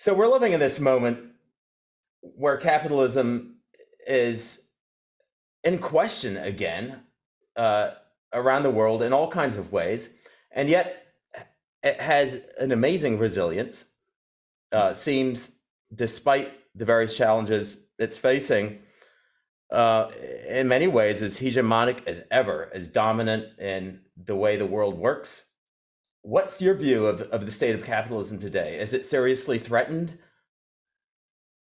So 0.00 0.14
we're 0.14 0.28
living 0.28 0.54
in 0.54 0.60
this 0.60 0.80
moment 0.80 1.18
where 2.22 2.56
capitalism 2.56 3.56
is 4.06 4.62
in 5.62 5.76
question 5.76 6.38
again 6.38 7.02
uh, 7.54 7.90
around 8.32 8.62
the 8.62 8.70
world 8.70 9.02
in 9.02 9.12
all 9.12 9.30
kinds 9.30 9.58
of 9.58 9.72
ways, 9.72 10.08
and 10.52 10.70
yet 10.70 11.04
it 11.82 12.00
has 12.00 12.40
an 12.58 12.72
amazing 12.72 13.18
resilience. 13.18 13.84
Uh, 14.72 14.94
seems, 14.94 15.52
despite 15.94 16.50
the 16.74 16.86
various 16.86 17.14
challenges 17.14 17.76
it's 17.98 18.16
facing, 18.16 18.78
uh, 19.70 20.10
in 20.48 20.66
many 20.66 20.86
ways, 20.86 21.20
as 21.20 21.40
hegemonic 21.40 22.06
as 22.06 22.22
ever, 22.30 22.70
as 22.72 22.88
dominant 22.88 23.48
in 23.58 24.00
the 24.16 24.34
way 24.34 24.56
the 24.56 24.64
world 24.64 24.96
works. 24.96 25.44
What's 26.22 26.60
your 26.60 26.74
view 26.74 27.06
of, 27.06 27.22
of 27.22 27.46
the 27.46 27.52
state 27.52 27.74
of 27.74 27.84
capitalism 27.84 28.38
today? 28.38 28.78
Is 28.78 28.92
it 28.92 29.06
seriously 29.06 29.58
threatened? 29.58 30.18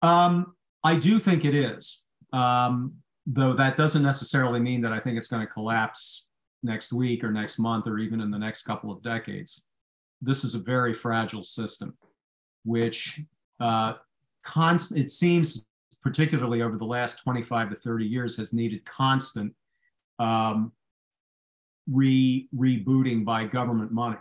Um, 0.02 0.56
I 0.84 0.96
do 0.96 1.20
think 1.20 1.46
it 1.46 1.54
is, 1.54 2.04
um, 2.34 2.94
though 3.28 3.54
that 3.54 3.78
doesn't 3.78 4.02
necessarily 4.02 4.60
mean 4.60 4.82
that 4.82 4.94
I 4.94 5.00
think 5.00 5.18
it's 5.18 5.28
going 5.28 5.46
to 5.46 5.54
collapse 5.54 6.30
next 6.64 6.92
week 6.92 7.24
or 7.24 7.32
next 7.32 7.60
month 7.60 7.88
or 7.88 8.00
even 8.00 8.22
in 8.22 8.32
the 8.32 8.40
next 8.40 8.64
couple 8.64 8.92
of 8.92 9.04
decades. 9.04 9.66
This 10.22 10.44
is 10.44 10.56
a 10.56 10.60
very 10.60 10.94
fragile 10.94 11.44
system, 11.44 11.96
which 12.66 13.22
uh, 13.60 13.94
const- 14.46 14.98
it 14.98 15.12
seems, 15.12 15.64
particularly 16.02 16.62
over 16.62 16.78
the 16.78 16.86
last 16.86 17.24
25 17.24 17.70
to 17.70 17.76
30 17.76 18.06
years, 18.06 18.36
has 18.38 18.52
needed 18.52 18.84
constant 18.86 19.54
um, 20.18 20.72
re 21.90 22.48
rebooting 22.56 23.24
by 23.24 23.46
government 23.46 23.92
money. 23.92 24.18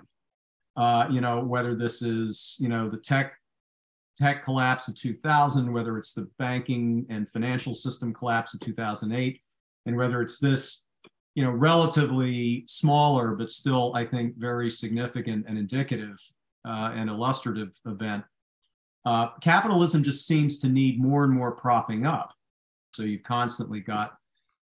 Uh, 0.78 1.08
you 1.10 1.20
know, 1.20 1.40
whether 1.40 1.74
this 1.74 2.02
is, 2.02 2.56
you 2.60 2.68
know, 2.68 2.88
the 2.88 2.96
tech 2.96 3.34
tech 4.16 4.44
collapse 4.44 4.88
of 4.88 4.94
2000, 4.94 5.72
whether 5.72 5.98
it's 5.98 6.12
the 6.12 6.28
banking 6.38 7.04
and 7.08 7.30
financial 7.30 7.74
system 7.74 8.14
collapse 8.14 8.54
of 8.54 8.60
2008, 8.60 9.40
and 9.86 9.96
whether 9.96 10.22
it's 10.22 10.38
this, 10.38 10.86
you 11.34 11.42
know, 11.42 11.50
relatively 11.50 12.64
smaller 12.68 13.34
but 13.34 13.50
still, 13.50 13.92
I 13.94 14.04
think, 14.04 14.36
very 14.36 14.70
significant 14.70 15.46
and 15.48 15.58
indicative 15.58 16.16
uh, 16.64 16.92
and 16.94 17.10
illustrative 17.10 17.78
event. 17.86 18.24
Uh, 19.04 19.30
capitalism 19.40 20.02
just 20.02 20.26
seems 20.26 20.58
to 20.60 20.68
need 20.68 21.00
more 21.00 21.24
and 21.24 21.32
more 21.32 21.52
propping 21.52 22.06
up. 22.06 22.32
So 22.92 23.02
you've 23.02 23.22
constantly 23.22 23.80
got 23.80 24.16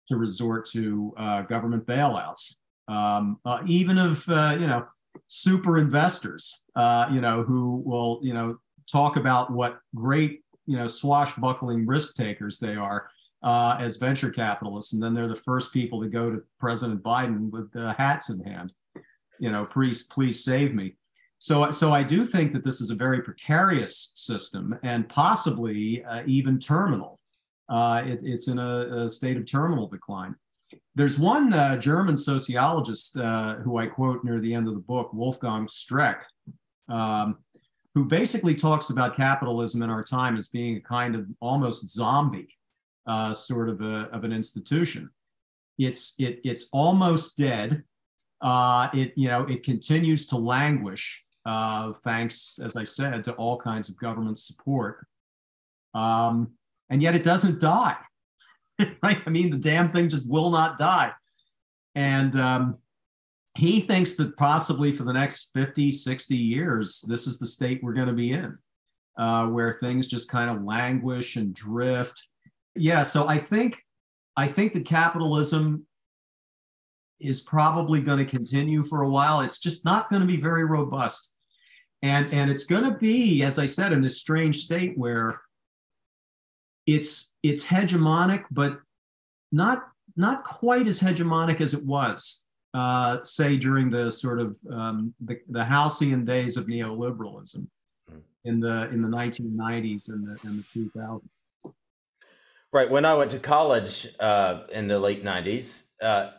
to 0.08 0.16
resort 0.16 0.68
to 0.70 1.14
uh, 1.16 1.42
government 1.42 1.86
bailouts, 1.86 2.56
um, 2.88 3.38
uh, 3.44 3.60
even 3.66 3.98
of 3.98 4.28
uh, 4.28 4.56
you 4.58 4.66
know 4.66 4.86
super 5.28 5.78
investors, 5.78 6.64
uh, 6.76 7.08
you 7.12 7.20
know, 7.20 7.42
who 7.42 7.82
will, 7.84 8.20
you 8.22 8.34
know, 8.34 8.58
talk 8.90 9.16
about 9.16 9.52
what 9.52 9.78
great, 9.94 10.42
you 10.66 10.76
know, 10.76 10.86
swashbuckling 10.86 11.86
risk 11.86 12.14
takers 12.14 12.58
they 12.58 12.76
are 12.76 13.08
uh, 13.42 13.76
as 13.78 13.96
venture 13.96 14.30
capitalists. 14.30 14.92
And 14.92 15.02
then 15.02 15.14
they're 15.14 15.28
the 15.28 15.34
first 15.34 15.72
people 15.72 16.00
to 16.02 16.08
go 16.08 16.30
to 16.30 16.42
President 16.58 17.02
Biden 17.02 17.50
with 17.50 17.70
the 17.72 17.92
hats 17.92 18.30
in 18.30 18.40
hand, 18.40 18.72
you 19.38 19.50
know, 19.50 19.66
please, 19.66 20.04
please 20.04 20.44
save 20.44 20.74
me. 20.74 20.96
So, 21.38 21.70
so 21.70 21.92
I 21.92 22.02
do 22.02 22.24
think 22.24 22.54
that 22.54 22.64
this 22.64 22.80
is 22.80 22.90
a 22.90 22.94
very 22.94 23.20
precarious 23.20 24.12
system 24.14 24.78
and 24.82 25.06
possibly 25.08 26.02
uh, 26.04 26.22
even 26.26 26.58
terminal. 26.58 27.20
Uh, 27.68 28.02
it, 28.06 28.22
it's 28.22 28.48
in 28.48 28.58
a, 28.58 29.04
a 29.04 29.10
state 29.10 29.36
of 29.36 29.44
terminal 29.50 29.86
decline. 29.86 30.34
There's 30.96 31.18
one 31.18 31.52
uh, 31.52 31.76
German 31.76 32.16
sociologist 32.16 33.16
uh, 33.16 33.56
who 33.56 33.78
I 33.78 33.86
quote 33.86 34.22
near 34.22 34.40
the 34.40 34.54
end 34.54 34.68
of 34.68 34.74
the 34.74 34.80
book, 34.80 35.12
Wolfgang 35.12 35.66
Streeck, 35.66 36.18
um, 36.88 37.38
who 37.94 38.04
basically 38.04 38.54
talks 38.54 38.90
about 38.90 39.16
capitalism 39.16 39.82
in 39.82 39.90
our 39.90 40.04
time 40.04 40.36
as 40.36 40.48
being 40.48 40.76
a 40.76 40.80
kind 40.80 41.16
of 41.16 41.28
almost 41.40 41.88
zombie 41.88 42.48
uh, 43.06 43.34
sort 43.34 43.68
of, 43.68 43.80
a, 43.80 44.08
of 44.12 44.22
an 44.24 44.32
institution. 44.32 45.10
It's, 45.78 46.14
it, 46.18 46.40
it's 46.44 46.68
almost 46.72 47.36
dead. 47.36 47.82
Uh, 48.40 48.88
it, 48.94 49.14
you 49.16 49.28
know, 49.28 49.42
it 49.46 49.64
continues 49.64 50.26
to 50.26 50.36
languish 50.36 51.24
uh, 51.44 51.92
thanks, 52.04 52.58
as 52.62 52.76
I 52.76 52.84
said, 52.84 53.24
to 53.24 53.32
all 53.32 53.58
kinds 53.58 53.88
of 53.88 53.98
government 53.98 54.38
support. 54.38 55.06
Um, 55.92 56.52
and 56.90 57.02
yet 57.02 57.14
it 57.14 57.22
doesn't 57.22 57.60
die. 57.60 57.96
right? 59.02 59.20
I 59.26 59.30
mean, 59.30 59.50
the 59.50 59.58
damn 59.58 59.88
thing 59.88 60.08
just 60.08 60.28
will 60.28 60.50
not 60.50 60.78
die. 60.78 61.12
And 61.94 62.34
um, 62.36 62.78
he 63.56 63.80
thinks 63.80 64.14
that 64.16 64.36
possibly 64.36 64.90
for 64.92 65.04
the 65.04 65.12
next 65.12 65.50
50, 65.54 65.90
60 65.90 66.36
years, 66.36 67.04
this 67.06 67.26
is 67.26 67.38
the 67.38 67.46
state 67.46 67.82
we're 67.82 67.92
going 67.92 68.08
to 68.08 68.12
be 68.12 68.32
in, 68.32 68.58
uh, 69.16 69.46
where 69.46 69.74
things 69.74 70.08
just 70.08 70.28
kind 70.28 70.50
of 70.50 70.64
languish 70.64 71.36
and 71.36 71.54
drift. 71.54 72.28
Yeah, 72.74 73.02
so 73.02 73.28
I 73.28 73.38
think 73.38 73.80
I 74.36 74.48
think 74.48 74.72
that 74.72 74.84
capitalism 74.84 75.86
is 77.20 77.40
probably 77.40 78.00
going 78.00 78.18
to 78.18 78.24
continue 78.24 78.82
for 78.82 79.02
a 79.02 79.10
while. 79.10 79.40
It's 79.40 79.60
just 79.60 79.84
not 79.84 80.10
going 80.10 80.20
to 80.20 80.26
be 80.26 80.36
very 80.36 80.64
robust. 80.64 81.32
And, 82.02 82.30
and 82.32 82.50
it's 82.50 82.64
going 82.64 82.84
to 82.84 82.98
be, 82.98 83.42
as 83.44 83.58
I 83.58 83.66
said, 83.66 83.92
in 83.92 84.02
this 84.02 84.18
strange 84.18 84.58
state 84.58 84.98
where 84.98 85.40
it's 86.86 87.36
it's 87.42 87.64
hegemonic, 87.64 88.44
but 88.50 88.78
not 89.52 89.88
not 90.16 90.44
quite 90.44 90.86
as 90.86 91.00
hegemonic 91.00 91.60
as 91.60 91.74
it 91.74 91.84
was, 91.84 92.44
uh, 92.74 93.18
say 93.24 93.56
during 93.56 93.90
the 93.90 94.10
sort 94.10 94.40
of 94.40 94.58
um, 94.70 95.14
the, 95.20 95.38
the 95.48 95.64
halcyon 95.64 96.24
days 96.24 96.56
of 96.56 96.66
neoliberalism 96.66 97.66
hmm. 98.08 98.18
in 98.44 98.60
the 98.60 98.88
in 98.90 99.02
the 99.02 99.08
1990s 99.08 100.08
and 100.08 100.26
the, 100.26 100.38
and 100.48 100.64
the 100.74 100.90
2000s. 100.96 101.20
Right. 102.72 102.90
When 102.90 103.04
I 103.04 103.14
went 103.14 103.30
to 103.30 103.38
college 103.38 104.08
uh, 104.18 104.62
in 104.72 104.88
the 104.88 104.98
late 104.98 105.22
90s, 105.22 105.82
uh, 106.02 106.30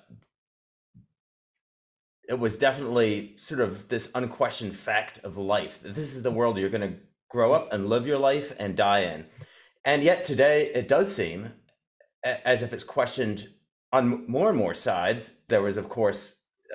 it 2.27 2.37
was 2.37 2.57
definitely 2.57 3.37
sort 3.39 3.61
of 3.61 3.87
this 3.87 4.11
unquestioned 4.13 4.75
fact 4.75 5.19
of 5.19 5.37
life 5.37 5.81
that 5.81 5.95
this 5.95 6.13
is 6.13 6.23
the 6.23 6.31
world 6.31 6.57
you're 6.57 6.69
going 6.69 6.93
to 6.93 6.97
grow 7.29 7.53
up 7.53 7.71
and 7.71 7.87
live 7.87 8.05
your 8.05 8.17
life 8.17 8.53
and 8.59 8.75
die 8.75 9.01
in. 9.01 9.25
And 9.85 10.01
yet 10.01 10.25
today, 10.25 10.71
it 10.73 10.87
does 10.87 11.15
seem 11.15 11.53
as 12.23 12.63
if 12.63 12.73
it's 12.73 12.83
questioned 12.83 13.49
on 13.93 14.27
more 14.27 14.49
and 14.49 14.57
more 14.57 14.73
sides. 14.73 15.41
There 15.47 15.61
was, 15.61 15.77
of 15.77 15.89
course, 15.89 16.33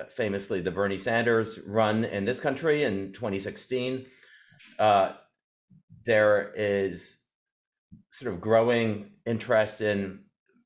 famously 0.09 0.61
the 0.61 0.71
Bernie 0.71 0.97
Sanders 0.97 1.59
run 1.67 2.05
in 2.05 2.23
this 2.23 2.39
country 2.39 2.83
in 2.83 3.11
2016. 3.11 4.05
Uh, 4.79 5.13
there 6.05 6.53
is 6.55 7.17
sort 8.11 8.33
of 8.33 8.39
growing 8.39 9.11
interest 9.25 9.81
in 9.81 10.21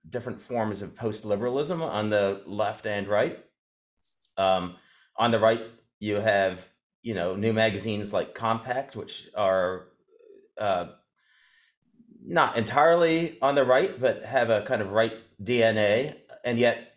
different 0.07 0.39
forms 0.39 0.83
of 0.83 0.95
post 0.95 1.25
liberalism 1.25 1.81
on 1.81 2.11
the 2.11 2.43
left 2.45 2.85
and 2.85 3.07
right. 3.07 3.43
Um, 4.37 4.75
on 5.17 5.31
the 5.31 5.39
right, 5.39 5.61
you 5.99 6.15
have 6.15 6.69
you 7.01 7.13
know 7.15 7.35
new 7.35 7.53
magazines 7.53 8.13
like 8.13 8.35
Compact, 8.35 8.95
which 8.95 9.29
are 9.35 9.87
uh, 10.59 10.87
not 12.27 12.57
entirely 12.57 13.37
on 13.41 13.55
the 13.55 13.63
right, 13.63 13.99
but 13.99 14.23
have 14.23 14.49
a 14.49 14.61
kind 14.63 14.81
of 14.81 14.91
right 14.91 15.13
DNA, 15.43 16.15
and 16.43 16.57
yet 16.57 16.95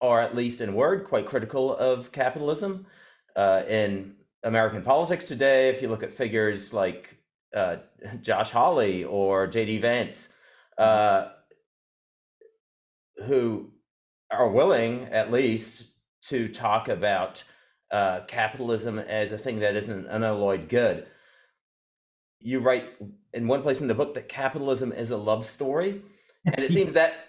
are 0.00 0.20
at 0.20 0.36
least 0.36 0.60
in 0.60 0.74
word 0.74 1.06
quite 1.08 1.26
critical 1.26 1.74
of 1.76 2.12
capitalism. 2.12 2.86
Uh, 3.34 3.62
in 3.68 4.14
American 4.42 4.82
politics 4.82 5.24
today, 5.24 5.68
if 5.70 5.80
you 5.80 5.88
look 5.88 6.02
at 6.02 6.12
figures 6.12 6.72
like 6.72 7.16
uh, 7.54 7.76
Josh 8.20 8.50
Hawley 8.50 9.04
or 9.04 9.46
J.D. 9.46 9.78
Vance, 9.78 10.28
uh, 10.76 11.28
who 13.24 13.70
are 14.30 14.50
willing 14.50 15.04
at 15.04 15.32
least 15.32 15.86
to 16.24 16.48
talk 16.48 16.88
about 16.88 17.42
uh, 17.90 18.20
capitalism 18.26 18.98
as 18.98 19.32
a 19.32 19.38
thing 19.38 19.60
that 19.60 19.76
isn't 19.76 20.06
an 20.06 20.06
unalloyed 20.06 20.68
good 20.68 21.06
you 22.40 22.60
write 22.60 22.84
in 23.38 23.46
one 23.48 23.62
place 23.62 23.80
in 23.80 23.88
the 23.88 23.94
book 23.94 24.14
that 24.14 24.28
capitalism 24.28 24.92
is 24.92 25.10
a 25.10 25.16
love 25.16 25.46
story, 25.46 26.02
and 26.44 26.58
it 26.58 26.72
seems 26.72 26.92
that 26.92 27.28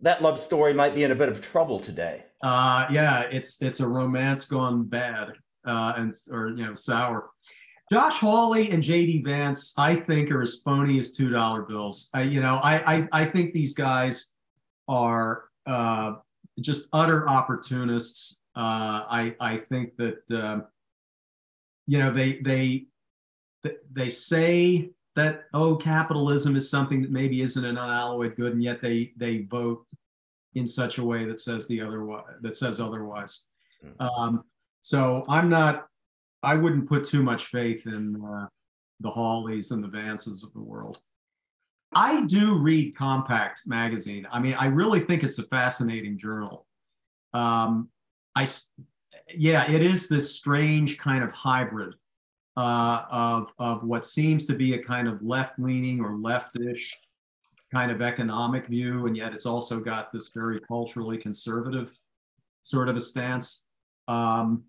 that 0.00 0.22
love 0.22 0.38
story 0.38 0.72
might 0.72 0.94
be 0.94 1.02
in 1.02 1.10
a 1.10 1.14
bit 1.14 1.28
of 1.28 1.42
trouble 1.42 1.80
today. 1.80 2.24
Uh, 2.42 2.86
yeah, 2.90 3.22
it's 3.22 3.60
it's 3.60 3.80
a 3.80 3.86
romance 3.86 4.46
gone 4.46 4.84
bad, 4.84 5.32
uh, 5.66 5.92
and 5.96 6.14
or 6.30 6.50
you 6.50 6.64
know 6.64 6.74
sour. 6.74 7.30
Josh 7.90 8.18
Hawley 8.18 8.70
and 8.70 8.82
JD 8.82 9.24
Vance, 9.24 9.72
I 9.78 9.96
think, 9.96 10.30
are 10.30 10.42
as 10.42 10.60
phony 10.62 10.98
as 10.98 11.12
two 11.12 11.30
dollar 11.30 11.62
bills. 11.62 12.10
I, 12.14 12.22
you 12.22 12.40
know, 12.40 12.60
I, 12.62 12.96
I 12.96 13.08
I 13.12 13.24
think 13.24 13.52
these 13.52 13.74
guys 13.74 14.32
are 14.86 15.44
uh, 15.66 16.14
just 16.60 16.88
utter 16.92 17.28
opportunists. 17.28 18.40
Uh, 18.54 19.04
I 19.08 19.34
I 19.40 19.56
think 19.56 19.96
that 19.96 20.30
um, 20.30 20.66
you 21.86 21.98
know 21.98 22.12
they 22.12 22.40
they 22.40 22.86
they 23.92 24.08
say 24.08 24.90
that 25.18 25.44
oh 25.52 25.76
capitalism 25.76 26.56
is 26.56 26.70
something 26.70 27.02
that 27.02 27.10
maybe 27.10 27.42
isn't 27.42 27.64
an 27.64 27.76
unalloyed 27.76 28.36
good 28.36 28.52
and 28.52 28.62
yet 28.62 28.80
they 28.80 29.12
they 29.16 29.42
vote 29.42 29.84
in 30.54 30.66
such 30.66 30.98
a 30.98 31.04
way 31.04 31.24
that 31.24 31.40
says 31.40 31.66
the 31.68 31.80
other 31.80 32.06
that 32.40 32.56
says 32.56 32.80
otherwise 32.80 33.46
mm. 33.84 34.00
um, 34.00 34.44
so 34.80 35.24
i'm 35.28 35.48
not 35.48 35.86
i 36.42 36.54
wouldn't 36.54 36.88
put 36.88 37.04
too 37.04 37.22
much 37.22 37.46
faith 37.46 37.86
in 37.86 38.16
uh, 38.24 38.46
the 39.00 39.10
Hawleys 39.10 39.70
and 39.70 39.82
the 39.82 39.88
Vances 39.88 40.44
of 40.44 40.52
the 40.52 40.62
world. 40.62 41.00
I 41.94 42.24
do 42.26 42.58
read 42.58 42.96
Compact 42.96 43.62
magazine. 43.66 44.26
I 44.30 44.40
mean, 44.40 44.54
I 44.54 44.66
really 44.66 45.00
think 45.00 45.22
it's 45.22 45.38
a 45.38 45.44
fascinating 45.44 46.18
journal. 46.18 46.66
Um, 47.32 47.88
I, 48.34 48.46
yeah, 49.34 49.70
it 49.70 49.82
is 49.82 50.08
this 50.08 50.34
strange 50.36 50.98
kind 50.98 51.24
of 51.24 51.30
hybrid 51.30 51.94
uh, 52.58 53.04
of 53.08 53.54
of 53.60 53.84
what 53.84 54.04
seems 54.04 54.44
to 54.44 54.52
be 54.52 54.74
a 54.74 54.82
kind 54.82 55.06
of 55.06 55.22
left 55.22 55.60
leaning 55.60 56.00
or 56.00 56.10
leftish 56.10 56.90
kind 57.72 57.92
of 57.92 58.02
economic 58.02 58.66
view, 58.66 59.06
and 59.06 59.16
yet 59.16 59.32
it's 59.32 59.46
also 59.46 59.78
got 59.78 60.12
this 60.12 60.32
very 60.34 60.58
culturally 60.66 61.16
conservative 61.16 61.92
sort 62.64 62.88
of 62.88 62.96
a 62.96 63.00
stance. 63.00 63.62
Um, 64.08 64.64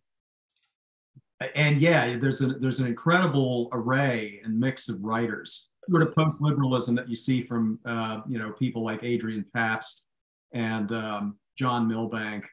and 1.56 1.81
yeah, 1.81 2.15
there's 2.18 2.41
a 2.41 2.47
there's 2.47 2.80
an 2.80 2.86
incredible 2.86 3.69
array 3.74 4.39
and 4.44 4.59
mix 4.59 4.88
of 4.88 5.03
writers, 5.03 5.71
sort 5.88 6.03
of 6.03 6.13
post 6.13 6.42
liberalism 6.42 6.94
that 6.94 7.09
you 7.09 7.15
see 7.15 7.42
from 7.42 7.80
uh, 7.85 8.21
you 8.30 8.38
know 8.38 8.51
people 8.51 8.83
like 8.83 9.03
Adrian 9.03 9.44
Pabst 9.51 10.06
and 10.53 10.92
um, 10.92 11.39
John 11.57 11.88
Milbank, 11.88 12.47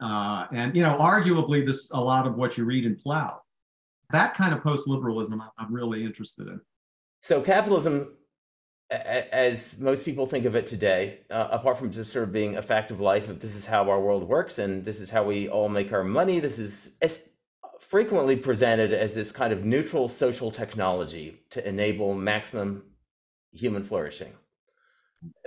uh, 0.00 0.46
and 0.52 0.74
you 0.74 0.82
know 0.82 0.96
arguably 0.96 1.66
this 1.66 1.90
a 1.90 2.00
lot 2.00 2.26
of 2.26 2.36
what 2.36 2.56
you 2.56 2.64
read 2.64 2.86
in 2.86 2.96
Plough. 2.96 3.42
That 4.12 4.34
kind 4.34 4.54
of 4.54 4.62
post 4.62 4.86
liberalism, 4.86 5.42
I'm 5.58 5.74
really 5.74 6.04
interested 6.04 6.46
in. 6.46 6.60
So 7.22 7.40
capitalism 7.40 8.16
as 8.92 9.78
most 9.78 10.04
people 10.04 10.26
think 10.26 10.44
of 10.44 10.54
it 10.54 10.66
today, 10.66 11.20
uh, 11.30 11.48
apart 11.50 11.78
from 11.78 11.90
just 11.90 12.12
sort 12.12 12.24
of 12.24 12.32
being 12.32 12.56
a 12.56 12.62
fact 12.62 12.90
of 12.90 13.00
life, 13.00 13.28
if 13.28 13.40
this 13.40 13.54
is 13.54 13.64
how 13.66 13.88
our 13.88 14.00
world 14.00 14.28
works 14.28 14.58
and 14.58 14.84
this 14.84 15.00
is 15.00 15.10
how 15.10 15.24
we 15.24 15.48
all 15.48 15.68
make 15.68 15.92
our 15.92 16.04
money, 16.04 16.40
this 16.40 16.58
is 16.58 16.90
frequently 17.80 18.36
presented 18.36 18.92
as 18.92 19.14
this 19.14 19.32
kind 19.32 19.52
of 19.52 19.64
neutral 19.64 20.08
social 20.08 20.50
technology 20.50 21.40
to 21.50 21.66
enable 21.66 22.14
maximum 22.14 22.82
human 23.52 23.82
flourishing. 23.82 24.32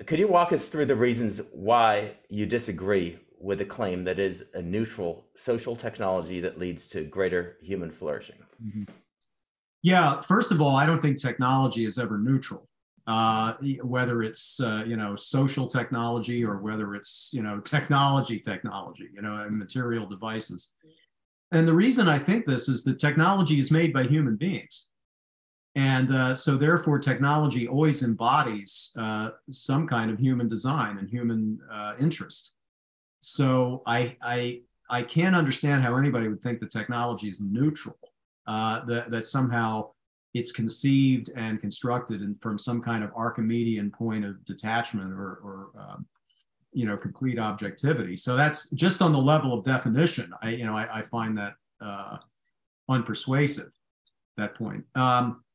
Could 0.06 0.20
you 0.20 0.28
walk 0.28 0.52
us 0.52 0.68
through 0.68 0.86
the 0.86 0.96
reasons 0.96 1.42
why 1.52 2.16
you 2.30 2.46
disagree 2.46 3.20
with 3.40 3.60
the 3.60 3.66
claim 3.66 4.06
that 4.06 4.20
is 4.20 4.46
a 4.54 4.62
neutral 4.62 5.28
social 5.36 5.76
technology 5.76 6.40
that 6.40 6.58
leads 6.58 6.88
to 6.90 7.04
greater 7.04 7.58
human 7.62 7.92
flourishing? 7.92 8.45
Mm-hmm. 8.64 8.84
Yeah, 9.82 10.20
first 10.22 10.52
of 10.52 10.62
all, 10.62 10.76
I 10.76 10.86
don't 10.86 11.02
think 11.02 11.22
technology 11.22 11.86
is 11.86 12.00
ever 12.00 12.18
neutral. 12.18 12.68
Uh, 13.08 13.54
whether 13.84 14.24
it's 14.24 14.60
uh, 14.60 14.84
you 14.84 14.98
know 14.98 15.16
social 15.16 15.68
technology 15.68 16.44
or 16.44 16.58
whether 16.58 16.96
it's 16.96 17.30
you 17.32 17.44
know 17.44 17.60
technology 17.60 18.40
technology 18.40 19.10
you 19.14 19.22
know 19.22 19.44
and 19.44 19.56
material 19.56 20.08
devices. 20.08 20.74
And 21.52 21.68
the 21.68 21.74
reason 21.74 22.08
i 22.08 22.18
think 22.18 22.48
this 22.48 22.68
is 22.68 22.84
that 22.86 22.98
technology 22.98 23.60
is 23.60 23.70
made 23.70 23.94
by 23.94 24.06
human 24.06 24.36
beings. 24.38 24.90
And 25.76 26.16
uh, 26.16 26.34
so 26.36 26.56
therefore 26.56 26.98
technology 26.98 27.68
always 27.68 28.02
embodies 28.02 28.92
uh, 28.98 29.32
some 29.52 29.86
kind 29.86 30.10
of 30.10 30.18
human 30.18 30.48
design 30.48 30.98
and 30.98 31.08
human 31.08 31.60
uh, 31.72 31.94
interest. 32.00 32.56
So 33.20 33.84
I, 33.86 34.16
I 34.24 34.62
i 34.90 35.04
can't 35.04 35.36
understand 35.36 35.84
how 35.84 35.96
anybody 35.96 36.28
would 36.28 36.42
think 36.42 36.60
that 36.60 36.72
technology 36.72 37.28
is 37.28 37.40
neutral 37.40 37.98
uh, 38.48 38.86
that, 38.86 39.12
that 39.12 39.26
somehow 39.26 39.90
it's 40.34 40.52
conceived 40.52 41.32
and 41.36 41.62
constructed 41.62 42.22
in, 42.22 42.36
from 42.42 42.58
some 42.58 42.82
kind 42.82 43.04
of 43.04 43.12
Archimedean 43.16 43.92
point 43.92 44.26
of 44.26 44.44
detachment 44.46 45.14
or, 45.14 45.40
or 45.44 45.70
um, 45.80 46.06
you 46.74 46.86
know, 46.86 46.98
complete 46.98 47.40
objectivity. 47.40 48.18
So 48.18 48.36
that's 48.36 48.70
just 48.72 49.02
on 49.02 49.14
the 49.14 49.18
level 49.18 49.54
of 49.54 49.64
definition. 49.64 50.34
I, 50.42 50.50
you 50.50 50.66
know, 50.66 50.76
I, 50.76 51.00
I 51.00 51.02
find 51.04 51.38
that 51.38 51.54
uh, 51.82 52.18
unpersuasive. 52.92 53.72
That 54.38 54.56
point. 54.56 54.84
Um, 54.96 55.46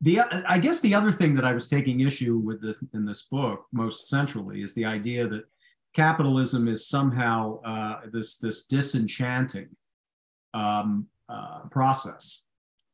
the 0.00 0.20
I 0.20 0.58
guess 0.58 0.80
the 0.80 0.94
other 0.94 1.10
thing 1.10 1.34
that 1.34 1.44
I 1.44 1.52
was 1.52 1.68
taking 1.68 2.00
issue 2.00 2.36
with 2.36 2.62
this, 2.62 2.76
in 2.94 3.04
this 3.04 3.22
book 3.22 3.66
most 3.72 4.08
centrally 4.08 4.62
is 4.62 4.74
the 4.74 4.84
idea 4.84 5.26
that 5.26 5.44
capitalism 5.96 6.68
is 6.68 6.86
somehow 6.86 7.60
uh, 7.62 8.02
this 8.12 8.36
this 8.36 8.66
disenchanting 8.66 9.70
um, 10.54 11.08
uh, 11.28 11.60
process. 11.70 12.42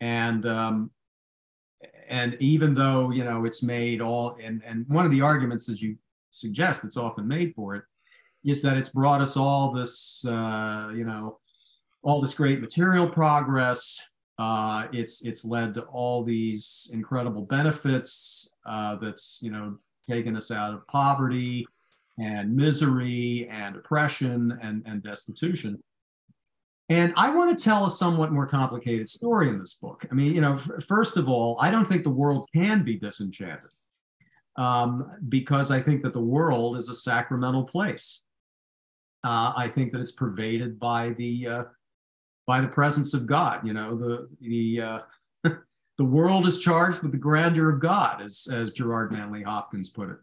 And 0.00 0.46
um, 0.46 0.90
and 2.08 2.36
even 2.40 2.74
though 2.74 3.10
you 3.10 3.24
know 3.24 3.44
it's 3.44 3.62
made 3.62 4.00
all 4.00 4.36
and 4.42 4.62
and 4.64 4.84
one 4.88 5.04
of 5.04 5.12
the 5.12 5.20
arguments 5.20 5.68
as 5.68 5.80
you 5.80 5.96
suggest 6.30 6.82
that's 6.82 6.96
often 6.96 7.26
made 7.26 7.54
for 7.54 7.74
it 7.74 7.84
is 8.44 8.62
that 8.62 8.76
it's 8.76 8.88
brought 8.88 9.20
us 9.20 9.36
all 9.36 9.72
this 9.72 10.24
uh, 10.26 10.90
you 10.94 11.04
know 11.04 11.38
all 12.02 12.20
this 12.20 12.34
great 12.34 12.60
material 12.60 13.08
progress. 13.08 14.00
Uh, 14.38 14.88
it's 14.92 15.24
it's 15.24 15.44
led 15.44 15.74
to 15.74 15.82
all 15.82 16.24
these 16.24 16.90
incredible 16.92 17.42
benefits 17.42 18.54
uh, 18.66 18.96
that's 18.96 19.40
you 19.42 19.50
know 19.50 19.76
taken 20.08 20.36
us 20.36 20.50
out 20.50 20.74
of 20.74 20.86
poverty 20.88 21.66
and 22.18 22.54
misery 22.54 23.48
and 23.50 23.76
oppression 23.76 24.58
and, 24.62 24.82
and 24.84 25.02
destitution 25.02 25.80
and 26.88 27.12
I 27.16 27.30
want 27.30 27.56
to 27.56 27.64
tell 27.64 27.86
a 27.86 27.90
somewhat 27.90 28.32
more 28.32 28.46
complicated 28.46 29.08
story 29.08 29.48
in 29.48 29.58
this 29.58 29.74
book. 29.74 30.04
I 30.10 30.14
mean, 30.14 30.34
you 30.34 30.40
know, 30.40 30.54
f- 30.54 30.84
first 30.86 31.16
of 31.16 31.28
all, 31.28 31.56
I 31.60 31.70
don't 31.70 31.86
think 31.86 32.02
the 32.02 32.10
world 32.10 32.48
can 32.54 32.84
be 32.84 32.98
disenchanted 32.98 33.70
um, 34.56 35.10
because 35.28 35.70
I 35.70 35.80
think 35.80 36.02
that 36.02 36.12
the 36.12 36.20
world 36.20 36.76
is 36.76 36.88
a 36.88 36.94
sacramental 36.94 37.64
place. 37.64 38.24
Uh, 39.24 39.52
I 39.56 39.68
think 39.68 39.92
that 39.92 40.00
it's 40.00 40.12
pervaded 40.12 40.80
by 40.80 41.10
the 41.10 41.48
uh, 41.48 41.64
by 42.46 42.60
the 42.60 42.68
presence 42.68 43.14
of 43.14 43.26
God. 43.26 43.64
You 43.64 43.72
know, 43.72 43.96
the 43.96 44.28
the 44.40 44.80
uh, 44.80 44.98
the 45.98 46.04
world 46.04 46.46
is 46.46 46.58
charged 46.58 47.02
with 47.02 47.12
the 47.12 47.18
grandeur 47.18 47.70
of 47.70 47.80
God, 47.80 48.20
as 48.20 48.48
as 48.52 48.72
Gerard 48.72 49.12
Manley 49.12 49.42
Hopkins 49.42 49.90
put 49.90 50.10
it. 50.10 50.18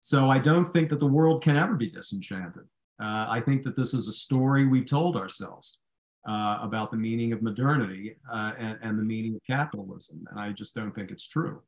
So 0.00 0.28
I 0.28 0.38
don't 0.38 0.66
think 0.66 0.90
that 0.90 0.98
the 0.98 1.06
world 1.06 1.42
can 1.42 1.56
ever 1.56 1.74
be 1.74 1.88
disenchanted. 1.88 2.64
Uh, 3.00 3.26
I 3.28 3.40
think 3.40 3.62
that 3.62 3.76
this 3.76 3.94
is 3.94 4.06
a 4.08 4.12
story 4.12 4.66
we've 4.66 4.86
told 4.86 5.16
ourselves 5.16 5.78
uh, 6.26 6.58
about 6.62 6.90
the 6.90 6.96
meaning 6.96 7.32
of 7.32 7.42
modernity 7.42 8.16
uh, 8.32 8.52
and, 8.58 8.78
and, 8.82 8.98
the 8.98 9.02
meaning 9.02 9.34
of 9.34 9.42
capitalism. 9.46 10.24
And 10.30 10.40
I 10.40 10.52
just 10.52 10.74
don't 10.74 10.94
think 10.94 11.10
it's 11.10 11.28
true. 11.28 11.62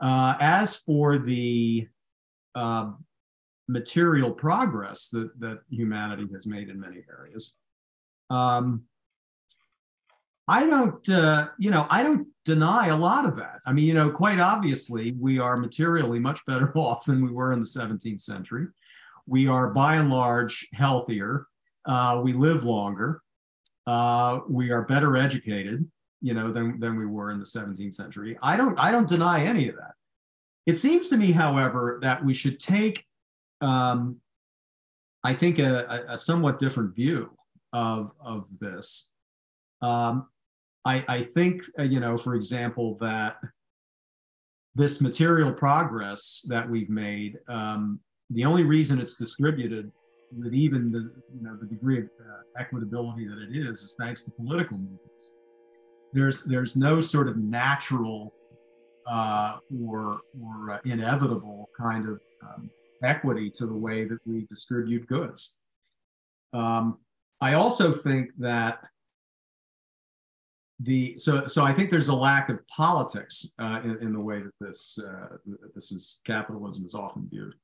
Uh, 0.00 0.34
as 0.40 0.76
for 0.76 1.18
the 1.18 1.88
um, 2.54 3.04
material 3.68 4.30
progress 4.30 5.08
that, 5.08 5.30
that 5.40 5.60
humanity 5.68 6.28
has 6.32 6.46
made 6.46 6.68
in 6.68 6.78
many 6.78 7.04
areas, 7.10 7.56
um, 8.30 8.82
I 10.48 10.66
don't, 10.66 11.08
uh, 11.08 11.48
you 11.58 11.70
know, 11.70 11.86
I 11.90 12.02
don't 12.02 12.26
deny 12.44 12.88
a 12.88 12.96
lot 12.96 13.24
of 13.24 13.36
that. 13.36 13.60
I 13.66 13.72
mean, 13.72 13.86
you 13.86 13.94
know, 13.94 14.10
quite 14.10 14.40
obviously, 14.40 15.12
we 15.18 15.38
are 15.38 15.56
materially 15.56 16.18
much 16.18 16.44
better 16.46 16.72
off 16.76 17.04
than 17.04 17.24
we 17.24 17.32
were 17.32 17.52
in 17.52 17.60
the 17.60 17.66
17th 17.66 18.20
century. 18.20 18.66
We 19.26 19.46
are 19.46 19.70
by 19.70 19.96
and 19.96 20.10
large 20.10 20.68
healthier. 20.72 21.46
Uh, 21.84 22.20
we 22.22 22.32
live 22.32 22.64
longer 22.64 23.22
uh, 23.86 24.40
we 24.48 24.70
are 24.70 24.82
better 24.82 25.16
educated, 25.16 25.88
you 26.20 26.34
know, 26.34 26.52
than, 26.52 26.78
than 26.78 26.96
we 26.96 27.06
were 27.06 27.30
in 27.30 27.38
the 27.38 27.44
17th 27.44 27.94
century. 27.94 28.36
I 28.42 28.56
don't, 28.56 28.78
I 28.78 28.90
don't 28.90 29.08
deny 29.08 29.44
any 29.44 29.68
of 29.68 29.76
that. 29.76 29.92
It 30.66 30.76
seems 30.76 31.08
to 31.08 31.16
me, 31.16 31.32
however, 31.32 31.98
that 32.02 32.24
we 32.24 32.32
should 32.32 32.60
take, 32.60 33.04
um, 33.60 34.18
I 35.24 35.34
think, 35.34 35.58
a, 35.58 36.04
a, 36.08 36.18
somewhat 36.18 36.58
different 36.58 36.94
view 36.94 37.30
of, 37.72 38.12
of 38.20 38.46
this. 38.60 39.10
Um, 39.80 40.28
I, 40.84 41.04
I 41.08 41.22
think, 41.22 41.64
uh, 41.78 41.82
you 41.82 42.00
know, 42.00 42.16
for 42.16 42.34
example, 42.34 42.96
that 43.00 43.36
this 44.74 45.00
material 45.00 45.52
progress 45.52 46.44
that 46.48 46.68
we've 46.68 46.90
made, 46.90 47.38
um, 47.48 48.00
the 48.30 48.44
only 48.44 48.62
reason 48.62 49.00
it's 49.00 49.16
distributed 49.16 49.90
with 50.38 50.54
even 50.54 50.90
the 50.90 51.12
you 51.34 51.42
know 51.42 51.56
the 51.56 51.66
degree 51.66 51.98
of 51.98 52.04
uh, 52.04 52.62
equitability 52.62 53.28
that 53.28 53.38
it 53.42 53.56
is 53.56 53.82
is 53.82 53.96
thanks 53.98 54.22
to 54.24 54.30
political 54.30 54.78
movements. 54.78 55.32
There's 56.12 56.44
there's 56.44 56.76
no 56.76 57.00
sort 57.00 57.28
of 57.28 57.36
natural 57.36 58.34
uh, 59.06 59.58
or 59.84 60.20
or 60.40 60.72
uh, 60.72 60.78
inevitable 60.84 61.68
kind 61.78 62.08
of 62.08 62.20
um, 62.42 62.70
equity 63.02 63.50
to 63.50 63.66
the 63.66 63.74
way 63.74 64.04
that 64.04 64.18
we 64.26 64.46
distribute 64.46 65.06
goods. 65.06 65.56
Um, 66.52 66.98
I 67.40 67.54
also 67.54 67.92
think 67.92 68.30
that 68.38 68.78
the 70.80 71.16
so 71.16 71.46
so 71.46 71.64
I 71.64 71.72
think 71.72 71.90
there's 71.90 72.08
a 72.08 72.14
lack 72.14 72.48
of 72.48 72.66
politics 72.68 73.52
uh, 73.58 73.80
in, 73.84 73.98
in, 74.02 74.12
the 74.12 74.20
way 74.20 74.40
that 74.42 74.52
this 74.60 74.98
uh, 74.98 75.36
this 75.74 75.92
is 75.92 76.20
capitalism 76.24 76.84
is 76.84 76.94
often 76.94 77.28
viewed. 77.30 77.54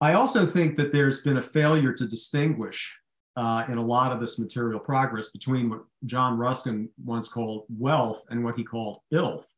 I 0.00 0.12
also 0.12 0.44
think 0.44 0.76
that 0.76 0.92
there's 0.92 1.22
been 1.22 1.38
a 1.38 1.42
failure 1.42 1.92
to 1.92 2.06
distinguish 2.06 2.96
uh, 3.36 3.64
in 3.68 3.78
a 3.78 3.84
lot 3.84 4.12
of 4.12 4.20
this 4.20 4.38
material 4.38 4.80
progress 4.80 5.30
between 5.30 5.70
what 5.70 5.84
John 6.04 6.38
Ruskin 6.38 6.88
once 7.04 7.28
called 7.28 7.64
wealth 7.68 8.24
and 8.30 8.44
what 8.44 8.56
he 8.56 8.64
called 8.64 9.00
ilth. 9.10 9.52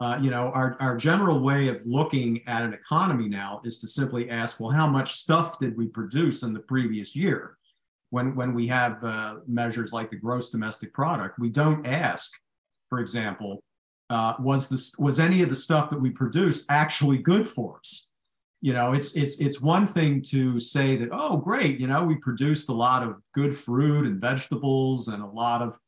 Uh, 0.00 0.16
you 0.20 0.30
know, 0.30 0.50
our, 0.52 0.76
our 0.78 0.96
general 0.96 1.40
way 1.40 1.66
of 1.68 1.84
looking 1.84 2.40
at 2.46 2.62
an 2.62 2.72
economy 2.72 3.28
now 3.28 3.60
is 3.64 3.80
to 3.80 3.88
simply 3.88 4.30
ask, 4.30 4.60
well, 4.60 4.70
how 4.70 4.86
much 4.86 5.12
stuff 5.12 5.58
did 5.58 5.76
we 5.76 5.86
produce 5.86 6.44
in 6.44 6.52
the 6.52 6.60
previous 6.60 7.16
year? 7.16 7.56
When, 8.10 8.36
when 8.36 8.54
we 8.54 8.68
have 8.68 9.02
uh, 9.02 9.36
measures 9.46 9.92
like 9.92 10.10
the 10.10 10.16
gross 10.16 10.50
domestic 10.50 10.94
product, 10.94 11.38
we 11.38 11.50
don't 11.50 11.84
ask 11.84 12.40
for 12.88 12.98
example, 12.98 13.62
uh, 14.10 14.34
was 14.38 14.68
this 14.68 14.96
was 14.98 15.20
any 15.20 15.42
of 15.42 15.48
the 15.48 15.54
stuff 15.54 15.90
that 15.90 16.00
we 16.00 16.10
produced 16.10 16.64
actually 16.70 17.18
good 17.18 17.46
for 17.46 17.78
us? 17.78 18.07
You 18.60 18.72
know, 18.72 18.92
it's 18.92 19.16
it's 19.16 19.40
it's 19.40 19.60
one 19.60 19.86
thing 19.86 20.20
to 20.30 20.58
say 20.58 20.96
that 20.96 21.10
oh 21.12 21.36
great, 21.36 21.78
you 21.78 21.86
know, 21.86 22.02
we 22.02 22.16
produced 22.16 22.68
a 22.68 22.72
lot 22.72 23.02
of 23.02 23.16
good 23.32 23.54
fruit 23.54 24.06
and 24.06 24.20
vegetables 24.20 25.08
and 25.08 25.22
a 25.22 25.26
lot 25.26 25.62
of 25.62 25.78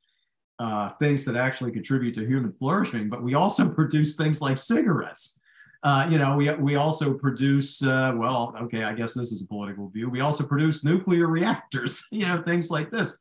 uh, 0.61 0.91
things 1.00 1.25
that 1.25 1.37
actually 1.37 1.73
contribute 1.73 2.15
to 2.15 2.27
human 2.27 2.53
flourishing, 2.53 3.09
but 3.09 3.23
we 3.23 3.35
also 3.35 3.69
produce 3.75 4.15
things 4.15 4.41
like 4.41 4.59
cigarettes. 4.59 5.41
Uh, 5.83 6.07
you 6.11 6.19
know, 6.19 6.37
we, 6.37 6.53
we 6.53 6.77
also 6.77 7.15
produce, 7.15 7.83
uh, 7.83 8.12
well, 8.15 8.55
okay, 8.61 8.85
I 8.85 8.93
guess 8.93 9.15
this 9.15 9.33
is 9.33 9.41
a 9.41 9.49
political 9.49 9.89
view. 9.89 10.11
We 10.11 10.21
also 10.21 10.45
produce 10.45 10.85
nuclear 10.85 11.29
reactors, 11.29 12.07
you 12.12 12.27
know, 12.27 12.43
things 12.43 12.71
like 12.71 12.91
this. 12.91 13.19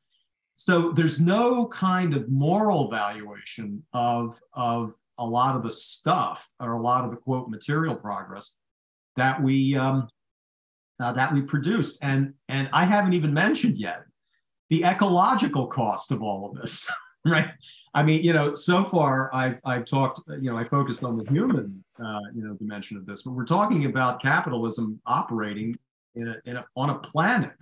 So 0.56 0.92
there's 0.92 1.22
no 1.22 1.68
kind 1.68 2.14
of 2.14 2.28
moral 2.28 2.90
valuation 2.90 3.82
of, 3.94 4.38
of 4.54 4.94
a 5.18 5.26
lot 5.26 5.56
of 5.56 5.64
the 5.64 5.72
stuff 5.72 6.50
or 6.60 6.74
a 6.74 6.82
lot 6.82 7.06
of 7.06 7.12
the 7.12 7.18
quote 7.18 7.50
material 7.50 7.96
progress 7.96 8.56
that 9.20 9.42
we 9.42 9.76
um, 9.76 10.08
uh, 11.00 11.14
that 11.14 11.34
we 11.34 11.42
produced. 11.42 12.00
And 12.02 12.34
and 12.48 12.70
I 12.74 12.86
haven't 12.86 13.14
even 13.14 13.34
mentioned 13.34 13.78
yet 13.78 14.04
the 14.70 14.84
ecological 14.86 15.68
cost 15.68 16.12
of 16.12 16.22
all 16.22 16.50
of 16.50 16.56
this, 16.56 16.92
right? 17.26 17.50
I 17.94 18.04
mean, 18.04 18.24
you 18.24 18.34
know, 18.34 18.54
so 18.56 18.84
far 18.84 19.34
I've 19.34 19.60
I've 19.66 19.86
talked, 19.86 20.22
you 20.28 20.52
know, 20.52 20.58
I 20.58 20.66
focused 20.66 21.04
on 21.04 21.18
the 21.18 21.30
human, 21.30 21.84
uh, 22.04 22.20
you 22.34 22.44
know, 22.44 22.54
dimension 22.56 22.98
of 22.98 23.06
this, 23.06 23.24
but 23.24 23.32
we're 23.32 23.46
talking 23.46 23.86
about 23.86 24.22
capitalism 24.22 25.00
operating 25.06 25.78
in 26.16 26.28
a, 26.28 26.36
in 26.46 26.58
a 26.58 26.66
on 26.76 26.90
a 26.90 27.00
planet 27.00 27.54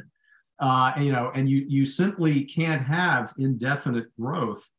uh, 0.60 0.94
you 1.00 1.12
know, 1.12 1.32
and 1.36 1.50
you 1.50 1.66
you 1.68 1.86
simply 1.86 2.44
can't 2.44 2.82
have 2.82 3.34
indefinite 3.38 4.06
growth 4.20 4.70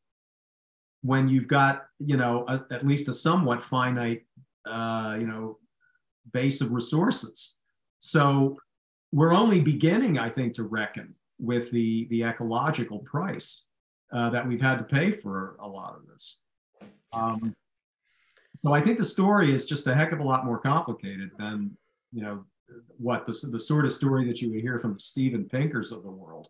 when 1.03 1.29
you've 1.29 1.47
got 1.47 1.87
you 1.99 2.17
know 2.17 2.45
a, 2.49 2.65
at 2.73 2.87
least 2.87 3.09
a 3.09 3.13
somewhat 3.13 3.63
finite 3.63 4.23
uh, 4.67 5.17
you 5.19 5.27
know 5.27 5.59
base 6.33 6.61
of 6.61 6.73
resources. 6.73 7.57
So 8.01 8.57
we're 9.13 9.35
only 9.35 9.61
beginning, 9.61 10.19
I 10.19 10.29
think, 10.29 10.55
to 10.55 10.65
reckon 10.65 11.15
with 11.39 11.71
the 11.71 12.07
the 12.11 12.25
ecological 12.25 12.99
price 13.01 13.65
uh, 14.13 14.31
that 14.31 14.47
we've 14.47 14.61
had 14.61 14.79
to 14.79 14.85
pay 14.85 15.11
for 15.11 15.57
a 15.61 15.69
lot 15.69 15.95
of 15.95 16.07
this. 16.07 16.45
Um, 17.13 17.55
so 18.55 18.75
I 18.75 18.81
think 18.81 18.99
the 18.99 19.05
story 19.05 19.53
is 19.53 19.65
just 19.65 19.87
a 19.87 19.95
heck 19.95 20.13
of 20.13 20.21
a 20.21 20.25
lot 20.25 20.45
more 20.45 20.59
complicated 20.59 21.31
than 21.39 21.77
you 22.13 22.23
know 22.23 22.45
what 22.97 23.27
the, 23.27 23.49
the 23.51 23.59
sort 23.59 23.85
of 23.85 23.93
story 23.93 24.27
that 24.27 24.41
you 24.41 24.51
would 24.51 24.61
hear 24.61 24.79
from 24.79 24.95
the 24.95 24.99
Steven 24.99 25.45
Pinkers 25.45 25.93
of 25.93 26.03
the 26.03 26.11
world 26.11 26.49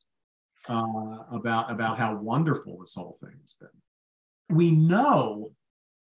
uh, 0.69 1.19
about, 1.33 1.71
about 1.71 1.99
how 1.99 2.15
wonderful 2.17 2.79
this 2.79 2.95
whole 2.95 3.17
thing 3.21 3.35
has 3.41 3.55
been. 3.55 4.57
We 4.57 4.71
know 4.71 5.53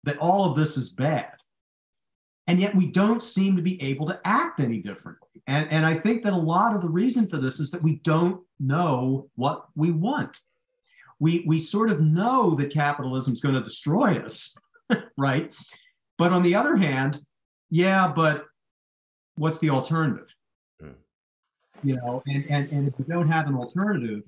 that 0.04 0.18
all 0.18 0.50
of 0.50 0.58
this 0.58 0.78
is 0.78 0.90
bad. 0.90 1.34
And 2.48 2.60
yet 2.60 2.76
we 2.76 2.88
don't 2.88 3.24
seem 3.24 3.56
to 3.56 3.62
be 3.62 3.82
able 3.82 4.06
to 4.08 4.20
act 4.26 4.60
any 4.60 4.80
differently. 4.80 5.42
And, 5.48 5.70
and 5.72 5.86
I 5.86 5.94
think 5.94 6.24
that 6.24 6.34
a 6.34 6.38
lot 6.38 6.76
of 6.76 6.82
the 6.82 6.90
reason 6.90 7.28
for 7.28 7.38
this 7.38 7.60
is 7.60 7.72
that 7.72 7.82
we 7.82 7.96
don't 7.98 8.42
know 8.60 9.30
what 9.36 9.68
we 9.76 9.92
want. 9.92 10.40
We, 11.20 11.44
we 11.48 11.60
sort 11.60 11.90
of 11.90 12.02
know 12.02 12.56
that 12.56 12.74
capitalism 12.74 13.34
is 13.34 13.42
going 13.42 13.56
to 13.56 13.62
destroy 13.62 14.18
us, 14.20 14.56
right? 15.18 15.54
But 16.18 16.34
on 16.34 16.42
the 16.42 16.56
other 16.56 16.76
hand, 16.76 17.20
yeah, 17.70 18.12
but 18.14 18.46
what's 19.36 19.60
the 19.60 19.70
alternative? 19.70 20.34
Mm. 20.82 20.96
You 21.82 21.96
know, 21.96 22.22
and, 22.28 22.46
and, 22.50 22.72
and 22.72 22.88
if 22.88 22.94
you 23.00 23.06
don't 23.06 23.30
have 23.30 23.48
an 23.48 23.56
alternative, 23.56 24.24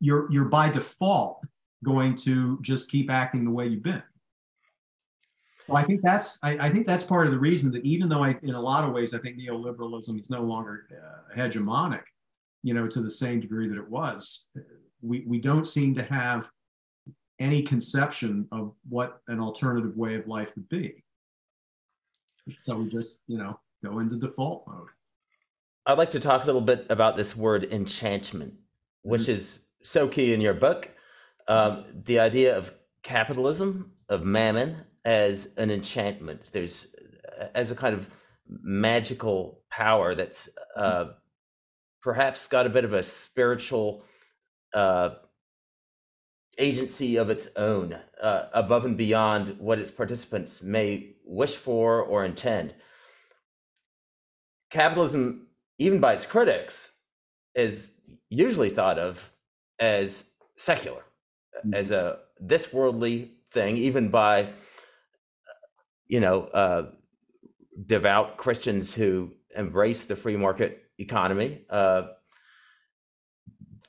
you're 0.00 0.30
you're 0.30 0.46
by 0.46 0.68
default 0.68 1.40
going 1.84 2.14
to 2.14 2.58
just 2.62 2.90
keep 2.90 3.10
acting 3.10 3.44
the 3.44 3.50
way 3.50 3.66
you've 3.66 3.82
been. 3.82 4.02
So 5.64 5.76
I 5.76 5.82
think 5.82 6.02
that's 6.02 6.38
I, 6.42 6.56
I, 6.66 6.70
think 6.70 6.86
that's 6.86 7.04
part 7.04 7.26
of 7.26 7.32
the 7.32 7.38
reason 7.38 7.70
that 7.72 7.84
even 7.84 8.08
though 8.08 8.24
I 8.24 8.36
in 8.42 8.54
a 8.54 8.60
lot 8.60 8.84
of 8.84 8.92
ways 8.92 9.14
I 9.14 9.18
think 9.18 9.38
neoliberalism 9.38 10.18
is 10.18 10.30
no 10.30 10.42
longer 10.42 10.86
uh, 10.90 11.36
hegemonic, 11.36 12.02
you 12.62 12.74
know, 12.74 12.86
to 12.86 13.00
the 13.00 13.10
same 13.10 13.40
degree 13.40 13.68
that 13.68 13.76
it 13.76 13.88
was, 13.88 14.46
we 15.02 15.24
we 15.26 15.38
don't 15.38 15.66
seem 15.66 15.94
to 15.96 16.02
have 16.04 16.48
any 17.38 17.62
conception 17.62 18.46
of 18.52 18.74
what 18.88 19.20
an 19.28 19.40
alternative 19.40 19.96
way 19.96 20.14
of 20.14 20.26
life 20.26 20.52
would 20.56 20.68
be. 20.68 21.04
So 22.60 22.76
we 22.76 22.88
just 22.88 23.22
you 23.26 23.38
know 23.38 23.60
go 23.84 23.98
into 23.98 24.16
default 24.16 24.66
mode. 24.66 24.88
I'd 25.86 25.98
like 25.98 26.10
to 26.10 26.20
talk 26.20 26.42
a 26.42 26.46
little 26.46 26.60
bit 26.60 26.86
about 26.90 27.16
this 27.16 27.36
word 27.36 27.64
enchantment, 27.72 28.54
which 29.02 29.22
mm-hmm. 29.22 29.32
is 29.32 29.60
so 29.82 30.08
key 30.08 30.32
in 30.34 30.40
your 30.40 30.54
book. 30.54 30.90
Um, 31.48 31.84
the 32.04 32.20
idea 32.20 32.56
of 32.56 32.72
capitalism, 33.02 33.92
of 34.08 34.24
mammon, 34.24 34.84
as 35.04 35.48
an 35.56 35.70
enchantment. 35.70 36.42
There's 36.52 36.94
as 37.54 37.70
a 37.70 37.74
kind 37.74 37.94
of 37.94 38.08
magical 38.48 39.60
power 39.70 40.14
that's 40.14 40.48
uh, 40.76 41.06
perhaps 42.02 42.46
got 42.46 42.66
a 42.66 42.70
bit 42.70 42.84
of 42.84 42.92
a 42.92 43.02
spiritual 43.02 44.04
uh, 44.74 45.10
agency 46.58 47.16
of 47.16 47.30
its 47.30 47.48
own, 47.56 47.96
uh, 48.20 48.46
above 48.52 48.84
and 48.84 48.96
beyond 48.96 49.58
what 49.58 49.78
its 49.78 49.90
participants 49.90 50.62
may 50.62 51.14
wish 51.24 51.56
for 51.56 52.02
or 52.02 52.24
intend 52.24 52.74
capitalism, 54.70 55.48
even 55.78 56.00
by 56.00 56.14
its 56.14 56.24
critics, 56.24 56.92
is 57.54 57.90
usually 58.30 58.70
thought 58.70 58.98
of 58.98 59.32
as 59.78 60.30
secular, 60.56 61.02
mm-hmm. 61.58 61.74
as 61.74 61.90
a 61.90 62.18
this 62.38 62.72
worldly 62.72 63.32
thing, 63.50 63.76
even 63.76 64.08
by 64.08 64.48
you 66.10 66.20
know 66.20 66.42
uh, 66.42 66.90
devout 67.86 68.36
Christians 68.36 68.92
who 68.92 69.32
embrace 69.56 70.04
the 70.04 70.16
free 70.16 70.36
market 70.36 70.82
economy. 70.98 71.64
Uh, 71.70 72.08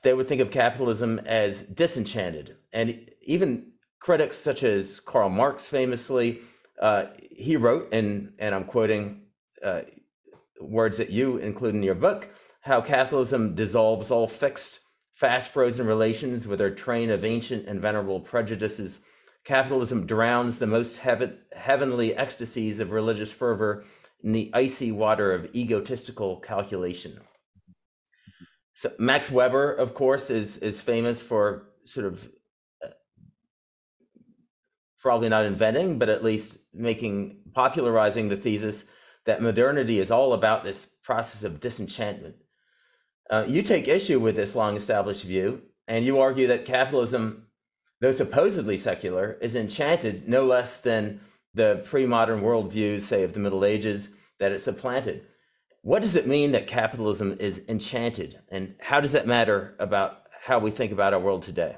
they 0.04 0.14
would 0.14 0.28
think 0.28 0.42
of 0.42 0.52
capitalism 0.52 1.20
as 1.26 1.64
disenchanted, 1.64 2.56
and 2.72 3.10
even 3.24 3.72
critics 4.00 4.38
such 4.38 4.64
as 4.64 5.00
Karl 5.00 5.30
Marx, 5.30 5.68
famously, 5.68 6.40
uh, 6.80 7.08
he 7.32 7.58
wrote, 7.58 7.90
and 7.92 8.34
and 8.38 8.54
I'm 8.54 8.66
quoting 8.66 9.24
uh, 9.64 9.82
words 10.60 10.98
that 10.98 11.10
you 11.10 11.38
include 11.38 11.74
in 11.74 11.84
your 11.84 11.96
book, 11.96 12.30
how 12.62 12.82
capitalism 12.82 13.56
dissolves 13.56 14.12
all 14.12 14.28
fixed, 14.28 14.82
fast 15.16 15.52
frozen 15.52 15.88
relations 15.88 16.48
with 16.48 16.60
their 16.60 16.74
train 16.74 17.10
of 17.10 17.26
ancient 17.26 17.68
and 17.68 17.82
venerable 17.82 18.20
prejudices. 18.20 19.00
Capitalism 19.44 20.06
drowns 20.06 20.60
the 20.60 20.68
most 20.68 21.00
heaven, 21.00 21.38
heavenly 21.56 22.16
ecstasies 22.16 22.80
of 22.80 22.92
religious 22.92 23.32
fervor 23.32 23.84
in 24.24 24.34
the 24.34 24.52
icy 24.54 24.92
water 24.92 25.34
of 25.34 25.54
egotistical 25.56 26.40
calculation. 26.40 27.20
So 28.74 28.92
Max 29.00 29.32
Weber, 29.32 29.74
of 29.74 29.94
course, 29.94 30.30
is 30.30 30.58
is 30.58 30.82
famous 30.82 31.22
for 31.22 31.70
sort 31.86 32.06
of 32.06 32.30
uh, 32.86 32.90
probably 35.00 35.30
not 35.30 35.46
inventing, 35.46 36.00
but 36.00 36.10
at 36.10 36.24
least 36.24 36.58
making 36.74 37.42
popularizing 37.54 38.30
the 38.30 38.38
thesis 38.38 38.86
that 39.26 39.42
modernity 39.42 40.00
is 40.00 40.12
all 40.12 40.34
about 40.34 40.64
this 40.64 40.88
process 41.04 41.44
of 41.44 41.60
disenchantment. 41.60 42.36
Uh, 43.30 43.46
you 43.48 43.62
take 43.62 43.88
issue 43.88 44.20
with 44.20 44.36
this 44.36 44.56
long 44.56 44.76
established 44.76 45.24
view, 45.24 45.62
and 45.88 46.06
you 46.06 46.20
argue 46.20 46.48
that 46.48 46.66
capitalism, 46.66 47.48
though 48.02 48.12
supposedly 48.12 48.78
secular, 48.78 49.38
is 49.42 49.56
enchanted 49.56 50.28
no 50.28 50.44
less 50.44 50.82
than 50.82 51.22
the 51.54 51.82
pre 51.86 52.06
modern 52.06 52.42
worldviews, 52.42 53.02
say, 53.02 53.24
of 53.24 53.34
the 53.34 53.40
Middle 53.40 53.64
Ages, 53.64 54.10
that 54.40 54.52
it 54.52 54.60
supplanted. 54.60 55.24
What 55.84 56.02
does 56.02 56.16
it 56.16 56.28
mean 56.28 56.52
that 56.52 56.68
capitalism 56.68 57.38
is 57.40 57.64
enchanted, 57.70 58.40
and 58.50 58.76
how 58.80 59.00
does 59.00 59.14
that 59.14 59.28
matter 59.28 59.76
about 59.80 60.24
how 60.44 60.60
we 60.60 60.72
think 60.72 60.92
about 60.92 61.14
our 61.14 61.20
world 61.20 61.44
today? 61.44 61.78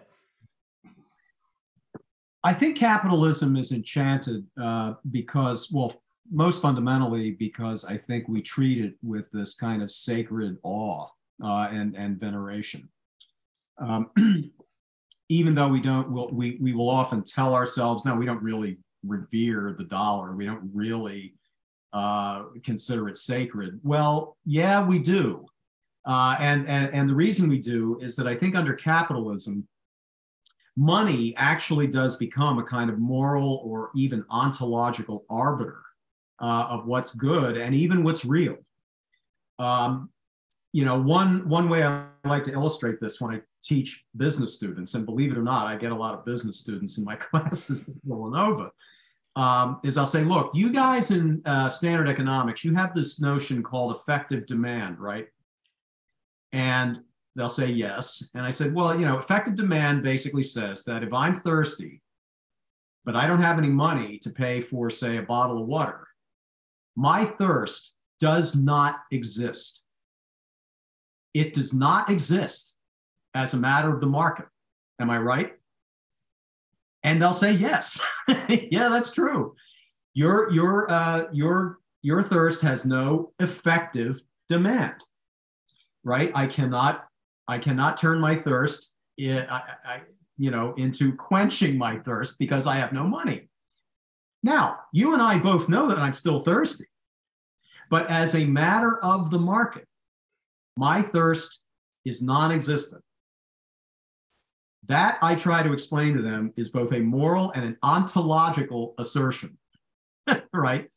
I 2.44 2.53
think 2.53 2.77
capitalism 2.77 3.56
is 3.56 3.72
enchanted 3.72 4.46
uh, 4.62 4.96
because, 5.12 5.72
well, 5.72 5.94
most 6.32 6.62
fundamentally 6.62 7.32
because 7.32 7.86
I 7.86 7.98
think 7.98 8.27
we 8.27 8.42
treat 8.42 8.84
it 8.84 8.96
with 9.01 9.32
this 9.32 9.53
kind 9.53 9.82
of 9.82 9.92
sacred 9.92 10.58
awe 10.63 11.08
uh, 11.44 11.68
and, 11.72 11.96
and 11.96 12.20
veneration. 12.20 12.89
Um, 13.77 14.10
even 15.30 15.56
though 15.56 15.68
we 15.68 15.82
don't, 15.82 16.12
we'll, 16.12 16.30
we, 16.32 16.58
we 16.62 16.74
will 16.74 16.89
often 16.89 17.24
tell 17.24 17.53
ourselves, 17.53 18.06
no, 18.06 18.15
we 18.15 18.25
don't 18.25 18.44
really 18.44 18.77
revere 19.06 19.75
the 19.77 19.84
dollar. 19.86 20.36
We 20.36 20.46
don't 20.46 20.70
really 20.74 21.34
uh, 21.94 22.46
consider 22.63 23.10
it 23.10 23.18
sacred. 23.18 23.80
Well, 23.84 24.38
yeah, 24.46 24.86
we 24.86 25.00
do. 25.00 25.46
Uh, 26.06 26.36
and, 26.39 26.68
and, 26.68 26.94
and 26.94 27.10
the 27.10 27.15
reason 27.15 27.50
we 27.50 27.60
do 27.60 27.98
is 28.00 28.15
that 28.18 28.27
I 28.27 28.36
think 28.36 28.56
under 28.56 28.74
capitalism, 28.74 29.68
money 30.75 31.34
actually 31.38 31.88
does 31.88 32.15
become 32.18 32.60
a 32.60 32.63
kind 32.63 32.89
of 32.89 33.00
moral 33.00 33.62
or 33.63 33.92
even 33.96 34.25
ontological 34.30 35.24
arbiter 35.30 35.82
uh, 36.39 36.68
of 36.70 36.86
what's 36.86 37.13
good 37.15 37.58
and 37.58 37.74
even 37.75 38.03
what's 38.03 38.25
real. 38.25 38.58
Um, 39.60 40.10
you 40.74 40.84
know, 40.84 41.00
one 41.00 41.48
one 41.48 41.70
way 41.70 41.84
I 41.84 42.06
like 42.25 42.44
to 42.44 42.51
illustrate 42.51 43.00
this 43.00 43.22
when 43.22 43.36
I 43.36 43.42
teach 43.62 44.06
business 44.18 44.56
students, 44.56 44.96
and 44.96 45.06
believe 45.06 45.32
it 45.32 45.38
or 45.38 45.44
not, 45.44 45.68
I 45.68 45.77
get 45.77 45.92
a 45.92 45.96
lot 45.96 46.15
of 46.15 46.25
business 46.25 46.60
students 46.60 46.98
in 46.98 47.06
my 47.06 47.15
classes 47.15 47.88
at 47.88 47.96
Villanova, 48.03 48.72
um, 49.36 49.80
is 49.84 49.98
I'll 49.98 50.06
say, 50.06 50.24
look, 50.24 50.51
you 50.53 50.74
guys 50.74 51.12
in 51.12 51.42
uh, 51.46 51.70
standard 51.70 52.10
economics, 52.10 52.63
you 52.63 52.74
have 52.74 52.94
this 52.94 53.22
notion 53.22 53.62
called 53.62 53.96
effective 53.96 54.48
demand, 54.48 55.00
right? 55.00 55.27
And 56.51 57.01
they'll 57.36 57.50
say 57.50 57.70
yes. 57.70 58.30
And 58.34 58.44
I 58.44 58.50
said, 58.50 58.74
well, 58.74 59.00
you 59.00 59.06
know, 59.06 59.18
effective 59.18 59.56
demand 59.56 60.03
basically 60.03 60.44
says 60.44 60.84
that 60.86 61.03
if 61.03 61.13
I'm 61.13 61.36
thirsty, 61.36 62.01
but 63.06 63.15
I 63.15 63.27
don't 63.27 63.42
have 63.42 63.58
any 63.58 63.70
money 63.70 64.18
to 64.20 64.30
pay 64.30 64.60
for, 64.60 64.89
say, 64.89 65.18
a 65.18 65.22
bottle 65.22 65.62
of 65.62 65.68
water, 65.68 66.08
my 66.96 67.25
thirst 67.25 67.94
does 68.20 68.56
not 68.56 69.01
exist. 69.12 69.83
It 71.34 71.54
does 71.54 71.74
not 71.74 72.10
exist 72.10 72.75
as 73.34 73.54
a 73.54 73.58
matter 73.58 73.94
of 73.94 74.02
the 74.02 74.08
market. 74.08 74.46
Am 75.00 75.10
I 75.10 75.18
right? 75.18 75.54
And 77.04 77.22
they'll 77.22 77.34
say 77.34 77.54
yes. 77.54 78.02
yeah, 78.48 78.90
that's 78.90 79.12
true. 79.12 79.56
Your 80.13 80.52
your 80.52 80.90
uh, 80.90 81.24
your 81.32 81.80
your 82.02 82.22
thirst 82.22 82.62
has 82.62 82.86
no 82.86 83.34
effective 83.40 84.22
demand, 84.48 84.96
right? 86.04 86.32
I 86.36 86.46
cannot 86.46 87.08
I 87.48 87.58
cannot 87.58 87.98
turn 87.98 88.20
my 88.20 88.36
thirst, 88.36 88.94
I, 89.20 89.62
I, 89.86 90.02
you 90.38 90.52
know, 90.52 90.74
into 90.74 91.16
quenching 91.16 91.78
my 91.78 91.98
thirst 92.00 92.40
because 92.40 92.68
I 92.68 92.75
have 92.75 92.94
no 92.94 93.04
money. 93.06 93.50
Now, 94.44 94.80
you 94.92 95.13
and 95.13 95.22
I 95.22 95.40
both 95.40 95.70
know 95.70 95.88
that 95.90 95.98
I'm 95.98 96.13
still 96.13 96.42
thirsty, 96.42 96.86
but 97.90 98.10
as 98.10 98.36
a 98.36 98.46
matter 98.46 98.98
of 99.04 99.30
the 99.30 99.40
market, 99.40 99.88
my 100.75 101.01
thirst 101.01 101.63
is 102.06 102.22
non-existent. 102.22 103.01
That 104.88 105.18
I 105.22 105.36
try 105.36 105.63
to 105.63 105.72
explain 105.72 106.15
to 106.15 106.22
them 106.22 106.51
is 106.58 106.70
both 106.70 106.92
a 106.92 107.00
moral 107.00 107.51
and 107.51 107.63
an 107.63 107.77
ontological 107.84 108.96
assertion, 108.98 109.58
right? 110.53 110.89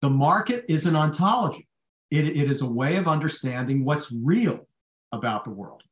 The 0.00 0.10
market 0.10 0.64
is 0.68 0.86
an 0.86 0.96
ontology. 0.96 1.68
It, 2.10 2.24
it 2.24 2.50
is 2.50 2.62
a 2.62 2.68
way 2.68 2.96
of 2.96 3.08
understanding 3.08 3.84
what's 3.84 4.12
real 4.12 4.66
about 5.12 5.44
the 5.44 5.50
world. 5.50 5.82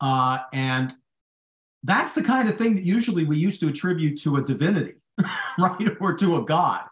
Uh, 0.00 0.38
and 0.52 0.94
that's 1.84 2.12
the 2.12 2.22
kind 2.22 2.48
of 2.48 2.56
thing 2.56 2.74
that 2.74 2.84
usually 2.84 3.24
we 3.24 3.36
used 3.36 3.60
to 3.60 3.68
attribute 3.68 4.20
to 4.22 4.36
a 4.36 4.42
divinity, 4.42 4.94
right? 5.58 5.96
Or 6.00 6.14
to 6.14 6.36
a 6.38 6.44
God, 6.44 6.84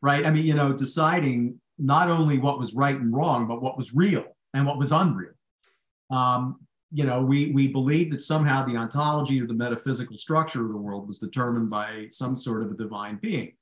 right? 0.00 0.24
I 0.24 0.30
mean, 0.30 0.46
you 0.46 0.54
know, 0.54 0.72
deciding 0.72 1.60
not 1.78 2.10
only 2.10 2.38
what 2.38 2.58
was 2.58 2.74
right 2.74 2.98
and 2.98 3.14
wrong, 3.14 3.46
but 3.46 3.60
what 3.60 3.76
was 3.76 3.92
real 3.92 4.24
and 4.54 4.66
what 4.66 4.78
was 4.78 4.92
unreal. 4.92 5.32
Um, 6.10 6.60
you 6.92 7.04
know, 7.04 7.22
we, 7.22 7.52
we 7.52 7.68
believe 7.68 8.10
that 8.10 8.20
somehow 8.20 8.64
the 8.64 8.76
ontology 8.76 9.40
or 9.40 9.46
the 9.46 9.54
metaphysical 9.54 10.16
structure 10.16 10.66
of 10.66 10.72
the 10.72 10.78
world 10.78 11.06
was 11.06 11.18
determined 11.18 11.70
by 11.70 12.08
some 12.10 12.36
sort 12.36 12.62
of 12.62 12.70
a 12.70 12.74
divine 12.74 13.18
being. 13.22 13.54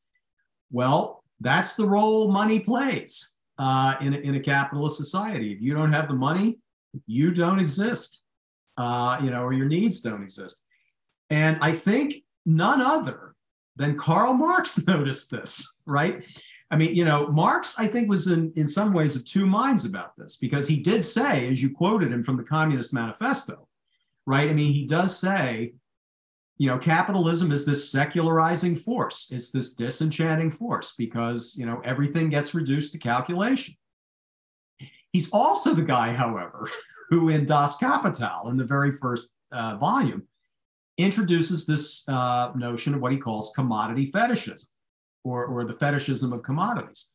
Well, 0.73 1.23
that's 1.41 1.77
the 1.77 1.87
role 1.87 2.31
money 2.31 2.61
plays 2.61 3.35
uh, 3.59 3.95
in, 4.01 4.15
a, 4.15 4.19
in 4.19 4.35
a 4.35 4.41
capitalist 4.41 4.97
society. 4.97 5.53
If 5.53 5.61
you 5.61 5.75
don't 5.75 5.93
have 5.93 6.09
the 6.09 6.15
money, 6.15 6.59
you 7.07 7.31
don't 7.31 7.61
exist, 7.61 8.23
uh, 8.77 9.19
you 9.23 9.31
know, 9.31 9.43
or 9.43 9.53
your 9.53 9.67
needs 9.67 10.01
don't 10.01 10.23
exist. 10.23 10.63
And 11.31 11.57
I 11.61 11.73
think 11.73 12.25
none 12.45 12.81
other 12.81 13.35
than 13.77 13.97
Karl 13.97 14.35
Marx 14.35 14.85
noticed 14.87 15.31
this, 15.31 15.77
right? 15.87 16.25
I 16.71 16.77
mean, 16.77 16.95
you 16.95 17.05
know, 17.05 17.27
Marx, 17.27 17.75
I 17.79 17.89
think, 17.89 18.09
was 18.09 18.29
in, 18.29 18.53
in 18.55 18.69
some 18.69 18.93
ways 18.93 19.17
of 19.17 19.25
two 19.25 19.47
minds 19.47 19.85
about 19.85 20.17
this 20.17 20.37
because 20.37 20.69
he 20.69 20.77
did 20.77 21.05
say, 21.05 21.51
as 21.51 21.61
you 21.61 21.71
quoted 21.71 22.13
him 22.13 22.23
from 22.23 22.37
the 22.37 22.45
Communist 22.45 22.95
Manifesto, 22.95 23.67
right? 24.25 24.49
I 24.49 24.55
mean, 24.55 24.73
he 24.73 24.87
does 24.87 25.19
say, 25.19 25.75
you 26.59 26.69
know, 26.69 26.79
capitalism 26.79 27.51
is 27.51 27.67
this 27.67 27.91
secularizing 27.91 28.77
force. 28.77 29.33
It's 29.33 29.51
this 29.51 29.75
disenchanting 29.75 30.51
force 30.51 30.95
because, 30.97 31.57
you 31.59 31.67
know, 31.67 31.81
everything 31.85 32.31
gets 32.31 32.55
reduced 32.55 32.93
to 32.93 32.99
calculation. 32.99 33.75
He's 35.13 35.33
also 35.33 35.75
the 35.75 35.83
guy, 35.83 36.13
however, 36.13 36.71
who 37.11 37.31
in 37.31 37.47
Das 37.47 37.79
Kapital, 37.79 38.51
in 38.51 38.57
the 38.57 38.65
very 38.65 38.93
first 38.93 39.33
uh, 39.51 39.77
volume, 39.77 40.23
introduces 40.99 41.67
this 41.67 42.09
uh, 42.09 42.53
notion 42.55 42.95
of 42.95 43.01
what 43.01 43.11
he 43.11 43.19
calls 43.19 43.53
commodity 43.57 44.07
fetishism 44.13 44.69
or, 45.25 45.47
or 45.47 45.65
the 45.65 45.75
fetishism 45.75 46.33
of 46.33 46.43
commodities. 46.43 47.11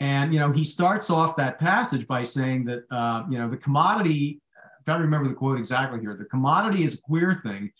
And, 0.00 0.32
you 0.32 0.40
know, 0.40 0.50
he 0.50 0.64
starts 0.64 1.10
off 1.10 1.36
that 1.36 1.58
passage 1.58 2.06
by 2.08 2.24
saying 2.24 2.64
that, 2.64 2.82
uh, 2.90 3.22
you 3.30 3.38
know, 3.38 3.48
the 3.48 3.56
commodity, 3.56 4.40
if 4.80 4.86
to 4.86 4.94
remember 4.94 5.28
the 5.28 5.34
quote 5.34 5.58
exactly 5.58 6.00
here, 6.00 6.16
the 6.16 6.24
commodity 6.24 6.82
is 6.82 6.94
a 6.94 7.02
queer 7.02 7.40
thing. 7.44 7.70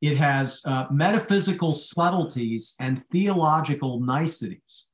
It 0.00 0.16
has 0.16 0.60
uh, 0.64 0.86
metaphysical 0.90 1.74
subtleties 1.74 2.74
and 2.80 3.02
theological 3.12 4.00
niceties. 4.00 4.88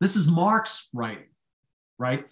This 0.00 0.16
is 0.16 0.28
Marx 0.28 0.88
writing, 0.92 1.28
right? 1.98 2.24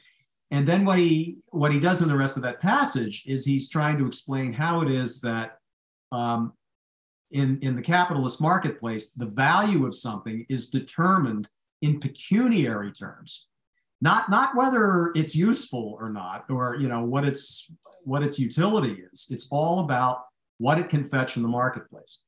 And 0.50 0.66
then 0.66 0.84
what 0.84 0.98
he 0.98 1.38
what 1.48 1.72
he 1.72 1.78
does 1.78 2.00
in 2.00 2.08
the 2.08 2.16
rest 2.16 2.36
of 2.36 2.42
that 2.44 2.60
passage 2.60 3.24
is 3.26 3.44
he's 3.44 3.68
trying 3.68 3.98
to 3.98 4.06
explain 4.06 4.52
how 4.52 4.80
it 4.80 4.90
is 4.90 5.20
that 5.20 5.58
um, 6.10 6.52
in, 7.30 7.58
in 7.60 7.74
the 7.74 7.82
capitalist 7.82 8.40
marketplace, 8.40 9.10
the 9.10 9.26
value 9.26 9.86
of 9.86 9.94
something 9.94 10.46
is 10.48 10.68
determined 10.68 11.48
in 11.82 12.00
pecuniary 12.00 12.92
terms, 12.92 13.48
not, 14.00 14.30
not 14.30 14.56
whether 14.56 15.12
it's 15.14 15.34
useful 15.34 15.96
or 16.00 16.10
not, 16.10 16.44
or 16.48 16.76
you 16.76 16.88
know 16.88 17.04
what 17.04 17.24
its 17.24 17.72
what 18.04 18.22
its 18.22 18.38
utility 18.38 19.02
is. 19.12 19.28
It's 19.30 19.48
all 19.50 19.80
about 19.80 20.22
what 20.58 20.78
it 20.78 20.88
can 20.88 21.04
fetch 21.04 21.36
in 21.36 21.42
the 21.42 21.48
marketplace. 21.48 22.20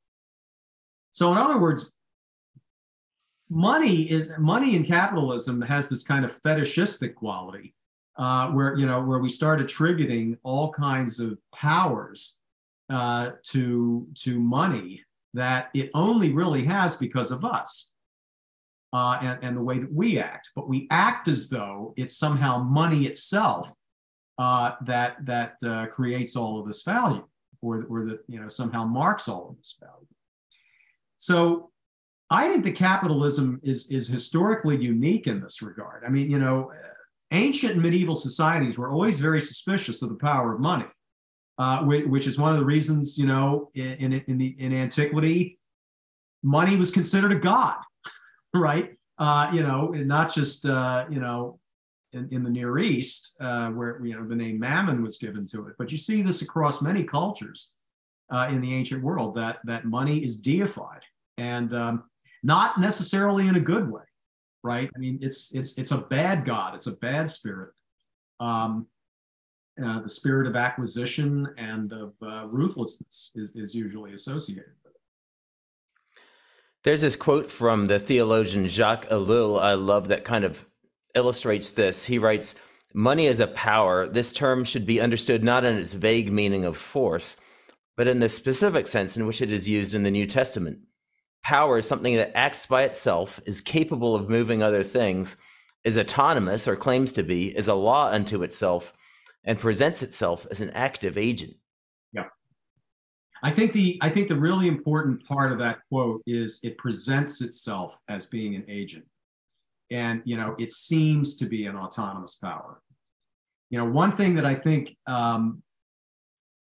So, 1.11 1.31
in 1.31 1.37
other 1.37 1.57
words, 1.57 1.93
money 3.49 4.09
is 4.09 4.31
money 4.37 4.75
in 4.75 4.83
capitalism 4.83 5.61
has 5.61 5.89
this 5.89 6.03
kind 6.03 6.23
of 6.23 6.33
fetishistic 6.41 7.15
quality, 7.15 7.73
uh, 8.17 8.49
where 8.49 8.77
you 8.77 8.85
know 8.85 9.01
where 9.01 9.19
we 9.19 9.29
start 9.29 9.59
attributing 9.59 10.37
all 10.43 10.71
kinds 10.71 11.19
of 11.19 11.37
powers 11.53 12.40
uh, 12.91 13.31
to 13.43 14.05
to 14.15 14.39
money 14.39 15.01
that 15.33 15.69
it 15.73 15.89
only 15.93 16.33
really 16.33 16.65
has 16.65 16.97
because 16.97 17.31
of 17.31 17.45
us 17.45 17.93
uh, 18.91 19.17
and, 19.21 19.41
and 19.41 19.57
the 19.57 19.61
way 19.61 19.79
that 19.79 19.91
we 19.91 20.19
act. 20.19 20.49
But 20.55 20.67
we 20.67 20.87
act 20.91 21.29
as 21.29 21.47
though 21.47 21.93
it's 21.95 22.17
somehow 22.17 22.61
money 22.61 23.05
itself 23.05 23.71
uh, 24.37 24.71
that 24.85 25.25
that 25.25 25.55
uh, 25.65 25.85
creates 25.87 26.35
all 26.35 26.59
of 26.59 26.67
this 26.67 26.83
value, 26.83 27.25
or 27.61 27.85
or 27.89 28.05
that 28.05 28.19
you 28.27 28.41
know 28.41 28.49
somehow 28.49 28.85
marks 28.85 29.29
all 29.29 29.49
of 29.49 29.57
this 29.57 29.77
value. 29.79 30.07
So 31.17 31.71
I 32.29 32.49
think 32.49 32.65
the 32.65 32.73
capitalism 32.73 33.61
is 33.63 33.89
is 33.89 34.07
historically 34.07 34.83
unique 34.83 35.27
in 35.27 35.39
this 35.39 35.61
regard. 35.61 36.03
I 36.05 36.09
mean, 36.09 36.29
you 36.29 36.39
know, 36.39 36.71
ancient 37.31 37.73
and 37.73 37.81
medieval 37.81 38.15
societies 38.15 38.77
were 38.77 38.91
always 38.91 39.19
very 39.19 39.39
suspicious 39.39 40.01
of 40.01 40.09
the 40.09 40.15
power 40.15 40.53
of 40.55 40.59
money 40.59 40.87
uh, 41.61 41.83
which, 41.83 42.25
is 42.25 42.39
one 42.39 42.51
of 42.51 42.59
the 42.59 42.65
reasons, 42.65 43.19
you 43.19 43.27
know, 43.27 43.69
in, 43.75 44.13
in, 44.13 44.37
the, 44.39 44.55
in 44.59 44.73
antiquity, 44.73 45.59
money 46.41 46.75
was 46.75 46.89
considered 46.89 47.31
a 47.31 47.35
god, 47.35 47.75
right? 48.55 48.97
Uh, 49.19 49.47
you 49.53 49.61
know, 49.61 49.89
not 49.89 50.33
just, 50.33 50.65
uh, 50.65 51.05
you 51.07 51.19
know, 51.19 51.59
in, 52.13 52.27
in, 52.31 52.41
the 52.41 52.49
Near 52.49 52.79
East, 52.79 53.35
uh, 53.39 53.67
where, 53.69 54.03
you 54.03 54.15
know, 54.15 54.27
the 54.27 54.35
name 54.35 54.57
Mammon 54.57 55.03
was 55.03 55.19
given 55.19 55.45
to 55.49 55.67
it. 55.67 55.75
But 55.77 55.91
you 55.91 55.99
see 55.99 56.23
this 56.23 56.41
across 56.41 56.81
many 56.81 57.03
cultures 57.03 57.73
uh, 58.31 58.47
in 58.49 58.59
the 58.59 58.73
ancient 58.73 59.03
world, 59.03 59.35
that, 59.35 59.59
that 59.65 59.85
money 59.85 60.23
is 60.23 60.41
deified 60.41 61.03
and 61.37 61.75
um, 61.75 62.05
not 62.41 62.79
necessarily 62.79 63.47
in 63.47 63.55
a 63.55 63.59
good 63.59 63.87
way, 63.87 64.01
right? 64.63 64.89
I 64.95 64.97
mean, 64.97 65.19
it's, 65.21 65.53
it's, 65.53 65.77
it's 65.77 65.91
a 65.91 65.99
bad 65.99 66.43
god, 66.43 66.73
it's 66.73 66.87
a 66.87 66.93
bad 66.93 67.29
spirit. 67.29 67.73
Um, 68.39 68.87
uh, 69.83 69.99
the 69.99 70.09
spirit 70.09 70.47
of 70.47 70.55
acquisition 70.55 71.47
and 71.57 71.91
of 71.93 72.13
uh, 72.21 72.47
ruthlessness 72.47 73.31
is, 73.35 73.55
is 73.55 73.73
usually 73.73 74.13
associated 74.13 74.71
with 74.83 74.93
it. 74.93 76.21
There's 76.83 77.01
this 77.01 77.15
quote 77.15 77.51
from 77.51 77.87
the 77.87 77.99
theologian 77.99 78.67
Jacques 78.67 79.07
Ellul 79.09 79.61
I 79.61 79.73
love 79.73 80.07
that 80.07 80.23
kind 80.23 80.43
of 80.43 80.65
illustrates 81.15 81.71
this. 81.71 82.05
He 82.05 82.17
writes, 82.17 82.55
Money 82.93 83.27
is 83.27 83.39
a 83.39 83.47
power. 83.47 84.07
This 84.07 84.33
term 84.33 84.63
should 84.63 84.85
be 84.85 84.99
understood 84.99 85.43
not 85.43 85.63
in 85.63 85.77
its 85.77 85.93
vague 85.93 86.31
meaning 86.31 86.65
of 86.65 86.75
force, 86.75 87.37
but 87.95 88.07
in 88.07 88.19
the 88.19 88.29
specific 88.29 88.87
sense 88.87 89.15
in 89.15 89.25
which 89.25 89.41
it 89.41 89.51
is 89.51 89.69
used 89.69 89.93
in 89.93 90.03
the 90.03 90.11
New 90.11 90.27
Testament. 90.27 90.79
Power 91.43 91.77
is 91.77 91.87
something 91.87 92.15
that 92.15 92.35
acts 92.37 92.65
by 92.65 92.83
itself, 92.83 93.39
is 93.45 93.61
capable 93.61 94.13
of 94.13 94.29
moving 94.29 94.61
other 94.61 94.83
things, 94.83 95.37
is 95.83 95.97
autonomous 95.97 96.67
or 96.67 96.75
claims 96.75 97.11
to 97.13 97.23
be, 97.23 97.55
is 97.57 97.67
a 97.67 97.73
law 97.73 98.09
unto 98.11 98.43
itself, 98.43 98.93
and 99.43 99.59
presents 99.59 100.03
itself 100.03 100.45
as 100.51 100.61
an 100.61 100.69
active 100.71 101.17
agent. 101.17 101.55
Yeah. 102.13 102.25
I 103.43 103.51
think 103.51 103.73
the 103.73 103.97
I 104.01 104.09
think 104.09 104.27
the 104.27 104.35
really 104.35 104.67
important 104.67 105.25
part 105.25 105.51
of 105.51 105.59
that 105.59 105.79
quote 105.89 106.21
is 106.27 106.59
it 106.63 106.77
presents 106.77 107.41
itself 107.41 107.97
as 108.07 108.27
being 108.27 108.55
an 108.55 108.65
agent. 108.67 109.05
And 109.89 110.21
you 110.25 110.37
know, 110.37 110.55
it 110.59 110.71
seems 110.71 111.35
to 111.37 111.45
be 111.45 111.65
an 111.65 111.75
autonomous 111.75 112.35
power. 112.37 112.81
You 113.69 113.77
know, 113.77 113.85
one 113.85 114.11
thing 114.11 114.35
that 114.35 114.45
I 114.45 114.55
think 114.55 114.95
um, 115.07 115.63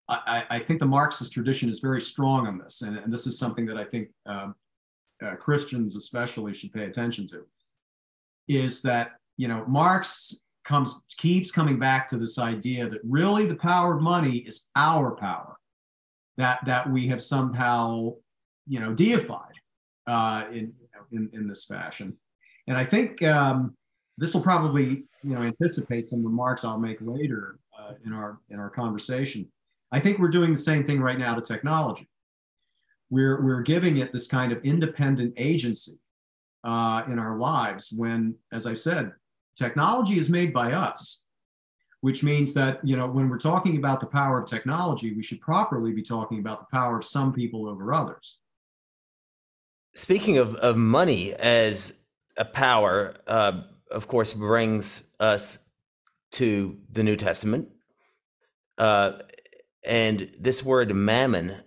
I, 0.08 0.44
I, 0.50 0.58
think 0.60 0.78
the 0.78 0.86
Marxist 0.86 1.32
tradition 1.32 1.68
is 1.68 1.80
very 1.80 2.00
strong 2.00 2.46
on 2.46 2.58
this, 2.58 2.82
and, 2.82 2.96
and 2.96 3.12
this 3.12 3.26
is 3.26 3.38
something 3.38 3.66
that 3.66 3.76
I 3.76 3.84
think 3.84 4.08
um, 4.24 4.54
uh, 5.22 5.34
Christians 5.34 5.96
especially 5.96 6.54
should 6.54 6.72
pay 6.72 6.84
attention 6.84 7.26
to, 7.28 7.44
is 8.48 8.82
that 8.82 9.12
you 9.36 9.48
know 9.48 9.64
Marx 9.66 10.44
comes 10.66 11.00
keeps 11.16 11.50
coming 11.50 11.78
back 11.78 12.08
to 12.08 12.18
this 12.18 12.38
idea 12.38 12.88
that 12.88 13.00
really 13.04 13.46
the 13.46 13.56
power 13.56 13.96
of 13.96 14.02
money 14.02 14.38
is 14.38 14.68
our 14.76 15.14
power, 15.16 15.56
that 16.36 16.58
that 16.66 16.90
we 16.90 17.08
have 17.08 17.22
somehow 17.22 18.12
you 18.66 18.80
know 18.80 18.92
deified 18.92 19.54
uh, 20.06 20.44
in, 20.52 20.72
in 21.12 21.30
in 21.32 21.48
this 21.48 21.64
fashion, 21.64 22.16
and 22.66 22.76
I 22.76 22.84
think 22.84 23.22
um, 23.22 23.74
this 24.18 24.34
will 24.34 24.42
probably 24.42 25.04
you 25.22 25.34
know 25.34 25.42
anticipate 25.42 26.06
some 26.06 26.24
remarks 26.24 26.64
I'll 26.64 26.78
make 26.78 26.98
later 27.00 27.58
uh, 27.78 27.92
in 28.04 28.12
our 28.12 28.38
in 28.50 28.58
our 28.58 28.70
conversation. 28.70 29.50
I 29.92 30.00
think 30.00 30.18
we're 30.18 30.28
doing 30.28 30.50
the 30.50 30.60
same 30.60 30.84
thing 30.84 31.00
right 31.00 31.18
now 31.18 31.34
to 31.34 31.40
technology. 31.40 32.08
We're 33.08 33.42
we're 33.42 33.62
giving 33.62 33.98
it 33.98 34.12
this 34.12 34.26
kind 34.26 34.52
of 34.52 34.64
independent 34.64 35.34
agency 35.36 36.00
uh, 36.64 37.04
in 37.06 37.18
our 37.20 37.38
lives 37.38 37.92
when, 37.96 38.34
as 38.52 38.66
I 38.66 38.74
said, 38.74 39.12
technology 39.56 40.18
is 40.18 40.28
made 40.28 40.52
by 40.52 40.72
us, 40.72 41.22
which 42.00 42.22
means 42.22 42.54
that 42.54 42.78
you 42.84 42.96
know 42.96 43.06
when 43.06 43.28
we're 43.28 43.38
talking 43.38 43.76
about 43.76 44.00
the 44.00 44.06
power 44.06 44.40
of 44.40 44.48
technology, 44.48 45.14
we 45.14 45.22
should 45.22 45.40
properly 45.40 45.92
be 45.92 46.02
talking 46.02 46.38
about 46.38 46.60
the 46.60 46.76
power 46.76 46.96
of 46.98 47.04
some 47.04 47.32
people 47.32 47.68
over 47.68 47.92
others. 47.92 48.38
Speaking 49.94 50.36
of, 50.36 50.54
of 50.56 50.76
money 50.76 51.32
as 51.32 51.94
a 52.36 52.44
power, 52.44 53.16
uh, 53.26 53.62
of 53.90 54.08
course, 54.08 54.34
brings 54.34 55.02
us 55.18 55.58
to 56.32 56.76
the 56.92 57.02
New 57.02 57.16
Testament. 57.16 57.70
Uh, 58.76 59.12
and 59.86 60.30
this 60.38 60.62
word 60.62 60.94
mammon, 60.94 61.62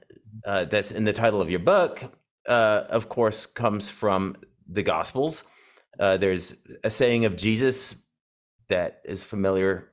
uh, 0.46 0.66
that's 0.66 0.92
in 0.92 1.06
the 1.06 1.14
title 1.14 1.42
of 1.42 1.50
your 1.50 1.60
book, 1.60 2.04
uh, 2.48 2.84
of 2.90 3.10
course, 3.10 3.46
comes 3.46 3.90
from 3.90 4.36
the 4.68 4.84
Gospels. 4.84 5.44
Uh, 5.98 6.18
there's 6.18 6.56
a 6.84 6.92
saying 6.92 7.26
of 7.26 7.36
Jesus 7.36 7.96
that 8.68 9.02
is 9.06 9.24
familiar 9.24 9.92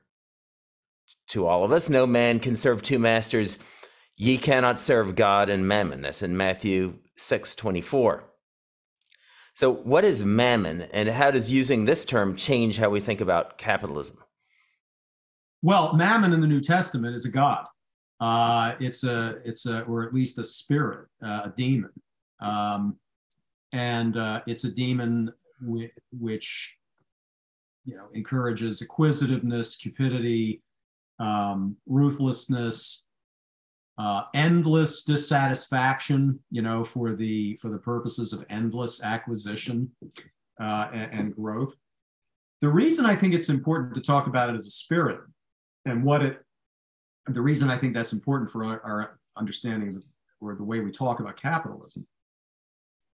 to 1.29 1.45
all 1.45 1.63
of 1.63 1.71
us 1.71 1.89
No 1.89 2.07
man 2.07 2.39
can 2.39 2.55
serve 2.55 2.81
two 2.81 2.99
masters. 2.99 3.57
Ye 4.15 4.37
cannot 4.37 4.79
serve 4.79 5.15
God 5.15 5.49
and 5.49 5.67
mammon. 5.67 6.01
That's 6.01 6.21
in 6.21 6.35
Matthew 6.35 6.95
6 7.17 7.55
24. 7.55 8.23
So, 9.53 9.71
what 9.71 10.03
is 10.03 10.23
mammon, 10.23 10.83
and 10.83 11.09
how 11.09 11.31
does 11.31 11.51
using 11.51 11.85
this 11.85 12.05
term 12.05 12.35
change 12.35 12.77
how 12.77 12.89
we 12.89 12.99
think 12.99 13.21
about 13.21 13.57
capitalism? 13.57 14.17
Well, 15.63 15.93
mammon 15.93 16.31
in 16.33 16.39
the 16.39 16.47
New 16.47 16.61
Testament 16.61 17.15
is 17.15 17.25
a 17.25 17.31
god. 17.31 17.65
Uh, 18.19 18.73
it's 18.79 19.03
a, 19.03 19.39
it's 19.43 19.65
a, 19.65 19.81
or 19.81 20.03
at 20.03 20.13
least 20.13 20.37
a 20.37 20.43
spirit, 20.43 21.07
uh, 21.23 21.41
a 21.45 21.53
demon, 21.55 21.91
um, 22.39 22.97
and 23.73 24.17
uh, 24.17 24.41
it's 24.45 24.63
a 24.63 24.71
demon 24.71 25.33
which, 25.61 26.77
you 27.85 27.95
know, 27.95 28.07
encourages 28.13 28.81
acquisitiveness, 28.81 29.75
cupidity, 29.75 30.61
um, 31.19 31.75
ruthlessness, 31.87 33.07
uh, 33.97 34.23
endless 34.35 35.03
dissatisfaction, 35.03 36.39
you 36.51 36.61
know, 36.61 36.83
for 36.83 37.15
the 37.15 37.55
for 37.57 37.69
the 37.69 37.79
purposes 37.79 38.31
of 38.31 38.45
endless 38.49 39.03
acquisition 39.03 39.89
uh, 40.61 40.87
and, 40.93 41.13
and, 41.13 41.35
growth. 41.35 41.75
The 42.61 42.69
reason 42.69 43.05
I 43.05 43.15
think 43.15 43.33
it's 43.33 43.49
important 43.49 43.95
to 43.95 44.01
talk 44.01 44.27
about 44.27 44.49
it 44.49 44.55
as 44.55 44.67
a 44.67 44.71
spirit 44.71 45.21
and 45.85 46.03
what 46.03 46.23
it, 46.23 46.41
the 47.27 47.41
reason 47.41 47.69
I 47.69 47.77
think 47.77 47.93
that's 47.93 48.13
important 48.13 48.51
for 48.51 48.65
our, 48.65 48.81
our 48.81 49.19
understanding 49.37 50.01
or 50.41 50.55
the 50.55 50.63
way 50.63 50.79
we 50.79 50.91
talk 50.91 51.19
about 51.19 51.39
capitalism 51.39 52.05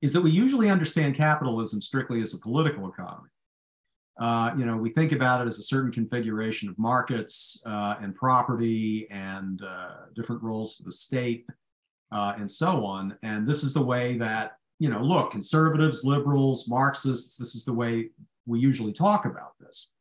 is 0.01 0.13
that 0.13 0.21
we 0.21 0.31
usually 0.31 0.69
understand 0.69 1.15
capitalism 1.15 1.81
strictly 1.81 2.21
as 2.21 2.33
a 2.33 2.39
political 2.39 2.88
economy. 2.89 3.29
Uh, 4.19 4.51
you 4.57 4.65
know, 4.65 4.75
we 4.75 4.89
think 4.89 5.13
about 5.13 5.41
it 5.41 5.47
as 5.47 5.59
a 5.59 5.63
certain 5.63 5.91
configuration 5.91 6.67
of 6.67 6.77
markets 6.77 7.62
uh, 7.65 7.95
and 8.01 8.13
property 8.15 9.07
and 9.12 9.62
uh, 9.62 10.07
different 10.13 10.41
roles 10.43 10.75
for 10.75 10.83
the 10.83 10.91
state 10.91 11.45
uh, 12.12 12.33
and 12.38 12.49
so 12.49 12.85
on. 12.85 13.15
And 13.23 13.47
this 13.47 13.63
is 13.63 13.73
the 13.73 13.81
way 13.81 14.17
that, 14.17 14.57
you 14.79 14.89
know, 14.89 15.01
look, 15.01 15.31
conservatives, 15.31 16.03
liberals, 16.03 16.67
Marxists, 16.67 17.38
this 17.38 17.55
is 17.55 17.63
the 17.63 17.73
way 17.73 18.09
we 18.45 18.59
usually 18.59 18.91
talk 18.91 19.25
about 19.25 19.53
this. 19.59 19.93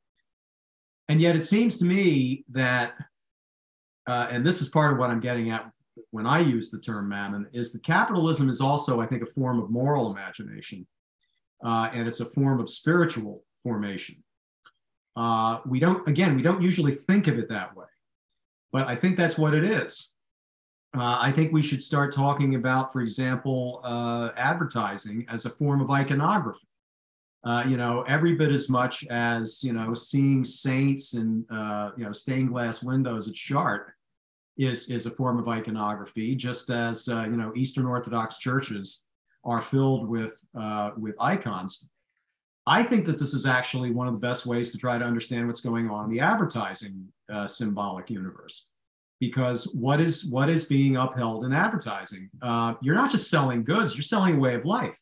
And 1.08 1.20
yet 1.20 1.36
it 1.36 1.44
seems 1.44 1.76
to 1.78 1.84
me 1.84 2.44
that, 2.50 2.94
uh, 4.08 4.26
and 4.30 4.44
this 4.44 4.60
is 4.60 4.68
part 4.68 4.92
of 4.92 4.98
what 4.98 5.10
I'm 5.10 5.20
getting 5.20 5.50
at 5.50 5.70
when 6.10 6.26
I 6.26 6.40
use 6.40 6.70
the 6.70 6.78
term 6.78 7.08
mammon, 7.08 7.46
is 7.52 7.72
that 7.72 7.82
capitalism 7.82 8.48
is 8.48 8.60
also, 8.60 9.00
I 9.00 9.06
think, 9.06 9.22
a 9.22 9.26
form 9.26 9.60
of 9.60 9.70
moral 9.70 10.10
imagination. 10.10 10.86
Uh, 11.62 11.90
and 11.92 12.08
it's 12.08 12.20
a 12.20 12.24
form 12.24 12.60
of 12.60 12.70
spiritual 12.70 13.44
formation. 13.62 14.22
Uh, 15.16 15.58
we 15.66 15.80
don't, 15.80 16.06
again, 16.06 16.36
we 16.36 16.42
don't 16.42 16.62
usually 16.62 16.94
think 16.94 17.26
of 17.26 17.38
it 17.38 17.48
that 17.48 17.76
way, 17.76 17.86
but 18.72 18.86
I 18.86 18.94
think 18.94 19.16
that's 19.16 19.36
what 19.36 19.54
it 19.54 19.64
is. 19.64 20.12
Uh, 20.96 21.18
I 21.20 21.32
think 21.32 21.52
we 21.52 21.60
should 21.60 21.82
start 21.82 22.14
talking 22.14 22.54
about, 22.54 22.92
for 22.92 23.00
example, 23.00 23.80
uh, 23.84 24.30
advertising 24.36 25.26
as 25.28 25.44
a 25.44 25.50
form 25.50 25.80
of 25.80 25.90
iconography. 25.90 26.66
Uh, 27.44 27.64
you 27.66 27.76
know, 27.76 28.02
every 28.02 28.34
bit 28.34 28.50
as 28.50 28.68
much 28.68 29.06
as 29.08 29.62
you 29.62 29.72
know, 29.72 29.94
seeing 29.94 30.44
saints 30.44 31.14
and 31.14 31.44
uh, 31.50 31.90
you 31.96 32.04
know 32.04 32.12
stained 32.12 32.48
glass 32.48 32.82
windows 32.82 33.28
at 33.28 33.34
Chartres 33.34 33.97
is 34.58 34.90
is 34.90 35.06
a 35.06 35.10
form 35.10 35.38
of 35.38 35.48
iconography, 35.48 36.34
just 36.34 36.70
as 36.70 37.08
uh, 37.08 37.24
you 37.24 37.36
know 37.36 37.52
Eastern 37.56 37.86
Orthodox 37.86 38.38
churches 38.38 39.04
are 39.44 39.62
filled 39.62 40.08
with 40.08 40.44
with 40.96 41.14
icons. 41.20 41.88
I 42.68 42.82
think 42.82 43.06
that 43.06 43.18
this 43.18 43.32
is 43.32 43.46
actually 43.46 43.92
one 43.92 44.08
of 44.08 44.12
the 44.12 44.20
best 44.20 44.44
ways 44.44 44.70
to 44.70 44.78
try 44.78 44.98
to 44.98 45.04
understand 45.04 45.46
what's 45.46 45.62
going 45.62 45.88
on 45.88 46.04
in 46.04 46.10
the 46.10 46.20
advertising 46.20 47.08
uh, 47.32 47.46
symbolic 47.46 48.10
universe. 48.10 48.70
Because 49.20 49.64
what 49.74 50.00
is 50.00 50.26
what 50.26 50.50
is 50.50 50.66
being 50.66 50.96
upheld 50.96 51.44
in 51.44 51.52
advertising? 51.52 52.28
Uh, 52.42 52.74
you're 52.82 52.94
not 52.94 53.10
just 53.10 53.30
selling 53.30 53.64
goods; 53.64 53.96
you're 53.96 54.02
selling 54.02 54.36
a 54.36 54.38
way 54.38 54.54
of 54.54 54.64
life. 54.64 54.98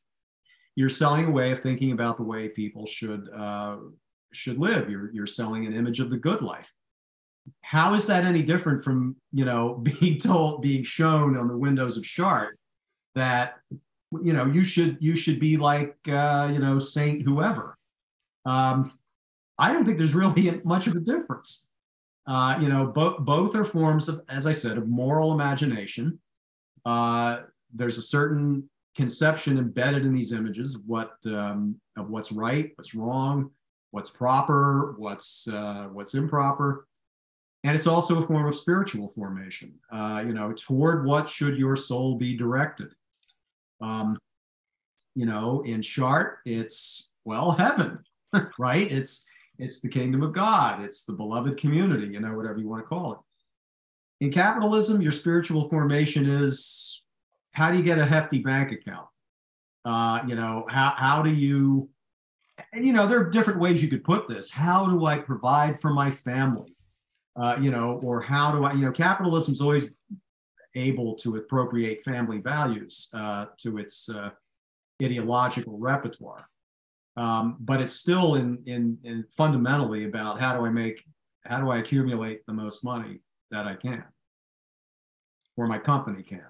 You're 0.77 0.89
selling 0.89 1.27
a 1.27 1.31
way 1.31 1.51
of 1.51 1.61
thinking 1.61 1.93
about 1.93 2.17
the 2.17 2.23
way 2.23 2.49
people 2.49 2.87
should 2.87 3.29
uh, 3.35 3.79
should 4.33 4.59
live. 4.59 4.89
You're 4.89 5.11
you're 5.13 5.27
selling 5.27 5.67
an 5.67 5.75
image 5.75 6.01
of 6.01 6.09
the 6.09 6.17
good 6.17 6.41
life. 6.41 6.73
How 7.63 7.95
is 7.95 8.07
that 8.07 8.25
any 8.25 8.43
different 8.43 8.83
from 8.83 9.17
you 9.33 9.45
know 9.45 9.75
being 10.01 10.19
told, 10.19 10.63
being 10.63 10.83
shown 10.83 11.37
on 11.37 11.49
the 11.49 11.57
windows 11.57 11.97
of 11.97 12.05
Chartres 12.05 12.57
that 13.15 13.55
you 14.23 14.33
know 14.33 14.47
you 14.47 14.65
should 14.65 14.97
you 15.01 15.17
should 15.17 15.41
be 15.41 15.57
like 15.57 15.97
uh, 16.09 16.51
you 16.53 16.59
know 16.59 16.79
saint 16.79 17.23
whoever? 17.23 17.77
Um, 18.45 18.93
i 19.59 19.73
don't 19.73 19.85
think 19.85 19.97
there's 19.99 20.15
really 20.15 20.61
much 20.65 20.87
of 20.87 20.95
a 20.95 21.01
difference. 21.01 21.69
Uh, 22.27 22.59
you 22.61 22.69
know 22.69 22.87
both 22.87 23.19
both 23.21 23.55
are 23.55 23.65
forms 23.65 24.09
of 24.09 24.21
as 24.29 24.47
i 24.47 24.53
said 24.53 24.79
of 24.79 24.89
moral 24.89 25.33
imagination. 25.33 26.19
Uh, 26.85 27.41
there's 27.75 27.99
a 27.99 28.03
certain 28.03 28.69
conception 28.95 29.59
embedded 29.59 30.07
in 30.07 30.15
these 30.15 30.33
images 30.33 30.75
of 30.75 30.83
what 30.87 31.15
um, 31.27 31.79
of 31.97 32.09
what's 32.09 32.33
right 32.33 32.73
what's 32.77 32.95
wrong 32.95 33.51
what's 33.91 34.11
proper 34.11 34.95
what's 34.99 35.49
uh, 35.49 35.89
what's 35.93 36.15
improper 36.15 36.87
and 37.67 37.75
it's 37.75 37.87
also 37.87 38.19
a 38.19 38.23
form 38.23 38.47
of 38.47 38.55
spiritual 38.55 39.09
formation 39.09 39.75
uh, 39.93 40.23
you 40.27 40.33
know 40.33 40.53
toward 40.53 41.05
what 41.05 41.29
should 41.29 41.59
your 41.59 41.77
soul 41.77 42.17
be 42.17 42.37
directed 42.37 42.89
um, 43.81 44.19
you 45.17 45.27
know, 45.27 45.63
in 45.63 45.83
short 45.83 46.39
it's 46.45 47.13
well 47.25 47.53
heaven, 47.53 47.99
right? 48.59 48.91
It's 48.93 49.27
it's 49.59 49.81
the 49.81 49.89
kingdom 49.89 50.23
of 50.23 50.35
God. 50.35 50.85
It's 50.85 51.05
the 51.05 51.15
beloved 51.15 51.57
community, 51.57 52.09
you 52.09 52.21
know, 52.21 52.35
whatever 52.35 52.59
you 52.59 52.69
want 52.69 52.85
to 52.85 52.89
call 52.89 53.13
it. 53.15 53.19
In 54.25 54.31
capitalism, 54.31 55.01
your 55.01 55.13
spiritual 55.13 55.69
formation 55.69 56.29
is 56.29 57.03
how 57.53 57.71
do 57.71 57.79
you 57.79 57.83
get 57.83 57.99
a 57.99 58.07
hefty 58.07 58.39
bank 58.41 58.73
account? 58.73 59.09
Uh, 59.85 60.21
you 60.27 60.35
know, 60.35 60.67
how 60.69 60.91
how 60.97 61.23
do 61.23 61.31
you 61.31 61.89
and 62.73 62.87
you 62.87 62.93
know, 62.93 63.07
there 63.07 63.21
are 63.21 63.31
different 63.31 63.61
ways 63.61 63.83
you 63.83 63.89
could 63.89 64.05
put 64.05 64.29
this. 64.29 64.51
How 64.51 64.87
do 64.87 65.07
I 65.07 65.19
provide 65.19 65.81
for 65.81 65.93
my 65.93 66.11
family? 66.11 66.76
Uh, 67.39 67.57
you 67.61 67.71
know, 67.71 68.01
or 68.03 68.21
how 68.21 68.51
do 68.51 68.65
I, 68.65 68.73
you 68.73 68.85
know, 68.87 68.93
capitalism's 68.93 69.61
always 69.61 69.91
able 70.75 71.15
to 71.17 71.37
appropriate 71.37 72.03
family 72.03 72.39
values 72.39 73.09
uh, 73.13 73.47
to 73.59 73.79
its 73.79 74.09
uh, 74.09 74.31
ideological 75.03 75.79
repertoire. 75.79 76.49
Um, 77.17 77.57
but 77.61 77.81
it's 77.81 77.95
still 77.95 78.35
in, 78.35 78.63
in, 78.67 78.99
in 79.05 79.25
fundamentally 79.31 80.05
about 80.05 80.39
how 80.39 80.57
do 80.57 80.67
I 80.67 80.71
make, 80.71 81.03
how 81.45 81.61
do 81.61 81.71
I 81.71 81.79
accumulate 81.79 82.45
the 82.47 82.53
most 82.53 82.85
money 82.85 83.21
that 83.51 83.67
I 83.67 83.75
can, 83.75 84.05
or 85.57 85.67
my 85.67 85.79
company 85.79 86.23
can. 86.23 86.45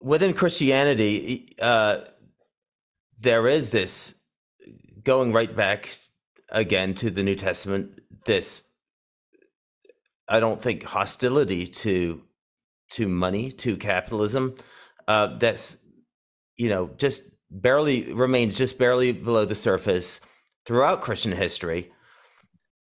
Within 0.00 0.32
Christianity, 0.32 1.48
uh, 1.60 1.98
there 3.18 3.46
is 3.46 3.70
this 3.70 4.14
going 5.04 5.32
right 5.32 5.54
back 5.54 5.94
again 6.48 6.94
to 6.94 7.10
the 7.10 7.22
New 7.22 7.34
Testament, 7.34 8.00
this 8.24 8.62
I 10.30 10.40
don't 10.40 10.62
think 10.62 10.84
hostility 10.84 11.66
to 11.66 12.22
to 12.92 13.08
money 13.08 13.52
to 13.52 13.76
capitalism 13.76 14.54
uh, 15.06 15.38
that's 15.38 15.76
you 16.56 16.68
know 16.68 16.90
just 16.96 17.24
barely 17.50 18.12
remains 18.12 18.56
just 18.56 18.78
barely 18.78 19.12
below 19.12 19.44
the 19.44 19.56
surface 19.56 20.20
throughout 20.64 21.02
Christian 21.02 21.32
history. 21.32 21.90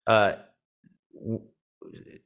Uh, 0.07 0.33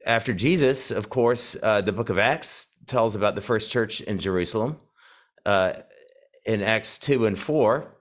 after 0.06 0.32
Jesus, 0.32 0.90
of 0.90 1.10
course, 1.10 1.56
uh, 1.62 1.80
the 1.80 1.92
book 1.92 2.08
of 2.08 2.18
Acts 2.18 2.68
tells 2.86 3.16
about 3.16 3.34
the 3.34 3.40
first 3.40 3.70
church 3.70 4.00
in 4.00 4.18
Jerusalem. 4.18 4.78
Uh, 5.44 5.72
in 6.46 6.62
Acts 6.62 6.98
2 6.98 7.26
and 7.26 7.38
4, 7.38 7.96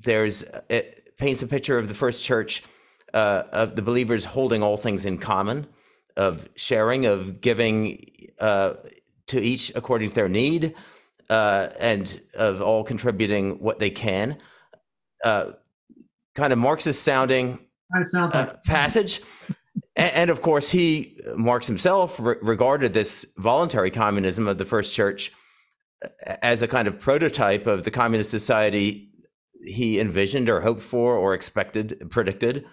there's 0.00 0.42
it 0.68 1.16
paints 1.18 1.42
a 1.42 1.46
picture 1.46 1.78
of 1.78 1.88
the 1.88 1.94
first 1.94 2.24
church 2.24 2.62
uh, 3.14 3.44
of 3.52 3.76
the 3.76 3.82
believers 3.82 4.26
holding 4.26 4.62
all 4.62 4.76
things 4.76 5.06
in 5.06 5.16
common, 5.18 5.66
of 6.16 6.48
sharing, 6.56 7.06
of 7.06 7.40
giving 7.40 8.04
uh, 8.40 8.74
to 9.28 9.40
each 9.40 9.72
according 9.74 10.10
to 10.10 10.14
their 10.14 10.28
need, 10.28 10.74
uh, 11.30 11.68
and 11.78 12.20
of 12.34 12.60
all 12.60 12.84
contributing 12.84 13.60
what 13.60 13.78
they 13.78 13.90
can. 13.90 14.36
Uh, 15.24 15.52
kind 16.34 16.52
of 16.52 16.58
Marxist 16.58 17.02
sounding 17.02 17.60
sounds 18.02 18.34
like 18.34 18.64
passage. 18.64 19.22
And, 19.96 20.12
and, 20.12 20.30
of 20.30 20.42
course, 20.42 20.70
he, 20.70 21.16
Marx 21.36 21.68
himself, 21.68 22.18
re- 22.18 22.36
regarded 22.42 22.92
this 22.92 23.24
voluntary 23.38 23.90
communism 23.90 24.48
of 24.48 24.58
the 24.58 24.64
first 24.64 24.92
church 24.92 25.32
uh, 26.04 26.08
as 26.42 26.62
a 26.62 26.68
kind 26.68 26.88
of 26.88 26.98
prototype 26.98 27.66
of 27.68 27.84
the 27.84 27.90
communist 27.92 28.30
society 28.30 29.10
he 29.64 30.00
envisioned 30.00 30.48
or 30.48 30.60
hoped 30.60 30.82
for 30.82 31.14
or 31.14 31.32
expected, 31.32 32.10
predicted. 32.10 32.64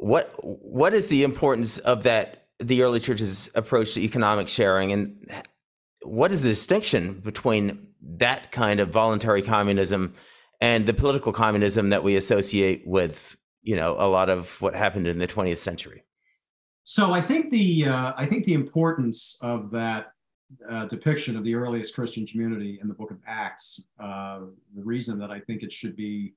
What 0.00 0.32
what 0.42 0.94
is 0.94 1.08
the 1.08 1.24
importance 1.24 1.76
of 1.76 2.04
that 2.04 2.46
the 2.58 2.82
early 2.82 3.00
church's 3.00 3.50
approach 3.54 3.94
to 3.94 4.00
economic 4.00 4.48
sharing, 4.48 4.92
and 4.92 5.30
what 6.02 6.32
is 6.32 6.42
the 6.42 6.48
distinction 6.48 7.20
between 7.20 7.88
that 8.02 8.50
kind 8.50 8.80
of 8.80 8.88
voluntary 8.88 9.42
communism 9.42 10.14
and 10.58 10.86
the 10.86 10.94
political 10.94 11.34
communism 11.34 11.90
that 11.90 12.02
we 12.02 12.16
associate 12.16 12.82
with 12.86 13.36
you 13.62 13.76
know 13.76 13.94
a 13.98 14.08
lot 14.08 14.30
of 14.30 14.58
what 14.62 14.74
happened 14.74 15.06
in 15.06 15.18
the 15.18 15.28
20th 15.28 15.58
century? 15.58 16.02
So 16.84 17.12
I 17.12 17.20
think 17.20 17.50
the 17.50 17.86
uh, 17.86 18.12
I 18.16 18.24
think 18.24 18.44
the 18.44 18.54
importance 18.54 19.36
of 19.42 19.70
that 19.72 20.12
uh, 20.70 20.86
depiction 20.86 21.36
of 21.36 21.44
the 21.44 21.54
earliest 21.54 21.94
Christian 21.94 22.26
community 22.26 22.78
in 22.80 22.88
the 22.88 22.94
Book 22.94 23.10
of 23.10 23.18
Acts, 23.26 23.84
uh, 24.02 24.40
the 24.74 24.82
reason 24.82 25.18
that 25.18 25.30
I 25.30 25.40
think 25.40 25.62
it 25.62 25.72
should 25.72 25.94
be 25.94 26.34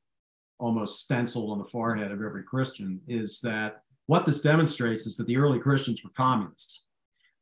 almost 0.59 1.03
stenciled 1.03 1.51
on 1.51 1.57
the 1.57 1.65
forehead 1.65 2.11
of 2.11 2.21
every 2.21 2.43
Christian 2.43 2.99
is 3.07 3.41
that 3.41 3.81
what 4.05 4.25
this 4.25 4.41
demonstrates 4.41 5.07
is 5.07 5.17
that 5.17 5.27
the 5.27 5.37
early 5.37 5.59
Christians 5.59 6.03
were 6.03 6.09
communists, 6.15 6.87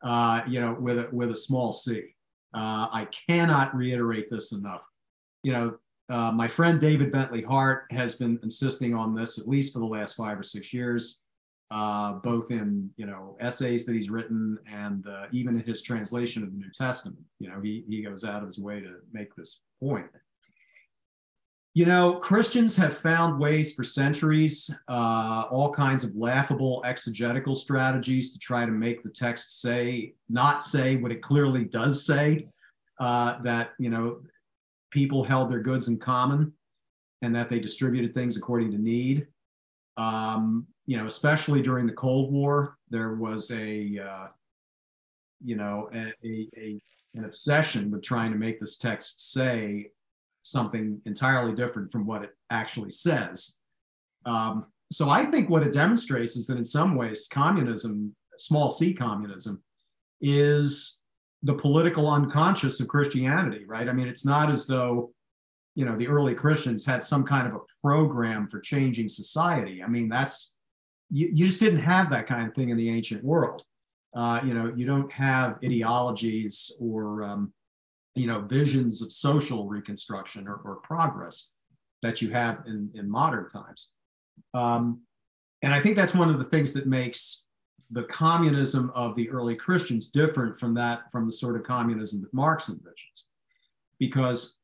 uh, 0.03 0.41
you 0.47 0.59
know, 0.59 0.75
with 0.79 0.99
a, 0.99 1.09
with 1.11 1.31
a 1.31 1.35
small 1.35 1.73
c. 1.73 2.15
Uh, 2.53 2.87
I 2.91 3.07
cannot 3.27 3.75
reiterate 3.75 4.29
this 4.29 4.51
enough. 4.51 4.83
You 5.43 5.53
know, 5.53 5.77
uh, 6.09 6.31
my 6.31 6.47
friend 6.47 6.79
David 6.79 7.11
Bentley 7.11 7.41
Hart 7.41 7.85
has 7.91 8.15
been 8.15 8.39
insisting 8.43 8.93
on 8.93 9.15
this 9.15 9.39
at 9.39 9.47
least 9.47 9.73
for 9.73 9.79
the 9.79 9.85
last 9.85 10.15
five 10.15 10.37
or 10.37 10.43
six 10.43 10.73
years 10.73 11.21
uh, 11.71 12.13
both 12.15 12.51
in 12.51 12.89
you 12.97 13.05
know 13.05 13.37
essays 13.39 13.85
that 13.85 13.95
he's 13.95 14.09
written 14.09 14.59
and 14.71 15.07
uh, 15.07 15.25
even 15.31 15.55
in 15.55 15.63
his 15.63 15.81
translation 15.81 16.43
of 16.43 16.51
the 16.51 16.57
New 16.57 16.69
Testament. 16.73 17.19
You 17.39 17.49
know, 17.49 17.61
he 17.61 17.85
he 17.87 18.03
goes 18.03 18.23
out 18.25 18.41
of 18.41 18.47
his 18.47 18.59
way 18.59 18.81
to 18.81 18.95
make 19.13 19.33
this 19.35 19.63
point. 19.81 20.07
You 21.73 21.85
know, 21.85 22.15
Christians 22.15 22.75
have 22.75 22.97
found 22.97 23.39
ways 23.39 23.73
for 23.73 23.85
centuries, 23.85 24.69
uh, 24.89 25.45
all 25.49 25.73
kinds 25.73 26.03
of 26.03 26.13
laughable 26.17 26.81
exegetical 26.85 27.55
strategies 27.55 28.33
to 28.33 28.39
try 28.39 28.65
to 28.65 28.71
make 28.71 29.03
the 29.03 29.09
text 29.09 29.61
say, 29.61 30.15
not 30.27 30.61
say 30.61 30.97
what 30.97 31.13
it 31.13 31.21
clearly 31.21 31.63
does 31.63 32.05
say, 32.05 32.49
uh, 32.99 33.41
that, 33.43 33.69
you 33.79 33.89
know, 33.89 34.19
people 34.89 35.23
held 35.23 35.49
their 35.49 35.61
goods 35.61 35.87
in 35.87 35.97
common 35.97 36.51
and 37.21 37.33
that 37.33 37.47
they 37.47 37.59
distributed 37.59 38.13
things 38.13 38.35
according 38.35 38.71
to 38.71 38.77
need. 38.77 39.27
Um, 39.95 40.67
you 40.85 40.97
know, 40.97 41.05
especially 41.05 41.61
during 41.61 41.87
the 41.87 41.93
Cold 41.93 42.33
War, 42.33 42.77
there 42.89 43.13
was 43.15 43.49
a, 43.51 43.97
uh, 43.97 44.27
you 45.41 45.55
know, 45.55 45.89
a, 45.93 46.11
a, 46.27 46.49
a, 46.57 46.81
an 47.15 47.23
obsession 47.23 47.91
with 47.91 48.03
trying 48.03 48.33
to 48.33 48.37
make 48.37 48.59
this 48.59 48.77
text 48.77 49.31
say 49.31 49.91
something 50.41 51.01
entirely 51.05 51.53
different 51.53 51.91
from 51.91 52.05
what 52.05 52.23
it 52.23 52.31
actually 52.49 52.91
says. 52.91 53.59
Um, 54.25 54.65
so 54.91 55.09
I 55.09 55.25
think 55.25 55.49
what 55.49 55.63
it 55.63 55.73
demonstrates 55.73 56.35
is 56.35 56.47
that 56.47 56.57
in 56.57 56.65
some 56.65 56.95
ways, 56.95 57.27
communism, 57.31 58.15
small 58.37 58.69
c 58.69 58.93
communism, 58.93 59.61
is 60.19 61.01
the 61.43 61.53
political 61.53 62.09
unconscious 62.09 62.79
of 62.79 62.87
Christianity, 62.87 63.65
right? 63.65 63.89
I 63.89 63.93
mean, 63.93 64.07
it's 64.07 64.25
not 64.25 64.49
as 64.49 64.67
though, 64.67 65.11
you 65.75 65.85
know, 65.85 65.95
the 65.95 66.07
early 66.07 66.35
Christians 66.35 66.85
had 66.85 67.01
some 67.01 67.23
kind 67.23 67.47
of 67.47 67.55
a 67.55 67.59
program 67.81 68.47
for 68.47 68.59
changing 68.59 69.09
society. 69.09 69.81
I 69.81 69.87
mean, 69.87 70.09
that's 70.09 70.55
you, 71.09 71.29
you 71.33 71.45
just 71.45 71.59
didn't 71.59 71.81
have 71.81 72.09
that 72.11 72.27
kind 72.27 72.47
of 72.47 72.53
thing 72.53 72.69
in 72.69 72.77
the 72.77 72.89
ancient 72.89 73.23
world. 73.23 73.63
Uh, 74.13 74.41
you 74.43 74.53
know, 74.53 74.73
you 74.75 74.85
don't 74.85 75.11
have 75.11 75.57
ideologies 75.63 76.71
or 76.79 77.23
um, 77.23 77.53
you 78.15 78.27
know 78.27 78.41
visions 78.41 79.01
of 79.01 79.11
social 79.11 79.67
reconstruction 79.67 80.47
or, 80.47 80.55
or, 80.65 80.75
progress 80.77 81.49
that 82.01 82.21
you 82.21 82.29
have 82.29 82.63
in, 82.65 82.89
in 82.93 83.09
modern 83.09 83.47
times. 83.49 83.91
Um, 84.53 85.01
and 85.61 85.73
I 85.73 85.79
think 85.79 85.95
that's 85.95 86.15
one 86.15 86.29
of 86.29 86.37
the 86.37 86.43
things 86.43 86.73
that 86.73 86.87
makes 86.87 87.45
the 87.91 88.03
communism 88.03 88.91
of 88.95 89.15
the 89.15 89.29
early 89.29 89.55
Christians 89.55 90.09
different 90.09 90.57
from 90.57 90.73
that 90.73 91.11
from 91.11 91.25
the 91.25 91.31
sort 91.31 91.55
of 91.55 91.63
communism 91.63 92.21
that 92.21 92.33
Marx 92.33 92.69
envisions, 92.69 93.27
because 93.99 94.57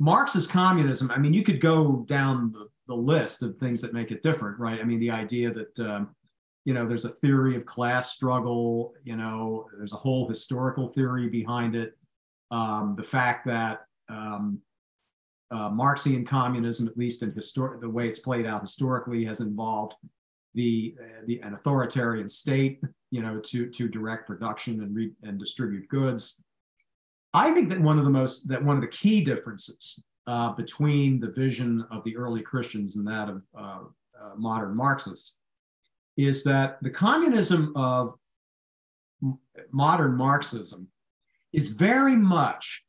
Marx's 0.00 0.46
communism. 0.46 1.10
I 1.10 1.18
mean, 1.18 1.34
you 1.34 1.42
could 1.42 1.60
go 1.60 2.04
down 2.08 2.52
the 2.52 2.68
the 2.88 2.94
list 2.94 3.42
of 3.42 3.56
things 3.56 3.80
that 3.82 3.92
make 3.92 4.10
it 4.10 4.22
different, 4.22 4.58
right? 4.58 4.80
I 4.80 4.84
mean, 4.84 4.98
the 4.98 5.10
idea 5.10 5.52
that 5.52 5.78
um, 5.80 6.08
you 6.64 6.74
know 6.74 6.86
there's 6.86 7.04
a 7.04 7.10
theory 7.10 7.54
of 7.54 7.66
class 7.66 8.12
struggle, 8.12 8.94
you 9.04 9.16
know, 9.16 9.66
there's 9.76 9.92
a 9.92 9.96
whole 9.96 10.26
historical 10.26 10.88
theory 10.88 11.28
behind 11.28 11.76
it. 11.76 11.96
Um, 12.50 12.94
the 12.96 13.02
fact 13.02 13.46
that 13.46 13.80
um, 14.08 14.60
uh, 15.50 15.68
Marxian 15.70 16.26
communism, 16.26 16.88
at 16.88 16.96
least 16.96 17.22
in 17.22 17.32
histor- 17.32 17.80
the 17.80 17.88
way 17.88 18.08
it's 18.08 18.18
played 18.18 18.46
out 18.46 18.60
historically, 18.60 19.24
has 19.24 19.40
involved 19.40 19.94
the, 20.54 20.94
uh, 21.00 21.24
the 21.26 21.40
an 21.40 21.54
authoritarian 21.54 22.28
state, 22.28 22.80
you 23.10 23.22
know, 23.22 23.38
to 23.40 23.68
to 23.70 23.88
direct 23.88 24.26
production 24.26 24.82
and 24.82 24.94
re- 24.94 25.12
and 25.22 25.38
distribute 25.38 25.88
goods. 25.88 26.42
I 27.34 27.52
think 27.52 27.68
that 27.68 27.80
one 27.80 27.98
of 27.98 28.04
the 28.04 28.10
most 28.10 28.48
that 28.48 28.64
one 28.64 28.76
of 28.76 28.82
the 28.82 28.88
key 28.88 29.22
differences 29.22 30.02
uh, 30.26 30.52
between 30.52 31.20
the 31.20 31.30
vision 31.30 31.86
of 31.90 32.04
the 32.04 32.16
early 32.16 32.42
Christians 32.42 32.96
and 32.96 33.06
that 33.06 33.28
of 33.28 33.42
uh, 33.58 33.80
uh, 34.20 34.34
modern 34.36 34.76
Marxists 34.76 35.38
is 36.16 36.42
that 36.44 36.78
the 36.82 36.90
communism 36.90 37.72
of 37.76 38.14
modern 39.70 40.16
Marxism 40.16 40.88
is 41.52 41.70
very 41.70 42.16
much 42.16 42.84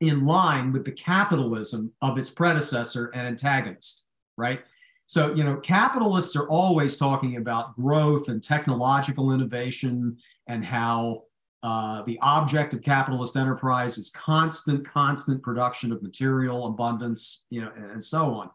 in 0.00 0.26
line 0.26 0.72
with 0.72 0.84
the 0.84 0.92
capitalism 0.92 1.92
of 2.02 2.18
its 2.18 2.30
predecessor 2.30 3.10
and 3.14 3.26
antagonist, 3.26 4.06
right? 4.36 4.60
So, 5.06 5.34
you 5.34 5.44
know, 5.44 5.56
capitalists 5.56 6.34
are 6.36 6.48
always 6.48 6.96
talking 6.96 7.36
about 7.36 7.76
growth 7.76 8.28
and 8.28 8.42
technological 8.42 9.32
innovation 9.32 10.16
and 10.46 10.64
how 10.64 11.24
uh, 11.62 12.02
the 12.02 12.18
object 12.20 12.74
of 12.74 12.82
capitalist 12.82 13.36
enterprise 13.36 13.96
is 13.96 14.10
constant, 14.10 14.86
constant 14.86 15.42
production 15.42 15.92
of 15.92 16.02
material 16.02 16.66
abundance, 16.66 17.46
you 17.50 17.60
know, 17.62 17.72
and, 17.76 17.90
and 17.92 18.04
so 18.04 18.34
on. 18.34 18.50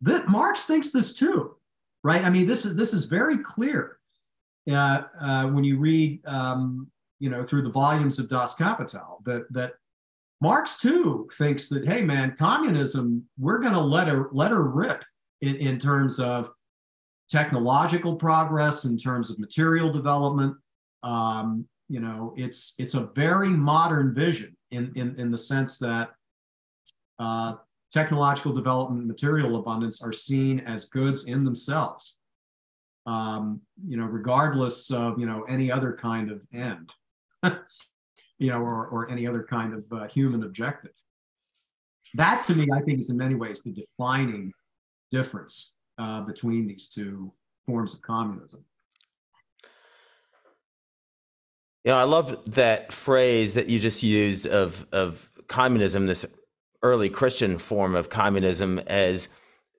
That 0.00 0.28
Marx 0.28 0.66
thinks 0.66 0.90
this 0.90 1.16
too, 1.16 1.56
right? 2.02 2.24
I 2.24 2.30
mean, 2.30 2.46
this 2.46 2.66
is 2.66 2.74
this 2.76 2.92
is 2.92 3.04
very 3.04 3.38
clear 3.38 3.98
uh, 4.70 5.02
uh, 5.20 5.46
when 5.46 5.64
you 5.64 5.78
read, 5.78 6.24
um, 6.26 6.90
you 7.18 7.30
know, 7.30 7.42
through 7.42 7.62
the 7.62 7.70
volumes 7.70 8.18
of 8.18 8.28
Das 8.28 8.54
Kapital 8.54 9.20
that 9.24 9.52
that 9.52 9.72
Marx 10.40 10.78
too 10.78 11.28
thinks 11.34 11.68
that, 11.68 11.86
hey, 11.86 12.02
man, 12.02 12.36
communism, 12.38 13.24
we're 13.38 13.60
going 13.60 13.72
to 13.72 13.80
let 13.80 14.08
her 14.08 14.28
let 14.32 14.50
her 14.50 14.68
rip 14.68 15.04
in, 15.40 15.56
in 15.56 15.78
terms 15.78 16.20
of 16.20 16.50
technological 17.30 18.16
progress, 18.16 18.84
in 18.84 18.96
terms 18.96 19.30
of 19.30 19.38
material 19.38 19.90
development. 19.90 20.56
Um, 21.02 21.66
you 21.88 22.00
know 22.00 22.32
it's 22.36 22.74
it's 22.78 22.94
a 22.94 23.06
very 23.14 23.50
modern 23.50 24.14
vision 24.14 24.56
in 24.70 24.92
in, 24.94 25.14
in 25.18 25.30
the 25.30 25.38
sense 25.38 25.78
that 25.78 26.10
uh, 27.18 27.54
technological 27.92 28.52
development 28.52 29.06
material 29.06 29.56
abundance 29.56 30.02
are 30.02 30.12
seen 30.12 30.60
as 30.60 30.86
goods 30.86 31.26
in 31.26 31.44
themselves 31.44 32.18
um, 33.06 33.60
you 33.86 33.96
know 33.96 34.06
regardless 34.06 34.90
of 34.90 35.18
you 35.18 35.26
know 35.26 35.42
any 35.48 35.70
other 35.70 35.96
kind 36.00 36.30
of 36.30 36.42
end 36.52 36.92
you 38.38 38.50
know 38.50 38.58
or, 38.58 38.86
or 38.88 39.10
any 39.10 39.26
other 39.26 39.42
kind 39.42 39.74
of 39.74 39.84
uh, 39.92 40.06
human 40.08 40.44
objective 40.44 40.92
that 42.14 42.42
to 42.42 42.54
me 42.54 42.66
i 42.74 42.80
think 42.80 42.98
is 42.98 43.10
in 43.10 43.16
many 43.16 43.34
ways 43.34 43.62
the 43.62 43.72
defining 43.72 44.52
difference 45.10 45.74
uh, 45.98 46.20
between 46.22 46.66
these 46.66 46.88
two 46.88 47.32
forms 47.66 47.94
of 47.94 48.02
communism 48.02 48.64
You 51.84 51.92
know, 51.92 51.98
I 51.98 52.04
love 52.04 52.38
that 52.54 52.92
phrase 52.92 53.54
that 53.54 53.68
you 53.68 53.78
just 53.78 54.02
used 54.02 54.46
of 54.46 54.86
of 54.90 55.28
communism, 55.48 56.06
this 56.06 56.24
early 56.82 57.10
Christian 57.10 57.58
form 57.58 57.94
of 57.94 58.08
communism, 58.08 58.78
as 58.86 59.28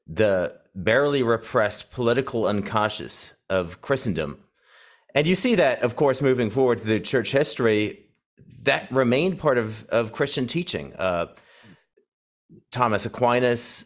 the 0.06 0.56
barely 0.75 1.23
repressed 1.23 1.91
political 1.91 2.45
unconscious 2.45 3.34
of 3.49 3.82
Christendom. 3.82 4.38
And 5.15 5.25
you 5.25 5.36
see 5.36 5.56
that, 5.56 5.82
of 5.82 5.95
course, 5.95 6.21
moving 6.21 6.49
forward 6.49 6.82
through 6.82 6.99
church 6.99 7.32
history, 7.32 8.06
that 8.63 8.91
remained 8.91 9.39
part 9.39 9.58
of, 9.58 9.88
of 9.88 10.12
Christian 10.12 10.45
teaching. 10.45 10.93
Uh, 10.95 11.28
Thomas 12.71 13.06
Aquinas, 13.06 13.86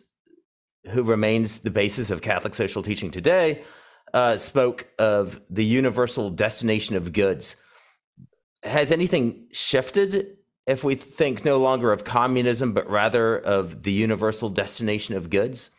who 0.90 1.04
remains 1.04 1.60
the 1.60 1.70
basis 1.70 2.10
of 2.10 2.22
Catholic 2.22 2.56
social 2.56 2.82
teaching 2.82 3.12
today, 3.12 3.62
uh, 4.14 4.38
spoke 4.38 4.88
of 4.98 5.40
the 5.50 5.64
universal 5.64 6.32
destination 6.32 6.96
of 6.96 7.14
goods. 7.14 7.56
Has 8.64 8.92
anything 8.92 9.48
shifted 9.52 10.38
if 10.66 10.84
we 10.84 10.96
think 10.96 11.46
no 11.46 11.60
longer 11.60 11.92
of 11.92 12.04
communism, 12.04 12.74
but 12.74 12.90
rather 12.90 13.38
of 13.38 13.84
the 13.84 13.92
universal 13.92 14.50
destination 14.50 15.16
of 15.16 15.30
goods? 15.30 15.70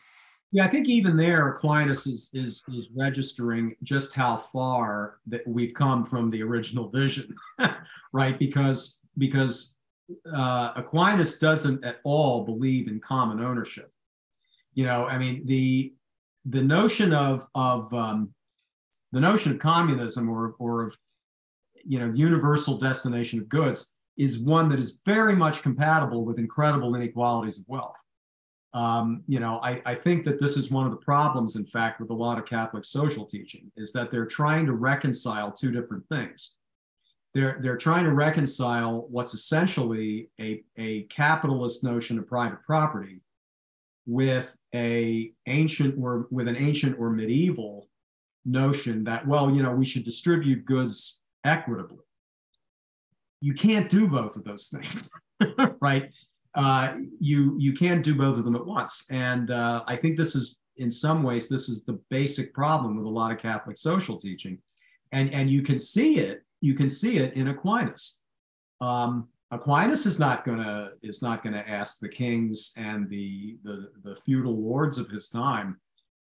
Yeah, 0.53 0.65
I 0.65 0.69
think 0.69 0.89
even 0.89 1.17
there, 1.17 1.49
Aquinas 1.49 2.07
is 2.07 2.31
is 2.35 2.65
is 2.73 2.91
registering 2.95 3.77
just 3.85 4.15
how 4.15 4.37
far 4.37 5.19
that 5.29 5.47
we've 5.47 5.75
come 5.75 6.05
from 6.05 6.29
the 6.29 6.43
original 6.43 6.89
vision, 6.89 7.35
right? 8.13 8.37
Because 8.37 9.01
because 9.17 9.77
uh, 10.33 10.73
Aquinas 10.75 11.39
doesn't 11.39 11.85
at 11.85 11.99
all 12.05 12.45
believe 12.45 12.89
in 12.89 12.99
common 13.01 13.41
ownership. 13.41 13.93
You 14.75 14.87
know, 14.87 15.07
I 15.07 15.19
mean 15.19 15.47
the 15.47 15.93
the 16.47 16.63
notion 16.63 17.13
of 17.13 17.47
of 17.55 17.93
um, 17.95 18.35
the 19.13 19.21
notion 19.21 19.53
of 19.53 19.61
communism 19.61 20.29
or 20.29 20.57
or 20.59 20.87
of 20.89 20.97
you 21.85 22.01
know 22.01 22.13
universal 22.13 22.77
destination 22.77 23.39
of 23.39 23.49
goods 23.49 23.93
is 24.17 24.41
one 24.41 24.69
that 24.69 24.81
is 24.81 25.01
very 25.07 25.37
much 25.37 25.63
compatible 25.63 26.25
with 26.25 26.39
incredible 26.39 26.97
inequalities 26.97 27.61
of 27.61 27.65
wealth. 27.69 27.97
Um, 28.73 29.23
you 29.27 29.41
know, 29.41 29.59
I, 29.63 29.83
I 29.85 29.95
think 29.95 30.25
that 30.25 30.41
this 30.41 30.57
is 30.57 30.71
one 30.71 30.87
of 30.87 30.93
the 30.93 30.99
problems, 30.99 31.57
in 31.57 31.67
fact, 31.67 32.01
with 32.01 32.11
a 32.11 32.15
lot 32.15 32.39
of 32.39 32.47
Catholic 32.47 32.85
social 32.85 33.27
teaching, 33.27 33.71
is 33.77 33.93
that 33.93 34.11
they're 34.11 34.27
trying 34.27 34.67
to 34.67 34.75
reconcile 34.75 35.51
two 35.51 35.73
different 35.73 36.07
things. 36.09 36.57
They're, 37.35 37.59
they're 37.63 37.77
trying 37.77 38.05
to 38.05 38.13
reconcile 38.13 39.07
what's 39.11 39.35
essentially 39.35 40.31
a, 40.41 40.63
a 40.79 41.03
capitalist 41.05 41.83
notion 41.83 42.19
of 42.19 42.29
private 42.29 42.63
property 42.65 43.23
with 44.07 44.57
a 44.75 45.33
ancient 45.47 45.95
or 45.99 46.27
with 46.31 46.49
an 46.49 46.57
ancient 46.57 46.99
or 46.99 47.11
medieval 47.11 47.89
notion 48.45 49.05
that 49.05 49.27
well 49.27 49.55
you 49.55 49.63
know 49.63 49.71
we 49.71 49.85
should 49.85 50.03
distribute 50.03 50.65
goods 50.65 51.21
equitably 51.45 52.05
you 53.41 53.53
can't 53.53 53.91
do 53.91 54.09
both 54.09 54.37
of 54.37 54.45
those 54.45 54.69
things 54.69 55.11
right 55.81 56.11
uh, 56.55 56.95
you 57.21 57.57
you 57.59 57.73
can't 57.73 58.03
do 58.03 58.15
both 58.15 58.39
of 58.39 58.45
them 58.45 58.57
at 58.57 58.67
once. 58.67 59.07
And 59.11 59.51
uh, 59.51 59.85
I 59.87 59.97
think 59.97 60.17
this 60.17 60.35
is 60.35 60.59
in 60.77 60.91
some 60.91 61.23
ways 61.23 61.49
this 61.49 61.69
is 61.69 61.85
the 61.85 62.01
basic 62.11 62.55
problem 62.55 62.97
with 62.97 63.07
a 63.07 63.11
lot 63.11 63.33
of 63.33 63.39
Catholic 63.39 63.79
social 63.79 64.19
teaching, 64.19 64.59
and 65.13 65.33
and 65.33 65.51
you 65.51 65.63
can 65.63 65.79
see 65.79 66.19
it 66.19 66.43
you 66.61 66.75
can 66.75 66.89
see 66.89 67.19
it 67.19 67.35
in 67.35 67.49
Aquinas. 67.49 68.21
Um, 68.81 69.29
Aquinas 69.51 70.07
is 70.07 70.19
not 70.19 70.45
gonna 70.45 70.91
is 71.03 71.23
not 71.23 71.43
gonna 71.43 71.65
ask 71.67 71.99
the 71.99 72.09
kings 72.09 72.73
and 72.77 73.09
the, 73.09 73.59
the 73.65 73.91
the 74.05 74.17
feudal 74.17 74.61
lords 74.61 74.99
of 74.99 75.09
his 75.09 75.29
time 75.29 75.81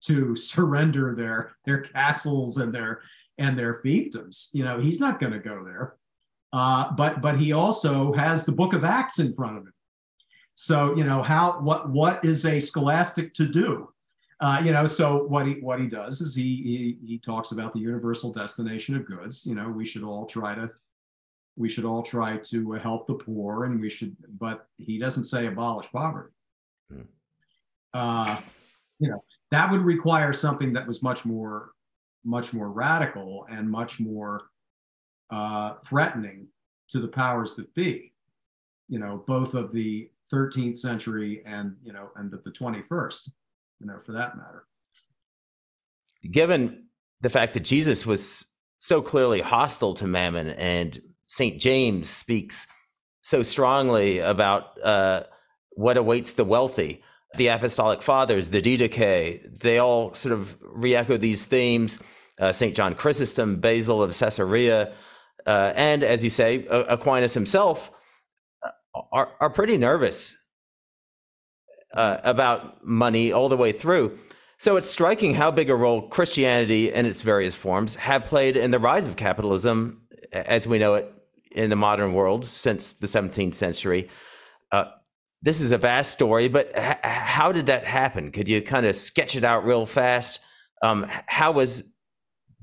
to 0.02 0.36
surrender 0.36 1.16
their 1.16 1.56
their 1.66 1.82
castles 1.82 2.58
and 2.58 2.74
their 2.74 3.02
and 3.38 3.58
their 3.58 3.82
fiefdoms. 3.82 4.50
You 4.54 4.66
know, 4.66 4.80
he's 4.80 5.00
not 5.00 5.20
going 5.20 5.34
to 5.34 5.40
go 5.40 5.64
there. 5.64 5.96
Uh, 6.54 6.92
but 6.94 7.22
but 7.22 7.40
he 7.40 7.52
also 7.52 8.14
has 8.14 8.46
the 8.46 8.52
Book 8.52 8.74
of 8.74 8.84
Acts 8.84 9.20
in 9.20 9.34
front 9.34 9.58
of 9.58 9.64
him, 9.64 9.74
so 10.60 10.96
you 10.96 11.04
know 11.04 11.22
how 11.22 11.60
what 11.62 11.88
what 11.88 12.26
is 12.26 12.44
a 12.48 12.60
scholastic 12.60 13.32
to 13.36 13.48
do? 13.48 13.94
Uh, 14.40 14.60
you 14.66 14.72
know, 14.72 14.88
so 14.88 15.24
what 15.26 15.46
he 15.46 15.54
what 15.60 15.80
he 15.80 15.86
does 15.86 16.20
is 16.20 16.34
he, 16.34 16.98
he 17.04 17.08
he 17.08 17.20
talks 17.20 17.52
about 17.52 17.74
the 17.74 17.80
universal 17.80 18.34
destination 18.34 18.96
of 18.96 19.06
goods. 19.06 19.46
You 19.46 19.54
know, 19.54 19.70
we 19.70 19.86
should 19.86 20.02
all 20.02 20.26
try 20.26 20.56
to 20.56 20.72
we 21.58 21.70
should 21.70 21.86
all 21.86 22.02
try 22.02 22.38
to 22.38 22.72
help 22.72 23.06
the 23.06 23.14
poor, 23.14 23.66
and 23.66 23.80
we 23.80 23.88
should. 23.88 24.18
But 24.40 24.68
he 24.80 24.98
doesn't 24.98 25.26
say 25.26 25.46
abolish 25.46 25.92
poverty. 25.92 26.34
Hmm. 26.92 27.02
Uh, 27.94 28.40
you 28.98 29.10
know, 29.10 29.24
that 29.52 29.72
would 29.72 29.82
require 29.82 30.34
something 30.34 30.74
that 30.74 30.88
was 30.88 31.04
much 31.04 31.24
more 31.24 31.74
much 32.26 32.52
more 32.52 32.72
radical 32.72 33.46
and 33.52 33.70
much 33.70 34.00
more 34.00 34.50
uh, 35.30 35.76
threatening 35.86 36.48
to 36.90 37.00
the 37.00 37.08
powers 37.08 37.54
that 37.56 37.72
be. 37.76 38.12
You 38.90 38.98
know, 38.98 39.24
both 39.28 39.54
of 39.54 39.72
the 39.72 40.10
13th 40.34 40.78
century 40.78 41.42
and 41.46 41.76
you 41.84 41.94
know 41.94 42.10
and 42.16 42.32
the 42.32 42.52
21st 42.52 43.30
you 43.80 43.88
know 43.88 44.00
for 44.00 44.12
that 44.14 44.38
matter. 44.38 44.66
Given 46.30 46.88
the 47.22 47.30
fact 47.30 47.54
that 47.54 47.62
jesus 47.62 48.06
was 48.06 48.46
so 48.78 49.02
clearly 49.02 49.42
hostile 49.42 49.94
to 49.94 50.08
mammon 50.08 50.50
and 50.50 51.02
st 51.26 51.60
james 51.60 52.10
speaks 52.10 52.68
so 53.22 53.44
strongly 53.44 54.20
about 54.20 54.82
uh, 54.84 55.24
what 55.72 55.98
awaits 55.98 56.34
the 56.34 56.46
wealthy 56.46 57.02
the 57.36 57.48
apostolic 57.48 58.02
fathers 58.02 58.50
the 58.50 58.62
didache 58.62 59.60
they 59.60 59.80
all 59.80 60.14
sort 60.14 60.34
of 60.34 60.58
re-echo 60.62 61.18
these 61.18 61.46
themes 61.46 62.00
uh, 62.40 62.52
st 62.52 62.76
john 62.76 62.94
chrysostom 62.94 63.60
basil 63.60 64.02
of 64.02 64.18
caesarea 64.18 64.94
uh, 65.46 65.74
and 65.76 66.04
as 66.04 66.24
you 66.24 66.30
say 66.30 66.66
aquinas 66.70 67.34
himself 67.34 67.92
are, 69.12 69.30
are 69.40 69.50
pretty 69.50 69.78
nervous 69.78 70.36
uh, 71.94 72.20
about 72.24 72.86
money 72.86 73.32
all 73.32 73.50
the 73.50 73.58
way 73.58 73.72
through. 73.72 74.18
So 74.60 74.76
it's 74.76 74.90
striking 74.90 75.36
how 75.36 75.52
big 75.52 75.70
a 75.70 75.76
role 75.76 76.08
Christianity 76.08 76.92
and 76.92 77.06
its 77.06 77.22
various 77.22 77.56
forms 77.56 77.96
have 77.96 78.26
played 78.26 78.58
in 78.58 78.72
the 78.72 78.80
rise 78.80 79.06
of 79.06 79.16
capitalism 79.16 80.02
as 80.32 80.68
we 80.68 80.80
know 80.80 80.96
it 80.96 81.14
in 81.52 81.70
the 81.70 81.76
modern 81.76 82.14
world 82.14 82.46
since 82.46 82.94
the 82.94 83.08
17th 83.08 83.54
century. 83.54 84.10
Uh, 84.72 84.86
this 85.42 85.62
is 85.62 85.72
a 85.72 85.78
vast 85.78 86.12
story, 86.12 86.48
but 86.48 86.72
h- 86.76 86.98
how 87.04 87.52
did 87.52 87.68
that 87.68 87.86
happen? 87.86 88.32
Could 88.32 88.48
you 88.48 88.62
kind 88.62 88.86
of 88.86 88.96
sketch 88.96 89.36
it 89.36 89.44
out 89.44 89.66
real 89.66 89.86
fast? 89.86 90.40
Um, 90.82 91.06
how 91.28 91.52
was 91.52 91.84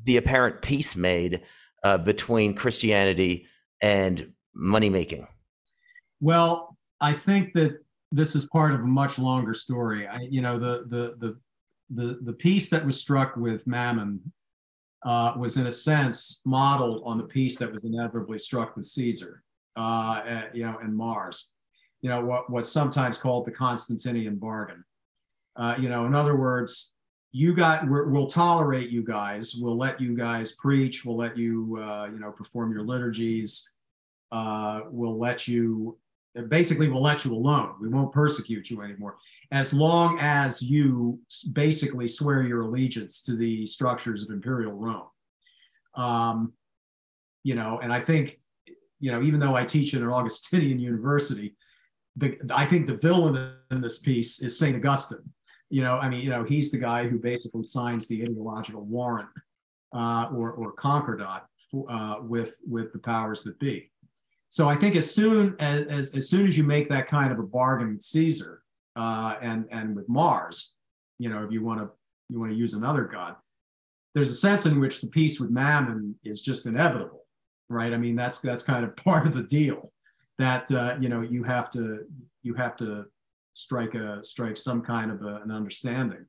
the 0.03 0.16
apparent 0.16 0.62
peace 0.62 0.97
made 0.97 1.42
uh, 1.83 1.99
between 1.99 2.55
Christianity 2.55 3.47
and 3.81 4.33
money 4.53 4.90
making? 4.90 5.29
Well, 6.20 6.77
I 7.00 7.12
think 7.12 7.53
that 7.55 7.79
this 8.12 8.37
is 8.37 8.46
part 8.46 8.72
of 8.72 8.81
a 8.81 8.87
much 8.87 9.18
longer 9.18 9.55
story. 9.55 10.07
I, 10.07 10.20
you 10.31 10.40
know, 10.40 10.59
the 10.59 10.85
the 10.88 11.16
the 11.18 11.38
the 11.90 12.18
the 12.22 12.33
peace 12.33 12.70
that 12.70 12.85
was 12.85 13.00
struck 13.00 13.37
with 13.37 13.66
Mammon 13.66 14.20
uh, 15.05 15.35
was, 15.37 15.57
in 15.57 15.66
a 15.66 15.70
sense, 15.70 16.40
modeled 16.44 17.03
on 17.05 17.18
the 17.18 17.24
peace 17.24 17.59
that 17.59 17.70
was 17.70 17.85
inevitably 17.85 18.38
struck 18.38 18.77
with 18.77 18.87
Caesar, 18.87 19.42
uh, 19.77 20.42
you 20.55 20.64
know, 20.64 20.79
and 20.83 20.96
Mars. 20.96 21.53
You 22.03 22.11
know, 22.11 22.24
what 22.24 22.50
what's 22.50 22.70
sometimes 22.70 23.18
called 23.18 23.46
the 23.46 23.50
Constantinian 23.50 24.37
bargain. 24.37 24.85
Uh, 25.57 25.74
you 25.79 25.88
know, 25.88 26.07
in 26.07 26.14
other 26.14 26.37
words, 26.37 26.94
you 27.33 27.55
got 27.55 27.85
we 27.88 28.03
will 28.03 28.27
tolerate 28.27 28.90
you 28.90 29.03
guys. 29.03 29.55
We'll 29.59 29.77
let 29.77 30.00
you 30.00 30.16
guys 30.16 30.53
preach. 30.53 31.05
We'll 31.05 31.16
let 31.16 31.37
you, 31.37 31.79
uh, 31.83 32.07
you 32.12 32.18
know, 32.18 32.31
perform 32.31 32.72
your 32.72 32.83
liturgies. 32.85 33.68
Uh, 34.31 34.83
we'll 34.90 35.18
let 35.18 35.48
you 35.48 35.98
basically 36.49 36.88
will 36.88 37.03
let 37.03 37.25
you 37.25 37.33
alone. 37.33 37.75
We 37.81 37.88
won't 37.88 38.12
persecute 38.12 38.70
you 38.70 38.83
anymore. 38.83 39.16
As 39.53 39.73
long 39.73 40.18
as 40.20 40.61
you 40.61 41.20
basically 41.53 42.09
swear 42.09 42.42
your 42.42 42.62
allegiance 42.62 43.23
to 43.23 43.37
the 43.37 43.66
structures 43.66 44.23
of 44.23 44.31
imperial 44.31 44.73
Rome. 44.73 45.07
Um, 45.94 46.53
you 47.45 47.55
know, 47.55 47.78
and 47.82 47.93
I 47.93 48.01
think, 48.01 48.41
you 48.99 49.12
know, 49.12 49.22
even 49.22 49.39
though 49.39 49.55
I 49.55 49.64
teach 49.64 49.95
at 49.95 50.03
an 50.03 50.09
Augustinian 50.09 50.78
university, 50.78 51.55
the, 52.16 52.39
I 52.53 52.64
think 52.64 52.87
the 52.87 52.97
villain 52.97 53.55
in 53.70 53.80
this 53.80 53.99
piece 53.99 54.43
is 54.43 54.59
St. 54.59 54.76
Augustine. 54.76 55.30
You 55.70 55.82
know, 55.82 55.99
I 55.99 56.09
mean, 56.09 56.20
you 56.20 56.30
know, 56.30 56.45
he's 56.45 56.70
the 56.70 56.78
guy 56.78 57.07
who 57.07 57.18
basically 57.18 57.64
signs 57.64 58.07
the 58.09 58.22
ideological 58.22 58.82
warrant 58.82 59.28
uh, 59.95 60.28
or, 60.35 60.53
or 60.53 60.72
concordat 60.72 61.47
for, 61.70 61.91
uh, 61.91 62.20
with, 62.22 62.57
with 62.66 62.93
the 62.93 62.99
powers 62.99 63.43
that 63.45 63.59
be. 63.59 63.91
So 64.55 64.68
I 64.68 64.76
think 64.76 64.94
as 64.94 65.12
soon 65.12 65.57
as, 65.59 65.82
as, 65.88 66.14
as 66.14 66.28
soon 66.28 66.46
as 66.46 66.57
you 66.57 66.62
make 66.62 66.88
that 66.88 67.09
kind 67.09 67.32
of 67.32 67.40
a 67.40 67.42
bargain 67.42 67.94
with 67.94 68.02
Caesar 68.02 68.62
uh, 68.94 69.34
and 69.42 69.66
and 69.72 69.96
with 69.96 70.09
Mars, 70.09 70.76
you 71.18 71.28
know, 71.28 71.42
if 71.42 71.50
you 71.50 71.61
want 71.61 71.80
to 71.80 71.90
you 72.28 72.38
want 72.38 72.52
to 72.52 72.57
use 72.57 72.74
another 72.74 73.02
god, 73.02 73.34
there's 74.14 74.30
a 74.30 74.34
sense 74.36 74.64
in 74.64 74.78
which 74.78 75.00
the 75.00 75.09
peace 75.09 75.40
with 75.40 75.50
Mammon 75.50 76.14
is 76.22 76.40
just 76.40 76.66
inevitable, 76.66 77.24
right? 77.68 77.92
I 77.92 77.96
mean, 77.96 78.14
that's 78.14 78.38
that's 78.38 78.62
kind 78.62 78.84
of 78.84 78.94
part 79.05 79.26
of 79.26 79.34
the 79.34 79.42
deal 79.42 79.92
that 80.38 80.70
uh, 80.70 80.94
you 81.00 81.09
know 81.09 81.22
you 81.22 81.42
have 81.42 81.68
to 81.70 82.05
you 82.44 82.55
have 82.55 82.76
to 82.76 83.07
strike 83.55 83.96
a 83.96 84.22
strike 84.22 84.57
some 84.57 84.82
kind 84.82 85.11
of 85.11 85.22
a, 85.22 85.40
an 85.42 85.50
understanding 85.50 86.24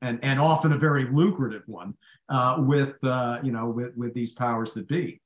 and 0.00 0.20
and 0.22 0.38
often 0.38 0.74
a 0.74 0.78
very 0.78 1.08
lucrative 1.10 1.64
one 1.66 1.92
uh, 2.28 2.54
with 2.56 3.02
uh, 3.02 3.40
you 3.42 3.50
know 3.50 3.68
with 3.68 3.96
with 3.96 4.14
these 4.14 4.32
powers 4.32 4.74
that 4.74 4.86
be 4.86 5.20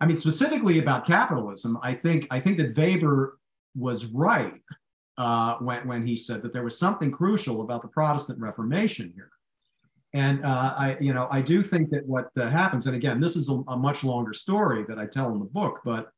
I 0.00 0.06
mean, 0.06 0.16
specifically 0.16 0.78
about 0.78 1.06
capitalism, 1.06 1.78
I 1.82 1.94
think 1.94 2.26
I 2.30 2.40
think 2.40 2.58
that 2.58 2.76
Weber 2.76 3.38
was 3.74 4.06
right 4.06 4.62
uh, 5.16 5.56
when 5.56 5.86
when 5.86 6.06
he 6.06 6.16
said 6.16 6.42
that 6.42 6.52
there 6.52 6.64
was 6.64 6.78
something 6.78 7.10
crucial 7.10 7.62
about 7.62 7.82
the 7.82 7.88
Protestant 7.88 8.38
Reformation 8.38 9.12
here. 9.14 9.30
And 10.14 10.44
uh, 10.44 10.74
I, 10.76 10.96
you 11.00 11.12
know, 11.12 11.28
I 11.30 11.42
do 11.42 11.62
think 11.62 11.90
that 11.90 12.06
what 12.06 12.30
uh, 12.38 12.48
happens, 12.48 12.86
and 12.86 12.96
again, 12.96 13.20
this 13.20 13.36
is 13.36 13.50
a, 13.50 13.62
a, 13.68 13.76
much 13.76 14.04
longer 14.04 14.32
story 14.32 14.84
that 14.88 14.98
I 14.98 15.04
tell 15.04 15.30
in 15.32 15.38
the 15.38 15.44
book, 15.44 15.80
but 15.84 16.10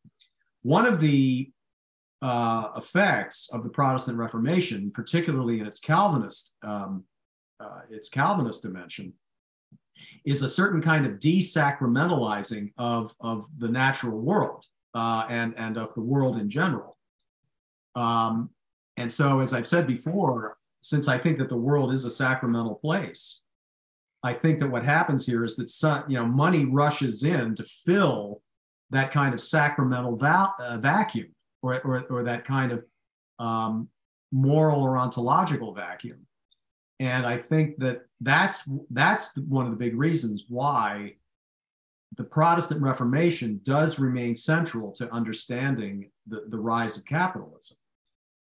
one 0.62 0.87
of 0.87 1.01
the 1.01 1.51
uh, 2.22 2.68
effects 2.76 3.51
of 3.53 3.64
the 3.64 3.68
Protestant 3.68 4.16
Reformation, 4.16 4.93
particularly 4.93 5.59
in 5.59 5.66
its 5.66 5.81
Calvinist, 5.81 6.55
um, 6.62 7.03
uh, 7.59 7.81
its 7.91 8.09
Calvinist 8.09 8.62
dimension, 8.62 9.12
is 10.25 10.43
a 10.43 10.49
certain 10.49 10.81
kind 10.83 11.07
of 11.07 11.19
desacramentalizing 11.19 12.73
of, 12.79 13.15
of 13.21 13.47
the 13.59 13.69
natural 13.69 14.19
world 14.19 14.65
uh, 14.95 15.25
and, 15.29 15.55
and 15.57 15.77
of 15.77 15.95
the 15.95 16.01
world 16.01 16.39
in 16.39 16.51
general. 16.51 16.97
Um, 17.95 18.51
and 18.97 19.11
so, 19.11 19.41
as 19.41 19.55
I've 19.55 19.67
said 19.67 19.87
before, 19.87 20.59
since 20.81 21.09
I 21.09 21.19
think 21.19 21.39
that 21.39 21.49
the 21.49 21.57
world 21.57 21.93
is 21.93 22.05
a 22.05 22.11
sacramental 22.11 22.77
place, 22.77 23.41
I 24.23 24.33
think 24.35 24.59
that 24.59 24.69
what 24.69 24.85
happens 24.85 25.27
here 25.27 25.45
is 25.45 25.57
that 25.57 25.69
some, 25.69 26.05
you 26.09 26.19
know 26.19 26.27
money 26.27 26.65
rushes 26.65 27.23
in 27.23 27.55
to 27.55 27.65
fill 27.65 28.43
that 28.91 29.13
kind 29.13 29.33
of 29.33 29.41
sacramental 29.41 30.17
va- 30.17 30.53
uh, 30.59 30.77
vacuum 30.79 31.29
or, 31.63 31.81
or, 31.83 32.05
or, 32.11 32.25
that 32.25 32.45
kind 32.45 32.73
of 32.73 32.85
um, 33.39 33.89
moral 34.33 34.83
or 34.83 34.99
ontological 34.99 35.73
vacuum. 35.73 36.19
And 37.01 37.27
I 37.27 37.39
think 37.39 37.79
that 37.79 38.03
that's 38.21 38.71
that's 38.91 39.37
one 39.37 39.65
of 39.65 39.73
the 39.73 39.79
big 39.79 39.97
reasons 39.97 40.45
why 40.49 41.15
the 42.17 42.25
Protestant 42.25 42.83
Reformation 42.83 43.61
does 43.65 43.99
remain 43.99 44.37
central 44.37 44.93
to 44.93 45.11
understanding 45.11 46.11
the, 46.27 46.45
the 46.49 46.59
rise 46.59 46.99
of 46.99 47.07
capitalism. 47.07 47.79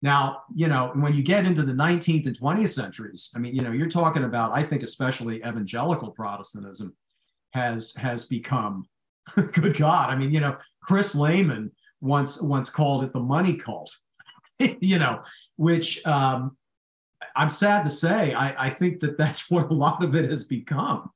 Now, 0.02 0.42
you 0.54 0.68
know, 0.68 0.92
when 0.94 1.14
you 1.14 1.22
get 1.22 1.46
into 1.46 1.62
the 1.62 1.72
19th 1.72 2.26
and 2.26 2.38
20th 2.38 2.68
centuries, 2.68 3.30
I 3.34 3.38
mean, 3.38 3.54
you 3.56 3.62
know, 3.62 3.72
you're 3.72 3.88
talking 3.88 4.24
about, 4.24 4.52
I 4.52 4.62
think, 4.62 4.82
especially 4.82 5.38
evangelical 5.38 6.10
Protestantism 6.10 6.94
has 7.54 7.94
has 7.96 8.26
become, 8.26 8.86
good 9.34 9.76
God, 9.76 10.10
I 10.10 10.16
mean, 10.16 10.30
you 10.30 10.40
know, 10.40 10.58
Chris 10.82 11.14
Lehmann 11.14 11.72
once 12.00 12.40
once 12.40 12.70
called 12.70 13.02
it 13.02 13.12
the 13.12 13.20
money 13.20 13.56
cult, 13.56 13.96
you 14.58 14.98
know, 14.98 15.22
which 15.56 16.06
um, 16.06 16.56
I'm 17.36 17.50
sad 17.50 17.84
to 17.84 17.90
say, 17.90 18.32
I, 18.32 18.66
I 18.66 18.70
think 18.70 19.00
that 19.00 19.18
that's 19.18 19.50
what 19.50 19.70
a 19.70 19.74
lot 19.74 20.02
of 20.02 20.14
it 20.14 20.30
has 20.30 20.44
become. 20.44 21.10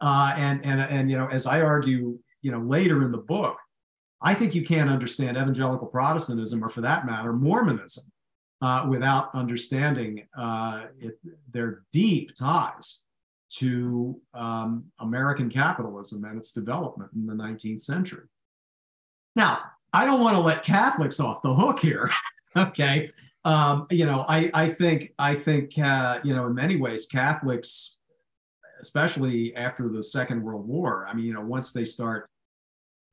Uh, 0.00 0.34
and 0.36 0.64
and 0.64 0.80
and 0.80 1.10
you 1.10 1.16
know, 1.16 1.28
as 1.28 1.46
I 1.46 1.60
argue, 1.60 2.18
you 2.42 2.50
know, 2.50 2.60
later 2.60 3.04
in 3.04 3.12
the 3.12 3.18
book, 3.18 3.56
I 4.20 4.34
think 4.34 4.54
you 4.54 4.64
can't 4.64 4.90
understand 4.90 5.36
evangelical 5.36 5.86
Protestantism, 5.86 6.64
or 6.64 6.68
for 6.68 6.80
that 6.80 7.06
matter, 7.06 7.32
Mormonism, 7.32 8.04
uh, 8.60 8.86
without 8.88 9.32
understanding 9.34 10.26
uh, 10.36 10.86
it, 10.98 11.18
their 11.52 11.82
deep 11.92 12.34
ties 12.34 13.04
to 13.50 14.18
um, 14.34 14.84
American 14.98 15.50
capitalism 15.50 16.24
and 16.24 16.38
its 16.38 16.52
development 16.52 17.10
in 17.14 17.26
the 17.26 17.34
19th 17.34 17.80
century. 17.80 18.26
Now, 19.36 19.60
I 19.92 20.04
don't 20.04 20.20
want 20.20 20.36
to 20.36 20.40
let 20.40 20.64
Catholics 20.64 21.20
off 21.20 21.42
the 21.42 21.54
hook 21.54 21.78
here. 21.78 22.10
okay, 22.56 23.10
um, 23.44 23.86
you 23.90 24.06
know, 24.06 24.24
I, 24.28 24.50
I 24.54 24.68
think 24.68 25.12
I 25.18 25.34
think 25.34 25.78
uh, 25.78 26.20
you 26.24 26.34
know 26.34 26.46
in 26.46 26.54
many 26.54 26.76
ways 26.76 27.06
Catholics, 27.06 27.98
especially 28.80 29.54
after 29.56 29.88
the 29.88 30.02
Second 30.02 30.42
World 30.42 30.66
War, 30.66 31.06
I 31.08 31.14
mean, 31.14 31.26
you 31.26 31.34
know, 31.34 31.40
once 31.40 31.72
they 31.72 31.84
start 31.84 32.28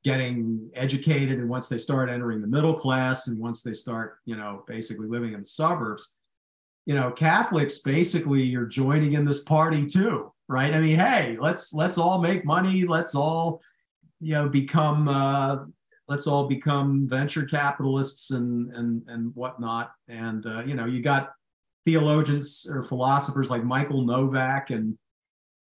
getting 0.02 0.70
educated 0.74 1.38
and 1.38 1.48
once 1.48 1.68
they 1.68 1.76
start 1.78 2.08
entering 2.08 2.40
the 2.40 2.46
middle 2.46 2.74
class 2.74 3.26
and 3.26 3.38
once 3.38 3.60
they 3.60 3.74
start 3.74 4.18
you 4.24 4.34
know 4.34 4.64
basically 4.66 5.06
living 5.06 5.34
in 5.34 5.40
the 5.40 5.44
suburbs 5.44 6.16
you 6.86 6.94
know 6.94 7.10
catholics 7.10 7.80
basically 7.80 8.42
you're 8.42 8.64
joining 8.64 9.12
in 9.12 9.26
this 9.26 9.44
party 9.44 9.84
too 9.84 10.32
right? 10.50 10.74
I 10.74 10.80
mean 10.80 10.96
hey 10.96 11.38
let's 11.40 11.72
let's 11.72 11.96
all 11.96 12.20
make 12.20 12.44
money. 12.44 12.84
Let's 12.84 13.14
all 13.14 13.62
you 14.18 14.34
know 14.34 14.48
become 14.48 15.08
uh, 15.08 15.58
let's 16.10 16.26
all 16.26 16.46
become 16.46 17.08
venture 17.08 17.44
capitalists 17.44 18.32
and 18.32 18.74
and 18.74 19.02
and 19.08 19.34
whatnot 19.34 19.92
and 20.08 20.44
uh, 20.44 20.60
you 20.60 20.74
know 20.74 20.84
you 20.84 21.00
got 21.02 21.32
theologians 21.86 22.66
or 22.68 22.82
philosophers 22.82 23.50
like 23.50 23.64
michael 23.64 24.04
novak 24.04 24.68
and 24.68 24.98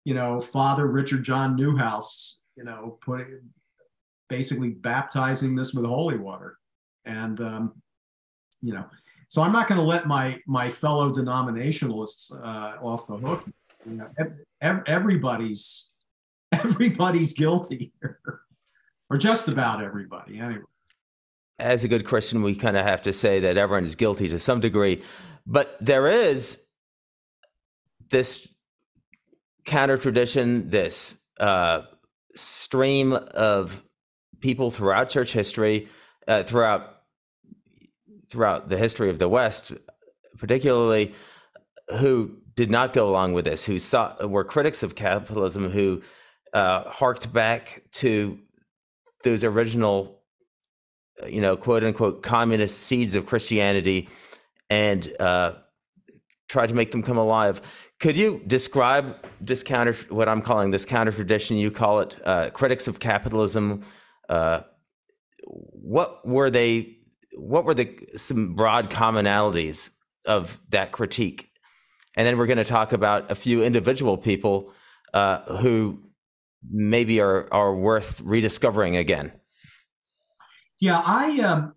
you 0.04 0.12
know 0.12 0.38
father 0.40 0.86
richard 0.88 1.22
john 1.22 1.56
neuhaus 1.56 2.40
you 2.56 2.64
know 2.64 2.98
putting 3.00 3.40
basically 4.32 4.70
baptizing 4.70 5.54
this 5.54 5.74
with 5.74 5.84
holy 5.84 6.16
water. 6.16 6.56
And, 7.04 7.38
um, 7.42 7.82
you 8.62 8.72
know, 8.72 8.86
so 9.28 9.42
I'm 9.42 9.52
not 9.52 9.68
going 9.68 9.78
to 9.78 9.84
let 9.84 10.06
my, 10.06 10.38
my 10.46 10.70
fellow 10.70 11.12
denominationalists 11.12 12.34
uh, 12.34 12.82
off 12.82 13.06
the 13.06 13.16
hook. 13.18 13.44
You 13.84 13.96
know, 13.96 14.80
everybody's, 14.86 15.90
everybody's 16.52 17.34
guilty 17.34 17.92
or 19.12 19.18
just 19.18 19.46
about 19.46 19.82
everybody 19.82 20.38
anyway. 20.38 20.62
As 21.58 21.84
a 21.84 21.88
good 21.88 22.06
Christian, 22.06 22.42
we 22.42 22.54
kind 22.54 22.78
of 22.78 22.84
have 22.84 23.02
to 23.02 23.12
say 23.12 23.40
that 23.40 23.58
everyone 23.58 23.84
is 23.84 23.94
guilty 23.94 24.26
to 24.28 24.38
some 24.38 24.58
degree, 24.58 25.02
but 25.46 25.76
there 25.82 26.06
is 26.06 26.58
this 28.08 28.48
counter 29.66 29.98
tradition, 29.98 30.70
this 30.70 31.14
uh, 31.38 31.82
stream 32.34 33.12
of 33.12 33.82
people 34.40 34.70
throughout 34.70 35.10
church 35.10 35.34
history, 35.34 35.88
uh, 36.26 36.42
throughout 36.42 36.88
throughout 38.30 38.70
the 38.70 38.78
history 38.78 39.10
of 39.10 39.18
the 39.18 39.28
West, 39.28 39.72
particularly 40.38 41.14
who 41.98 42.34
did 42.54 42.70
not 42.70 42.94
go 42.94 43.06
along 43.06 43.34
with 43.34 43.44
this, 43.44 43.66
who 43.66 43.78
saw 43.78 44.26
were 44.26 44.42
critics 44.42 44.82
of 44.82 44.94
capitalism, 44.94 45.70
who 45.70 46.00
uh, 46.54 46.84
harked 46.84 47.30
back 47.30 47.82
to 47.92 48.38
those 49.22 49.44
original, 49.44 50.20
you 51.26 51.40
know, 51.40 51.56
quote 51.56 51.84
unquote 51.84 52.22
communist 52.22 52.80
seeds 52.80 53.14
of 53.14 53.26
Christianity, 53.26 54.08
and 54.70 55.12
uh, 55.20 55.54
tried 56.48 56.68
to 56.68 56.74
make 56.74 56.90
them 56.90 57.02
come 57.02 57.18
alive. 57.18 57.62
Could 58.00 58.16
you 58.16 58.42
describe 58.46 59.16
this 59.40 59.62
counter, 59.62 59.94
what 60.08 60.28
I'm 60.28 60.42
calling 60.42 60.70
this 60.70 60.84
counter 60.84 61.12
tradition? 61.12 61.56
You 61.56 61.70
call 61.70 62.00
it 62.00 62.16
uh, 62.24 62.50
critics 62.50 62.88
of 62.88 62.98
capitalism 62.98 63.84
uh, 64.28 64.62
what 65.44 66.26
were 66.26 66.50
they? 66.50 66.96
What 67.34 67.64
were 67.64 67.74
the 67.74 67.98
some 68.16 68.54
broad 68.54 68.90
commonalities 68.90 69.90
of 70.26 70.60
that 70.70 70.92
critique? 70.92 71.50
And 72.16 72.26
then 72.26 72.38
we're 72.38 72.46
going 72.46 72.58
to 72.58 72.64
talk 72.64 72.92
about 72.92 73.30
a 73.30 73.34
few 73.34 73.62
individual 73.62 74.18
people 74.18 74.72
uh, 75.14 75.56
who 75.56 76.02
maybe 76.70 77.20
are 77.20 77.52
are 77.52 77.74
worth 77.74 78.20
rediscovering 78.22 78.96
again. 78.96 79.32
Yeah, 80.80 81.02
I 81.04 81.40
um, 81.40 81.74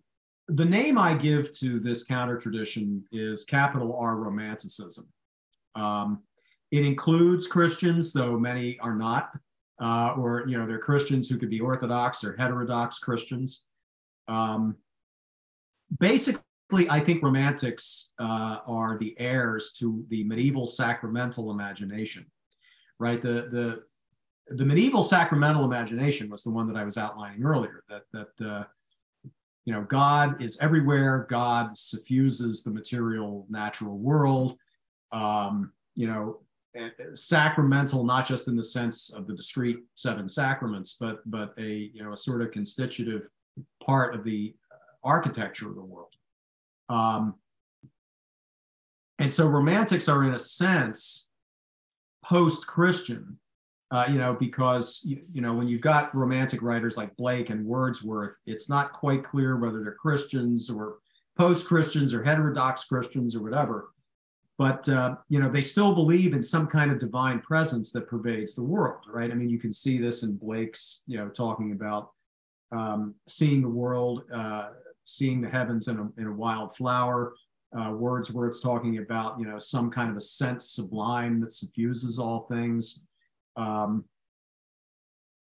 the 0.48 0.66
name 0.66 0.98
I 0.98 1.14
give 1.14 1.56
to 1.60 1.80
this 1.80 2.04
counter 2.04 2.38
tradition 2.38 3.04
is 3.12 3.46
capital 3.46 3.96
R 3.98 4.18
Romanticism. 4.18 5.08
Um, 5.76 6.24
it 6.72 6.86
includes 6.86 7.48
Christians, 7.48 8.14
though 8.14 8.38
many 8.40 8.80
are 8.80 8.96
not 8.96 9.32
uh, 9.80 10.14
or 10.18 10.48
you 10.48 10.58
know 10.58 10.66
they're 10.66 10.80
Christians 10.80 11.30
who 11.30 11.38
could 11.38 11.50
be 11.50 11.60
Orthodox 11.60 12.24
or 12.24 12.36
heterodox 12.38 13.00
Christians. 13.00 13.66
Um, 14.28 14.76
basically, 16.00 16.90
I 16.90 17.00
think 17.00 17.24
Romantics 17.24 18.12
uh, 18.20 18.60
are 18.66 18.98
the 18.98 19.16
heirs 19.20 19.74
to 19.80 20.06
the 20.10 20.24
medieval 20.24 20.68
sacramental 20.68 21.52
imagination, 21.52 22.26
right? 23.00 23.22
The 23.22 23.50
the 23.52 23.84
the 24.48 24.66
medieval 24.66 25.04
sacramental 25.04 25.66
imagination 25.66 26.30
was 26.30 26.44
the 26.44 26.52
one 26.52 26.68
that 26.68 26.78
I 26.78 26.84
was 26.84 26.98
outlining 26.98 27.44
earlier. 27.44 27.84
That 27.90 28.04
that 28.14 28.48
uh, 28.48 28.64
you 29.66 29.74
know 29.74 29.84
God 29.84 30.42
is 30.42 30.60
everywhere. 30.60 31.26
God 31.30 31.78
suffuses 31.78 32.64
the 32.64 32.72
material 32.72 33.46
natural 33.50 33.98
world. 33.98 34.58
Um, 35.12 35.72
you 35.96 36.08
know 36.08 36.40
sacramental, 37.14 38.04
not 38.04 38.26
just 38.26 38.48
in 38.48 38.56
the 38.56 38.64
sense 38.64 39.14
of 39.14 39.28
the 39.28 39.34
discrete 39.34 39.80
seven 39.96 40.28
sacraments, 40.28 40.98
but 41.00 41.20
but 41.30 41.54
a 41.58 41.92
you 41.94 42.04
know 42.04 42.14
a 42.14 42.18
sort 42.18 42.42
of 42.42 42.52
constitutive 42.52 43.28
part 43.84 44.14
of 44.14 44.24
the 44.24 44.54
architecture 45.04 45.70
of 45.70 45.76
the 45.76 45.82
world. 45.82 46.14
Um, 46.90 47.36
and 49.20 49.32
so 49.32 49.48
romantics 49.48 50.10
are 50.10 50.24
in 50.24 50.34
a 50.34 50.40
sense 50.40 51.30
post-Christian, 52.24 53.38
uh, 53.92 54.06
you 54.10 54.18
know, 54.18 54.34
because 54.34 55.02
you, 55.06 55.22
you 55.32 55.42
know 55.42 55.54
when 55.54 55.68
you've 55.68 55.82
got 55.82 56.14
romantic 56.16 56.62
writers 56.62 56.98
like 56.98 57.16
Blake 57.16 57.50
and 57.50 57.66
Wordsworth, 57.66 58.38
it's 58.46 58.70
not 58.70 58.92
quite 58.92 59.24
clear 59.24 59.58
whether 59.58 59.84
they're 59.84 59.94
Christians 59.94 60.70
or 60.70 60.98
post-Christians 61.38 62.14
or 62.14 62.24
heterodox 62.24 62.86
Christians 62.86 63.36
or 63.36 63.44
whatever 63.44 63.90
but 64.58 64.88
uh, 64.88 65.16
you 65.28 65.38
know 65.38 65.50
they 65.50 65.60
still 65.60 65.94
believe 65.94 66.34
in 66.34 66.42
some 66.42 66.66
kind 66.66 66.90
of 66.90 66.98
divine 66.98 67.42
presence 67.42 67.92
that 67.92 68.08
pervades 68.08 68.56
the 68.56 68.64
world 68.64 69.04
right 69.10 69.30
i 69.30 69.34
mean 69.34 69.50
you 69.50 69.60
can 69.60 69.74
see 69.74 69.98
this 69.98 70.24
in 70.24 70.38
blake's 70.38 71.04
you 71.08 71.18
know 71.18 71.28
talking 71.28 71.74
about 71.74 72.12
um, 72.72 73.16
seeing 73.28 73.62
the 73.62 73.70
world, 73.70 74.24
uh, 74.34 74.70
seeing 75.04 75.42
the 75.42 75.50
heavens 75.50 75.88
in 75.88 76.00
a, 76.00 76.22
in 76.22 76.28
a 76.28 76.32
wild 76.32 76.76
flower. 76.76 77.34
Uh, 77.78 77.92
Wordsworth's 77.92 78.62
talking 78.62 79.00
about, 79.00 79.40
you 79.40 79.46
know, 79.46 79.58
some 79.58 79.92
kind 79.92 80.10
of 80.10 80.16
a 80.16 80.22
sense 80.22 80.72
sublime 80.72 81.42
that 81.42 81.52
suffuses 81.52 82.20
all 82.20 82.42
things. 82.42 83.04
Um, 83.56 84.06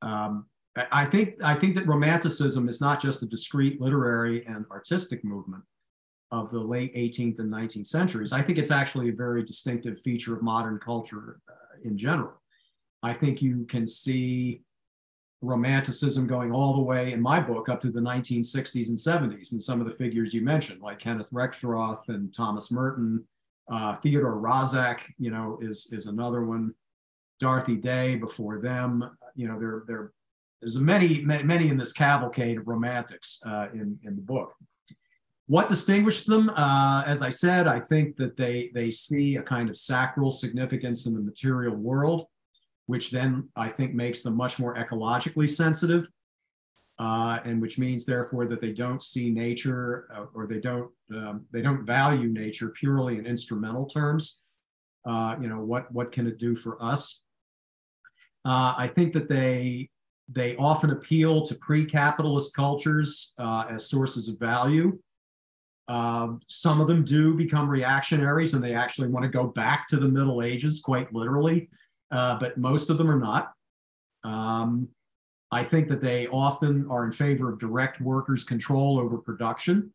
um, 0.03 0.47
I 0.93 1.05
think 1.07 1.43
I 1.43 1.55
think 1.55 1.75
that 1.75 1.87
Romanticism 1.87 2.69
is 2.69 2.81
not 2.81 3.01
just 3.01 3.23
a 3.23 3.27
discrete 3.27 3.81
literary 3.81 4.47
and 4.47 4.65
artistic 4.71 5.25
movement 5.25 5.65
of 6.31 6.51
the 6.51 6.61
late 6.61 6.95
18th 6.95 7.39
and 7.39 7.53
19th 7.53 7.87
centuries. 7.87 8.33
I 8.33 8.43
think 8.43 8.59
it's 8.59 8.71
actually 8.71 9.09
a 9.09 9.13
very 9.13 9.43
distinctive 9.43 10.01
feature 10.01 10.37
of 10.37 10.43
modern 10.43 10.79
culture 10.79 11.41
uh, 11.49 11.79
in 11.83 11.97
general. 11.97 12.35
I 13.03 13.13
think 13.13 13.41
you 13.41 13.65
can 13.65 13.87
see 13.87 14.63
romanticism 15.41 16.27
going 16.27 16.53
all 16.53 16.75
the 16.75 16.83
way 16.83 17.13
in 17.13 17.21
my 17.21 17.39
book 17.39 17.69
up 17.69 17.81
to 17.81 17.91
the 17.91 18.01
1960s 18.01 18.89
and 18.89 18.99
70s 18.99 19.53
and 19.53 19.63
some 19.63 19.81
of 19.81 19.87
the 19.87 19.93
figures 19.93 20.35
you 20.35 20.43
mentioned 20.43 20.83
like 20.83 20.99
kenneth 20.99 21.31
rexroth 21.31 22.09
and 22.09 22.35
thomas 22.35 22.73
merton 22.73 23.23
uh, 23.71 23.95
theodore 23.95 24.35
roszak 24.35 24.99
you 25.17 25.31
know 25.31 25.57
is 25.63 25.91
is 25.93 26.09
another 26.09 26.45
one 26.45 26.75
dorothy 27.39 27.77
day 27.77 28.17
before 28.17 28.61
them 28.61 29.11
you 29.35 29.49
know 29.49 29.59
there 29.59 29.83
there 29.87 30.13
there's 30.61 30.79
many 30.79 31.21
many 31.21 31.69
in 31.69 31.77
this 31.77 31.93
cavalcade 31.93 32.59
of 32.59 32.67
romantics 32.67 33.41
uh, 33.47 33.69
in 33.73 33.99
in 34.05 34.17
the 34.17 34.23
book 34.23 34.55
what 35.47 35.69
distinguishes 35.69 36.25
them 36.25 36.51
uh, 36.51 37.03
as 37.07 37.23
i 37.23 37.29
said 37.29 37.67
i 37.67 37.79
think 37.79 38.17
that 38.17 38.37
they 38.37 38.71
they 38.75 38.91
see 38.91 39.37
a 39.37 39.43
kind 39.43 39.69
of 39.69 39.77
sacral 39.77 40.31
significance 40.31 41.07
in 41.07 41.15
the 41.15 41.21
material 41.21 41.75
world 41.75 42.27
which 42.89 43.11
then 43.11 43.47
I 43.55 43.69
think 43.69 43.95
makes 43.95 44.23
them 44.23 44.35
much 44.35 44.59
more 44.59 44.75
ecologically 44.75 45.49
sensitive, 45.49 46.09
uh, 46.99 47.39
and 47.45 47.61
which 47.61 47.79
means 47.79 48.07
therefore 48.07 48.47
that 48.47 48.63
they 48.63 48.73
don't 48.73 49.03
see 49.03 49.29
nature 49.29 50.09
uh, 50.13 50.25
or 50.35 50.47
they 50.47 50.59
don't 50.59 50.91
um, 51.15 51.45
they 51.53 51.61
don't 51.61 51.85
value 51.85 52.29
nature 52.29 52.71
purely 52.71 53.19
in 53.19 53.27
instrumental 53.27 53.85
terms. 53.85 54.43
Uh, 55.07 55.37
you 55.39 55.49
know 55.49 55.61
what 55.61 55.93
what 55.93 56.13
can 56.13 56.27
it 56.27 56.39
do 56.39 56.57
for 56.57 56.83
us? 56.83 57.25
Uh, 58.49 58.75
I 58.77 58.91
think 58.95 59.13
that 59.13 59.29
they 59.29 59.89
they 60.31 60.57
often 60.57 60.91
appeal 60.91 61.43
to 61.43 61.55
pre-capitalist 61.55 62.55
cultures 62.55 63.35
uh, 63.39 63.65
as 63.71 63.89
sources 63.89 64.29
of 64.29 64.39
value. 64.39 64.99
Um, 65.89 66.41
some 66.49 66.83
of 66.83 66.87
them 66.87 67.03
do 67.03 67.33
become 67.35 67.67
reactionaries 67.67 68.53
and 68.53 68.63
they 68.63 68.75
actually 68.75 69.09
want 69.09 69.25
to 69.25 69.31
go 69.31 69.47
back 69.47 69.87
to 69.89 69.97
the 69.97 70.09
Middle 70.09 70.43
Ages, 70.43 70.81
quite 70.81 71.13
literally 71.15 71.71
uh, 72.11 72.39
but 72.39 72.57
most 72.57 72.91
of 72.91 72.99
them 72.99 73.11
are 73.11 73.19
not. 73.19 73.53
Um, 74.25 74.89
I 75.51 75.65
think 75.65 75.89
that 75.89 76.01
they 76.01 76.27
often 76.29 76.87
are 76.91 77.05
in 77.05 77.13
favor 77.13 77.51
of 77.51 77.59
direct 77.59 78.01
workers' 78.01 78.45
control 78.45 78.99
over 78.99 79.19
production, 79.19 79.91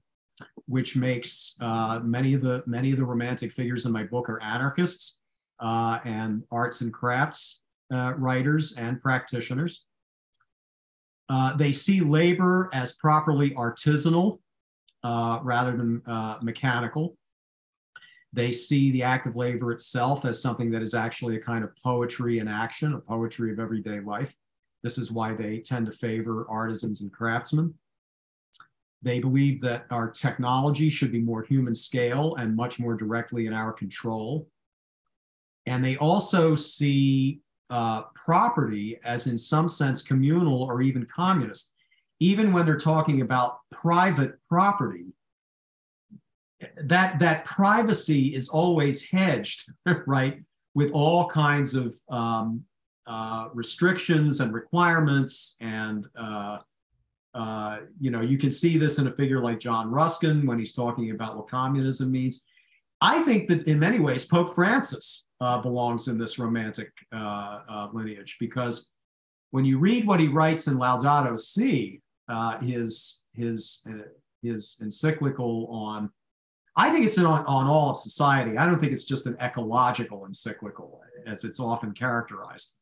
which 0.66 0.96
makes 0.96 1.56
uh, 1.62 2.00
many 2.00 2.34
of 2.34 2.42
the 2.42 2.64
many 2.66 2.92
of 2.92 2.98
the 2.98 3.06
romantic 3.06 3.52
figures 3.52 3.86
in 3.86 3.92
my 3.92 4.04
book 4.04 4.30
are 4.30 4.42
anarchists 4.42 5.20
uh, 5.60 6.00
and 6.06 6.44
arts 6.52 6.82
and 6.82 6.92
crafts 6.92 7.63
uh, 7.94 8.14
writers 8.18 8.76
and 8.78 9.02
practitioners. 9.02 9.86
Uh, 11.30 11.56
they 11.56 11.72
see 11.72 12.02
labor 12.02 12.70
as 12.74 12.96
properly 12.98 13.52
artisanal 13.52 14.40
uh, 15.04 15.40
rather 15.44 15.76
than 15.76 16.02
mechanical. 16.42 17.16
They 18.34 18.52
see 18.52 18.92
the 18.92 19.04
act 19.04 19.28
of 19.28 19.36
labor 19.36 19.72
itself 19.72 20.26
as 20.26 20.42
something 20.42 20.72
that 20.72 20.82
is 20.82 20.96
actually 20.96 21.36
a 21.36 21.40
kind 21.40 21.64
of 21.64 21.70
poetry 21.84 22.40
in 22.40 22.48
action, 22.48 22.94
a 22.94 23.00
poetry 23.00 23.52
of 23.52 23.60
everyday 23.60 24.00
life. 24.00 24.36
This 24.82 24.98
is 24.98 25.12
why 25.12 25.34
they 25.34 25.60
tend 25.60 25.86
to 25.86 25.92
favor 25.92 26.48
artisans 26.50 27.02
and 27.02 27.14
craftsmen. 27.14 27.76
They 29.04 29.20
believe 29.20 29.62
that 29.62 29.86
our 29.92 30.10
technology 30.10 30.90
should 30.90 31.12
be 31.12 31.20
more 31.20 31.44
human 31.44 31.76
scale 31.76 32.36
and 32.36 32.56
much 32.56 32.80
more 32.80 32.96
directly 32.96 33.46
in 33.46 33.54
our 33.54 33.72
control. 33.72 34.48
And 35.68 35.84
they 35.84 35.96
also 35.98 36.56
see 36.56 37.43
uh, 37.74 38.04
property 38.14 39.00
as, 39.04 39.26
in 39.26 39.36
some 39.36 39.68
sense, 39.68 40.04
communal 40.04 40.62
or 40.62 40.84
even 40.84 41.08
communist. 41.08 41.74
Even 42.20 42.54
when 42.54 42.66
they're 42.66 42.78
talking 42.78 43.22
about 43.22 43.62
private 43.72 44.34
property, 44.48 45.08
that 46.84 47.18
that 47.18 47.46
privacy 47.46 48.36
is 48.36 48.48
always 48.48 49.10
hedged, 49.10 49.72
right, 50.06 50.44
with 50.76 50.92
all 50.92 51.28
kinds 51.28 51.74
of 51.74 51.96
um, 52.10 52.64
uh, 53.08 53.48
restrictions 53.56 54.40
and 54.40 54.54
requirements, 54.54 55.58
and 55.60 56.08
uh, 56.16 56.60
uh, 57.34 57.80
you 58.00 58.12
know 58.12 58.22
you 58.22 58.38
can 58.38 58.52
see 58.52 58.78
this 58.78 59.00
in 59.00 59.08
a 59.08 59.12
figure 59.14 59.42
like 59.42 59.60
John 59.60 59.90
Ruskin 59.90 60.46
when 60.46 60.60
he's 60.60 60.74
talking 60.74 61.10
about 61.10 61.38
what 61.38 61.48
communism 61.48 62.12
means. 62.12 62.46
I 63.04 63.22
think 63.24 63.50
that 63.50 63.68
in 63.68 63.78
many 63.80 64.00
ways 64.00 64.26
Pope 64.26 64.56
Francis 64.56 65.28
uh, 65.42 65.62
belongs 65.62 66.08
in 66.08 66.18
this 66.18 66.40
romantic 66.40 66.90
uh, 67.14 67.60
uh, 67.70 67.88
lineage 67.92 68.38
because 68.40 68.92
when 69.52 69.66
you 69.66 69.78
read 69.78 70.08
what 70.08 70.22
he 70.22 70.30
writes 70.30 70.68
in 70.68 70.78
Laudato 70.78 71.38
Si, 71.38 72.02
his 72.62 73.24
his 73.34 73.86
his 74.42 74.80
encyclical 74.82 75.68
on 75.70 76.10
I 76.76 76.90
think 76.90 77.06
it's 77.06 77.18
on, 77.18 77.46
on 77.46 77.68
all 77.68 77.92
of 77.92 77.98
society. 77.98 78.58
I 78.58 78.66
don't 78.66 78.80
think 78.80 78.94
it's 78.94 79.06
just 79.06 79.28
an 79.28 79.38
ecological 79.40 80.26
encyclical, 80.26 81.02
as 81.28 81.44
it's 81.44 81.60
often 81.60 81.92
characterized. 81.92 82.76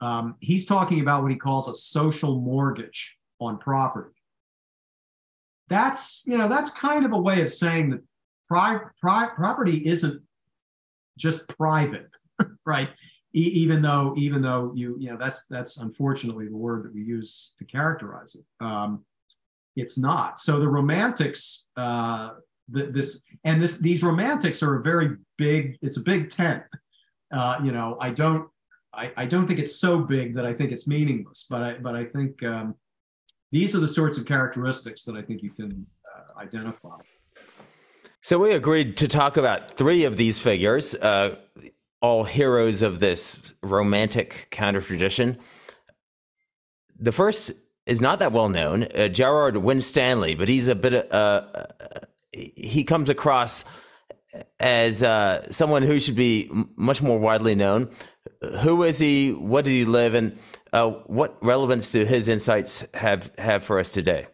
Um, 0.00 0.36
he's 0.40 0.66
talking 0.66 1.00
about 1.00 1.22
what 1.22 1.32
he 1.32 1.38
calls 1.38 1.68
a 1.68 1.74
social 1.74 2.40
mortgage 2.40 3.16
on 3.40 3.58
property. 3.58 4.14
That's 5.68 6.24
you 6.26 6.36
know 6.36 6.48
that's 6.48 6.70
kind 6.70 7.06
of 7.06 7.12
a 7.12 7.18
way 7.18 7.40
of 7.40 7.50
saying 7.50 7.90
that 7.90 8.02
pri- 8.48 8.80
pri- 9.00 9.30
property 9.34 9.86
isn't 9.86 10.22
just 11.18 11.48
private, 11.48 12.08
right? 12.66 12.90
E- 13.34 13.40
even 13.40 13.82
though 13.82 14.14
even 14.16 14.42
though 14.42 14.72
you 14.74 14.96
you 14.98 15.10
know 15.10 15.16
that's 15.18 15.46
that's 15.46 15.78
unfortunately 15.78 16.48
the 16.48 16.56
word 16.56 16.84
that 16.84 16.94
we 16.94 17.02
use 17.02 17.54
to 17.58 17.64
characterize 17.64 18.36
it. 18.36 18.64
Um, 18.64 19.04
it's 19.76 19.98
not. 19.98 20.38
So 20.38 20.60
the 20.60 20.68
Romantics 20.68 21.66
uh, 21.76 22.30
the, 22.68 22.86
this 22.86 23.22
and 23.44 23.60
this 23.60 23.78
these 23.78 24.02
romantics 24.02 24.62
are 24.62 24.76
a 24.76 24.82
very 24.82 25.16
big 25.36 25.76
it's 25.82 25.96
a 25.96 26.02
big 26.02 26.30
tent 26.30 26.62
uh, 27.32 27.58
you 27.62 27.72
know 27.72 27.96
i 28.00 28.10
don't 28.10 28.48
I, 28.92 29.12
I 29.16 29.26
don't 29.26 29.46
think 29.46 29.58
it's 29.58 29.76
so 29.76 30.00
big 30.00 30.34
that 30.36 30.46
i 30.46 30.52
think 30.52 30.72
it's 30.72 30.86
meaningless 30.86 31.46
but 31.48 31.62
i 31.62 31.74
but 31.78 31.94
i 31.94 32.04
think 32.04 32.42
um, 32.42 32.74
these 33.52 33.74
are 33.74 33.80
the 33.80 33.88
sorts 33.88 34.18
of 34.18 34.24
characteristics 34.24 35.04
that 35.04 35.16
i 35.16 35.22
think 35.22 35.42
you 35.42 35.50
can 35.50 35.86
uh, 36.14 36.40
identify 36.40 36.96
so 38.24 38.38
we 38.38 38.52
agreed 38.52 38.96
to 38.96 39.06
talk 39.06 39.36
about 39.36 39.76
three 39.76 40.04
of 40.04 40.16
these 40.16 40.40
figures 40.40 40.94
uh, 40.94 41.36
all 42.00 42.24
heroes 42.24 42.82
of 42.82 42.98
this 43.00 43.54
romantic 43.62 44.48
counter 44.50 44.80
tradition 44.80 45.38
the 46.98 47.12
first 47.12 47.52
is 47.86 48.00
not 48.00 48.18
that 48.20 48.32
well 48.32 48.48
known, 48.48 48.86
uh, 48.94 49.08
Gerard 49.08 49.58
Winstanley, 49.58 50.34
but 50.34 50.48
he's 50.48 50.68
a 50.68 50.74
bit 50.74 51.12
uh, 51.12 51.66
he 52.32 52.82
comes 52.84 53.08
across 53.08 53.64
as 54.58 55.02
uh, 55.02 55.50
someone 55.50 55.82
who 55.82 56.00
should 56.00 56.16
be 56.16 56.50
much 56.76 57.00
more 57.00 57.18
widely 57.18 57.54
known. 57.54 57.90
Who 58.60 58.82
is 58.82 58.98
he? 58.98 59.32
What 59.32 59.64
did 59.64 59.72
he 59.72 59.84
live? 59.84 60.14
And 60.14 60.38
uh, 60.72 60.90
what 61.06 61.36
relevance 61.42 61.90
do 61.90 62.04
his 62.04 62.26
insights 62.26 62.84
have 62.94 63.30
have 63.38 63.64
for 63.64 63.78
us 63.78 63.92
today? 63.92 64.26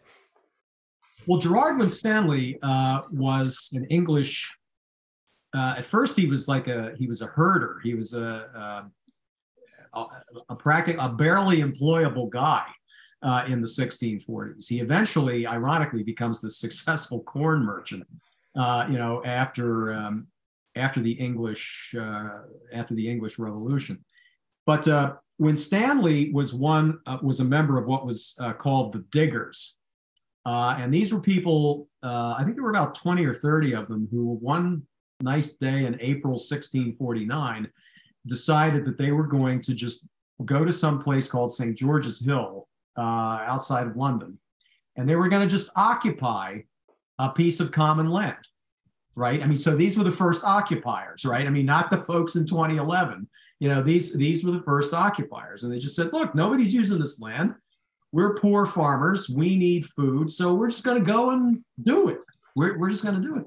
Well, 1.27 1.39
Gerard 1.39 1.77
Winstanley 1.77 2.57
uh, 2.63 3.01
was 3.11 3.69
an 3.73 3.85
English. 3.85 4.57
Uh, 5.55 5.75
at 5.77 5.85
first, 5.85 6.17
he 6.17 6.27
was 6.27 6.47
like 6.47 6.67
a 6.67 6.93
he 6.97 7.07
was 7.07 7.21
a 7.21 7.27
herder. 7.27 7.79
He 7.83 7.93
was 7.93 8.13
a 8.13 8.89
a, 9.93 9.99
a, 9.99 10.05
a 10.49 10.55
practic 10.55 10.97
a 10.99 11.09
barely 11.09 11.57
employable 11.61 12.29
guy 12.29 12.65
uh, 13.21 13.45
in 13.47 13.61
the 13.61 13.67
1640s. 13.67 14.67
He 14.67 14.79
eventually, 14.79 15.45
ironically, 15.45 16.03
becomes 16.03 16.41
the 16.41 16.49
successful 16.63 17.21
corn 17.21 17.63
merchant. 17.63 18.05
Uh, 18.57 18.85
you 18.89 18.97
know, 18.97 19.23
after 19.23 19.93
um, 19.93 20.27
after 20.75 21.01
the 21.01 21.11
English 21.11 21.93
uh, 21.97 22.39
after 22.73 22.95
the 22.95 23.07
English 23.07 23.37
Revolution. 23.37 24.03
But 24.65 24.87
uh, 24.87 25.13
Winstanley 25.37 26.31
was 26.33 26.53
one 26.53 26.99
was 27.21 27.39
a 27.39 27.45
member 27.45 27.77
of 27.77 27.85
what 27.85 28.05
was 28.05 28.37
called 28.57 28.93
the 28.93 29.05
Diggers, 29.11 29.77
and 30.45 30.93
these 30.93 31.13
were 31.13 31.21
people. 31.21 31.87
I 32.03 32.41
think 32.43 32.55
there 32.55 32.63
were 32.63 32.71
about 32.71 32.95
20 32.95 33.25
or 33.25 33.33
30 33.33 33.73
of 33.73 33.87
them 33.87 34.07
who 34.11 34.35
one 34.35 34.83
nice 35.21 35.55
day 35.55 35.85
in 35.85 35.97
April 36.01 36.33
1649 36.33 37.69
decided 38.27 38.85
that 38.85 38.97
they 38.97 39.11
were 39.11 39.27
going 39.27 39.61
to 39.61 39.73
just 39.73 40.05
go 40.45 40.65
to 40.65 40.71
some 40.71 41.01
place 41.01 41.29
called 41.29 41.53
St. 41.53 41.77
George's 41.77 42.23
Hill 42.23 42.67
uh, 42.97 43.01
outside 43.45 43.87
of 43.87 43.95
London. 43.95 44.37
And 44.95 45.07
they 45.07 45.15
were 45.15 45.29
going 45.29 45.47
to 45.47 45.53
just 45.53 45.71
occupy 45.75 46.59
a 47.19 47.29
piece 47.29 47.59
of 47.59 47.71
common 47.71 48.09
land, 48.09 48.47
right? 49.15 49.41
I 49.41 49.47
mean, 49.47 49.57
so 49.57 49.75
these 49.75 49.97
were 49.97 50.03
the 50.03 50.11
first 50.11 50.43
occupiers, 50.43 51.25
right? 51.25 51.45
I 51.45 51.49
mean, 51.49 51.65
not 51.65 51.89
the 51.89 52.03
folks 52.03 52.35
in 52.35 52.45
2011. 52.45 53.27
You 53.59 53.69
know, 53.69 53.81
these 53.81 54.15
these 54.17 54.43
were 54.43 54.51
the 54.51 54.63
first 54.63 54.91
occupiers, 54.91 55.63
and 55.63 55.71
they 55.71 55.77
just 55.77 55.95
said, 55.95 56.11
"Look, 56.11 56.33
nobody's 56.33 56.73
using 56.73 56.97
this 56.97 57.21
land. 57.21 57.53
We're 58.11 58.35
poor 58.35 58.65
farmers. 58.65 59.29
We 59.29 59.55
need 59.55 59.85
food. 59.85 60.29
So 60.29 60.53
we're 60.53 60.69
just 60.69 60.83
going 60.83 60.97
to 60.97 61.05
go 61.05 61.31
and 61.31 61.63
do 61.81 62.09
it. 62.09 62.19
We're, 62.55 62.77
we're 62.77 62.89
just 62.89 63.03
going 63.03 63.21
to 63.21 63.27
do 63.27 63.37
it. 63.37 63.45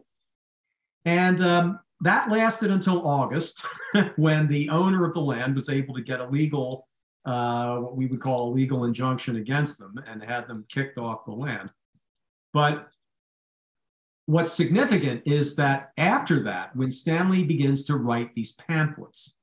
And 1.05 1.41
um, 1.43 1.81
that 2.01 2.31
lasted 2.31 2.71
until 2.71 3.07
August 3.07 3.67
when 4.17 4.49
the 4.49 4.71
owner 4.71 5.05
of 5.05 5.15
the 5.15 5.21
land 5.21 5.55
was 5.55 5.69
able 5.69 5.95
to 5.95 6.03
get 6.03 6.21
a 6.21 6.29
legal, 6.29 6.89
uh, 7.27 7.77
what 7.77 7.97
we 7.97 8.07
would 8.07 8.21
call 8.21 8.49
a 8.49 8.55
legal 8.55 8.85
injunction 8.85 9.37
against 9.37 9.79
them 9.79 9.95
and 10.07 10.23
had 10.23 10.49
them 10.49 10.65
kicked 10.69 10.99
off 10.99 11.27
the 11.27 11.33
land. 11.33 11.71
But 12.53 12.89
what's 14.27 14.53
significant 14.53 15.23
is 15.27 15.57
that 15.57 15.91
after 15.99 16.43
that, 16.45 16.75
Winstanley 16.75 17.45
begins 17.45 17.85
to 17.85 17.97
write 17.97 18.33
these 18.33 18.53
pamphlets, 18.53 19.37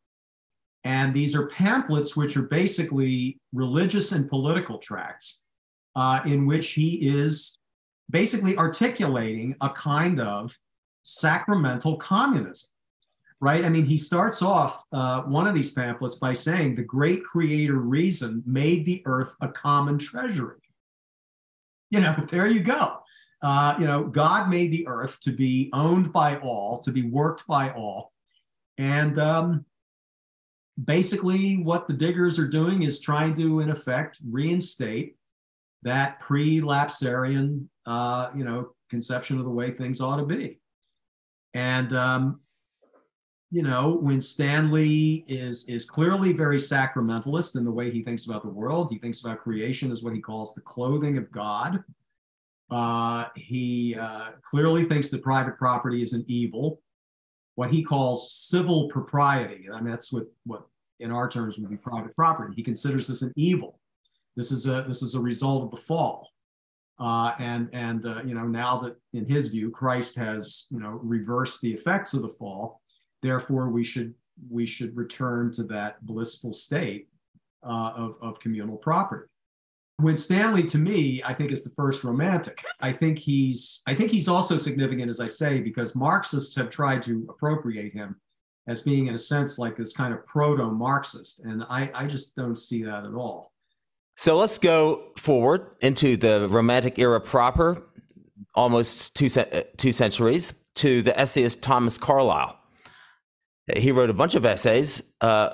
and 0.84 1.14
these 1.14 1.36
are 1.36 1.48
pamphlets 1.48 2.16
which 2.16 2.36
are 2.36 2.44
basically 2.44 3.40
religious 3.54 4.12
and 4.12 4.30
political 4.30 4.78
tracts 4.78 5.44
uh, 5.96 6.22
in 6.26 6.46
which 6.46 6.72
he 6.72 6.96
is 7.08 7.60
basically 8.10 8.58
articulating 8.58 9.56
a 9.62 9.70
kind 9.70 10.20
of 10.20 10.58
sacramental 11.04 11.98
communism, 11.98 12.70
right? 13.40 13.64
I 13.64 13.70
mean, 13.70 13.86
he 13.86 13.98
starts 13.98 14.42
off 14.42 14.84
uh, 14.92 15.22
one 15.24 15.48
of 15.48 15.54
these 15.54 15.72
pamphlets 15.72 16.16
by 16.16 16.34
saying 16.34 16.76
the 16.76 16.84
great 16.84 17.24
creator 17.24 17.80
reason 17.80 18.44
made 18.46 18.86
the 18.86 19.02
earth 19.06 19.36
a 19.42 19.48
common 19.48 19.98
treasury. 19.98 20.58
You 21.90 22.02
know, 22.02 22.16
there 22.28 22.48
you 22.48 22.62
go. 22.62 22.98
Uh, 23.42 23.76
you 23.80 23.88
know, 23.88 24.04
God 24.04 24.50
made 24.50 24.72
the 24.72 24.88
earth 24.88 25.20
to 25.22 25.32
be 25.32 25.70
owned 25.74 26.14
by 26.14 26.38
all, 26.38 26.80
to 26.80 26.92
be 26.92 27.04
worked 27.04 27.48
by 27.48 27.72
all. 27.72 28.12
And 28.78 29.18
um, 29.18 29.66
basically, 30.84 31.58
what 31.58 31.88
the 31.88 31.94
diggers 31.94 32.40
are 32.40 32.48
doing 32.48 32.84
is 32.84 33.00
trying 33.00 33.34
to, 33.36 33.60
in 33.60 33.70
effect, 33.70 34.20
reinstate 34.30 35.16
that 35.84 36.20
pre-lapsarian, 36.20 37.66
uh, 37.86 38.30
you 38.36 38.44
know, 38.44 38.74
conception 38.90 39.40
of 39.40 39.46
the 39.46 39.52
way 39.52 39.72
things 39.72 40.02
ought 40.02 40.18
to 40.18 40.26
be. 40.26 40.60
And 41.54 41.96
um, 41.96 42.42
you 43.52 43.64
know, 43.64 44.00
Winstanley 44.02 45.26
is 45.28 45.68
is 45.68 45.84
clearly 45.86 46.32
very 46.32 46.58
sacramentalist 46.58 47.58
in 47.58 47.66
the 47.66 47.72
way 47.72 47.92
he 47.92 48.02
thinks 48.02 48.26
about 48.26 48.44
the 48.44 48.50
world, 48.50 48.88
he 48.90 48.98
thinks 48.98 49.20
about 49.22 49.40
creation 49.40 49.92
as 49.92 50.04
what 50.04 50.14
he 50.14 50.22
calls 50.22 50.54
the 50.54 50.62
clothing 50.62 51.18
of 51.18 51.30
God. 51.32 51.84
Uh, 52.70 53.26
he 53.36 53.96
uh, 54.00 54.30
clearly 54.42 54.86
thinks 54.86 55.10
that 55.10 55.22
private 55.22 55.58
property 55.58 56.02
is 56.02 56.14
an 56.14 56.24
evil. 56.28 56.82
What 57.62 57.70
he 57.70 57.84
calls 57.84 58.34
civil 58.34 58.88
propriety, 58.88 59.70
I 59.72 59.80
mean, 59.80 59.92
that's 59.92 60.12
what 60.12 60.26
what 60.46 60.64
in 61.00 61.12
our 61.12 61.30
terms 61.30 61.60
would 61.60 61.70
be 61.70 61.78
private 61.78 62.16
property. 62.16 62.56
He 62.56 62.64
considers 62.64 63.06
this 63.06 63.22
an 63.22 63.32
evil. 63.36 63.80
This 64.36 64.52
is 64.52 64.66
a 64.66 64.82
this 64.88 65.04
is 65.04 65.14
a 65.14 65.20
result 65.20 65.66
of 65.66 65.70
the 65.70 65.78
fall. 65.78 66.28
Uh, 67.00 67.34
and 67.38 67.70
and 67.72 68.04
uh, 68.08 68.24
you 68.26 68.34
know 68.34 68.48
now 68.48 68.80
that 68.80 68.96
in 69.14 69.28
his 69.28 69.50
view 69.50 69.70
Christ 69.70 70.16
has 70.16 70.66
you 70.72 70.80
know 70.80 71.00
reversed 71.04 71.62
the 71.62 71.72
effects 71.72 72.16
of 72.16 72.24
the 72.24 72.30
fall, 72.30 72.82
therefore 73.22 73.70
we 73.70 73.84
should 73.84 74.16
we 74.50 74.66
should 74.66 74.98
return 74.98 75.52
to 75.52 75.64
that 75.66 76.04
blissful 76.04 76.54
state 76.54 77.10
uh, 77.64 77.92
of 77.96 78.16
of 78.24 78.40
communal 78.40 78.78
property. 78.78 79.31
Winstanley, 80.02 80.64
to 80.64 80.78
me, 80.78 81.22
I 81.24 81.34
think 81.34 81.52
is 81.52 81.64
the 81.64 81.70
first 81.72 82.04
romantic. 82.04 82.64
I 82.82 82.92
think 82.92 83.20
he's 83.20 83.82
I 83.88 83.96
think 83.96 84.12
he's 84.12 84.28
also 84.28 84.58
significant, 84.58 85.10
as 85.10 85.20
I 85.20 85.28
say, 85.28 85.60
because 85.60 85.96
Marxists 85.96 86.56
have 86.56 86.70
tried 86.70 87.02
to 87.04 87.26
appropriate 87.30 87.94
him 87.94 88.20
as 88.68 88.82
being, 88.82 89.08
in 89.08 89.16
a 89.16 89.18
sense, 89.18 89.58
like 89.58 89.76
this 89.76 89.94
kind 89.94 90.14
of 90.14 90.26
proto-Marxist, 90.26 91.42
and 91.46 91.64
I 91.64 91.92
I 91.94 92.06
just 92.06 92.36
don't 92.36 92.58
see 92.58 92.84
that 92.84 93.06
at 93.06 93.14
all. 93.14 93.52
So 94.18 94.38
let's 94.38 94.60
go 94.60 95.12
forward 95.18 95.76
into 95.82 96.16
the 96.16 96.48
Romantic 96.48 97.00
era 97.00 97.20
proper, 97.20 97.84
almost 98.54 99.16
two, 99.16 99.30
two 99.78 99.92
centuries, 99.92 100.54
to 100.76 101.02
the 101.02 101.20
essayist 101.20 101.64
Thomas 101.64 101.98
Carlyle. 101.98 102.58
He 103.76 103.92
wrote 103.92 104.10
a 104.10 104.14
bunch 104.14 104.36
of 104.36 104.46
essays. 104.46 105.02
Uh, 105.22 105.52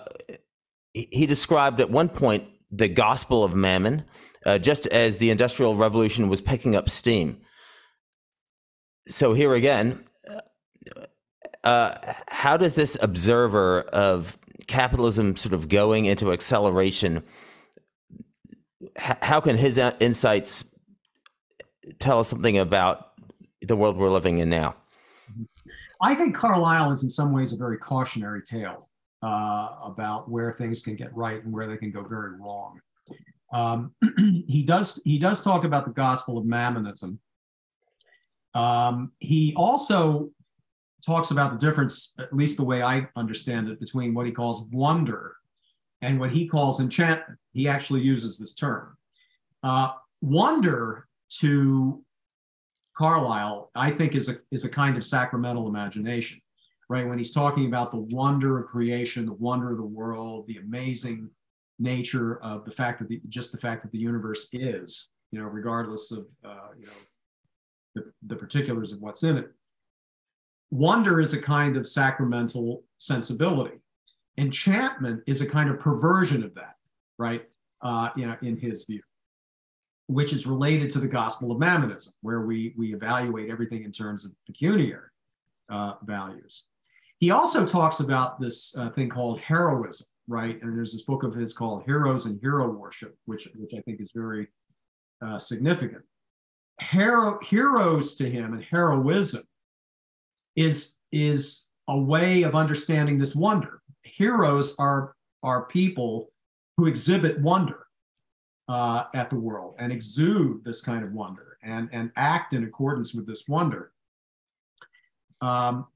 he 0.93 1.25
described 1.25 1.79
at 1.79 1.89
one 1.89 2.09
point 2.09 2.45
the 2.69 2.87
gospel 2.87 3.43
of 3.43 3.55
mammon, 3.55 4.03
uh, 4.47 4.57
just 4.57 4.87
as 4.87 5.17
the 5.17 5.29
Industrial 5.29 5.75
Revolution 5.75 6.29
was 6.29 6.41
picking 6.41 6.75
up 6.75 6.89
steam. 6.89 7.41
So 9.09 9.33
here 9.33 9.53
again, 9.53 10.05
uh, 11.63 12.13
how 12.29 12.57
does 12.57 12.75
this 12.75 12.97
observer 13.01 13.81
of 13.81 14.37
capitalism 14.67 15.35
sort 15.35 15.53
of 15.53 15.67
going 15.69 16.05
into 16.05 16.31
acceleration? 16.31 17.23
how 18.97 19.39
can 19.41 19.57
his 19.57 19.77
uh, 19.77 19.95
insights 19.99 20.63
tell 21.99 22.19
us 22.19 22.27
something 22.27 22.57
about 22.57 23.11
the 23.61 23.75
world 23.75 23.97
we're 23.97 24.09
living 24.09 24.39
in 24.39 24.49
now? 24.49 24.75
I 26.01 26.15
think 26.15 26.35
Carlyle 26.35 26.91
is 26.91 27.03
in 27.03 27.09
some 27.09 27.31
ways 27.31 27.53
a 27.53 27.57
very 27.57 27.77
cautionary 27.77 28.41
tale 28.43 28.87
uh, 29.23 29.69
about 29.83 30.29
where 30.29 30.51
things 30.51 30.83
can 30.83 30.95
get 30.95 31.15
right 31.15 31.43
and 31.43 31.51
where 31.51 31.67
they 31.67 31.77
can 31.77 31.91
go 31.91 32.03
very 32.03 32.39
wrong. 32.39 32.79
Um, 33.51 33.93
he 34.47 34.63
does 34.63 35.01
he 35.05 35.17
does 35.17 35.43
talk 35.43 35.63
about 35.63 35.85
the 35.85 35.91
gospel 35.91 36.37
of 36.37 36.45
mammonism. 36.45 37.19
Um, 38.53 39.11
he 39.19 39.53
also 39.55 40.31
talks 41.05 41.31
about 41.31 41.51
the 41.51 41.65
difference, 41.65 42.13
at 42.19 42.33
least 42.33 42.57
the 42.57 42.65
way 42.65 42.81
I 42.81 43.07
understand 43.15 43.69
it, 43.69 43.79
between 43.79 44.13
what 44.13 44.25
he 44.25 44.31
calls 44.31 44.67
wonder 44.71 45.35
and 46.01 46.19
what 46.19 46.31
he 46.31 46.47
calls 46.47 46.79
enchantment. 46.79 47.39
He 47.53 47.67
actually 47.67 48.01
uses 48.01 48.37
this 48.37 48.53
term. 48.53 48.97
Uh, 49.63 49.91
wonder 50.21 51.07
to 51.39 52.03
Carlyle, 52.97 53.71
I 53.75 53.91
think, 53.91 54.15
is 54.15 54.27
a, 54.27 54.37
is 54.51 54.65
a 54.65 54.69
kind 54.69 54.97
of 54.97 55.03
sacramental 55.03 55.67
imagination, 55.67 56.41
right? 56.89 57.07
When 57.07 57.17
he's 57.17 57.31
talking 57.31 57.67
about 57.67 57.91
the 57.91 57.99
wonder 57.99 58.59
of 58.59 58.67
creation, 58.67 59.25
the 59.25 59.33
wonder 59.33 59.71
of 59.71 59.77
the 59.77 59.83
world, 59.83 60.47
the 60.47 60.57
amazing 60.57 61.29
nature 61.79 62.41
of 62.43 62.65
the 62.65 62.71
fact 62.71 62.99
that 62.99 63.07
the, 63.07 63.21
just 63.29 63.51
the 63.51 63.57
fact 63.57 63.83
that 63.83 63.91
the 63.91 63.97
universe 63.97 64.47
is, 64.53 65.11
you 65.31 65.39
know, 65.39 65.45
regardless 65.45 66.11
of, 66.11 66.25
uh, 66.43 66.69
you 66.77 66.85
know, 66.85 66.91
the, 67.95 68.11
the 68.27 68.35
particulars 68.35 68.91
of 68.91 69.01
what's 69.01 69.23
in 69.23 69.37
it. 69.37 69.51
Wonder 70.69 71.21
is 71.21 71.33
a 71.33 71.41
kind 71.41 71.77
of 71.77 71.87
sacramental 71.87 72.83
sensibility 72.97 73.79
enchantment 74.37 75.23
is 75.27 75.41
a 75.41 75.49
kind 75.49 75.69
of 75.69 75.79
perversion 75.79 76.43
of 76.43 76.53
that, 76.55 76.75
right? 77.17 77.43
Uh, 77.81 78.09
you 78.15 78.25
know, 78.25 78.35
in 78.41 78.57
his 78.57 78.85
view, 78.85 79.01
which 80.07 80.33
is 80.33 80.47
related 80.47 80.89
to 80.91 80.99
the 80.99 81.07
gospel 81.07 81.51
of 81.51 81.59
mammonism, 81.59 82.13
where 82.21 82.41
we 82.41 82.73
we 82.77 82.93
evaluate 82.93 83.49
everything 83.49 83.83
in 83.83 83.91
terms 83.91 84.25
of 84.25 84.31
pecuniary 84.45 85.09
uh, 85.69 85.93
values. 86.03 86.65
He 87.19 87.31
also 87.31 87.65
talks 87.65 87.99
about 87.99 88.39
this 88.39 88.75
uh, 88.77 88.89
thing 88.91 89.09
called 89.09 89.39
heroism, 89.39 90.07
right? 90.27 90.61
And 90.61 90.73
there's 90.73 90.91
this 90.91 91.03
book 91.03 91.23
of 91.23 91.33
his 91.33 91.53
called 91.53 91.83
Heroes 91.83 92.25
and 92.25 92.39
Hero 92.41 92.69
Worship, 92.69 93.15
which 93.25 93.47
which 93.55 93.73
I 93.73 93.81
think 93.81 94.01
is 94.01 94.11
very 94.13 94.47
uh, 95.25 95.39
significant. 95.39 96.03
Hero, 96.79 97.39
heroes 97.43 98.15
to 98.15 98.29
him 98.29 98.53
and 98.53 98.63
heroism 98.63 99.43
is 100.55 100.97
is 101.11 101.67
a 101.87 101.97
way 101.97 102.43
of 102.43 102.55
understanding 102.55 103.17
this 103.17 103.35
wonder 103.35 103.81
heroes 104.07 104.75
are, 104.79 105.15
are 105.43 105.65
people 105.65 106.31
who 106.77 106.85
exhibit 106.85 107.39
wonder 107.39 107.85
uh, 108.69 109.05
at 109.13 109.29
the 109.29 109.35
world 109.35 109.75
and 109.79 109.91
exude 109.91 110.63
this 110.63 110.81
kind 110.81 111.03
of 111.03 111.13
wonder 111.13 111.57
and, 111.63 111.89
and 111.91 112.11
act 112.15 112.53
in 112.53 112.63
accordance 112.63 113.13
with 113.13 113.25
this 113.25 113.47
wonder. 113.47 113.91
Um, 115.41 115.87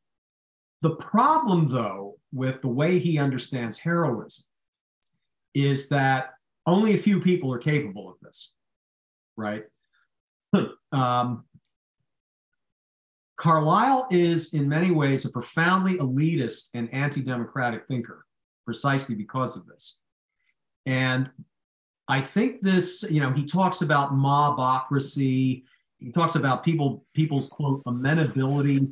the 0.82 0.96
problem, 0.96 1.68
though, 1.68 2.18
with 2.32 2.62
the 2.62 2.68
way 2.68 2.98
he 2.98 3.20
understands 3.20 3.78
heroism 3.78 4.46
is 5.54 5.90
that 5.90 6.32
only 6.66 6.94
a 6.94 6.98
few 6.98 7.20
people 7.20 7.54
are 7.54 7.60
capable 7.60 8.10
of 8.10 8.16
this, 8.22 8.56
right? 9.36 9.64
um, 10.92 11.44
Carlyle 13.36 14.08
is, 14.12 14.54
in 14.54 14.70
many 14.70 14.92
ways, 14.92 15.26
a 15.26 15.30
profoundly 15.30 15.98
elitist 15.98 16.70
and 16.74 16.92
anti 16.94 17.22
democratic 17.22 17.88
thinker, 17.88 18.26
precisely 18.66 19.16
because 19.16 19.58
of 19.58 19.66
this. 19.68 20.02
And 20.86 21.30
I 22.08 22.22
think 22.22 22.62
this, 22.62 23.04
you 23.10 23.20
know, 23.20 23.32
he 23.32 23.46
talks 23.46 23.82
about 23.82 24.14
mobocracy. 24.14 25.64
He 26.00 26.12
talks 26.12 26.36
about 26.36 26.64
people, 26.64 27.06
people's 27.14 27.48
quote 27.48 27.82
amenability 27.86 28.88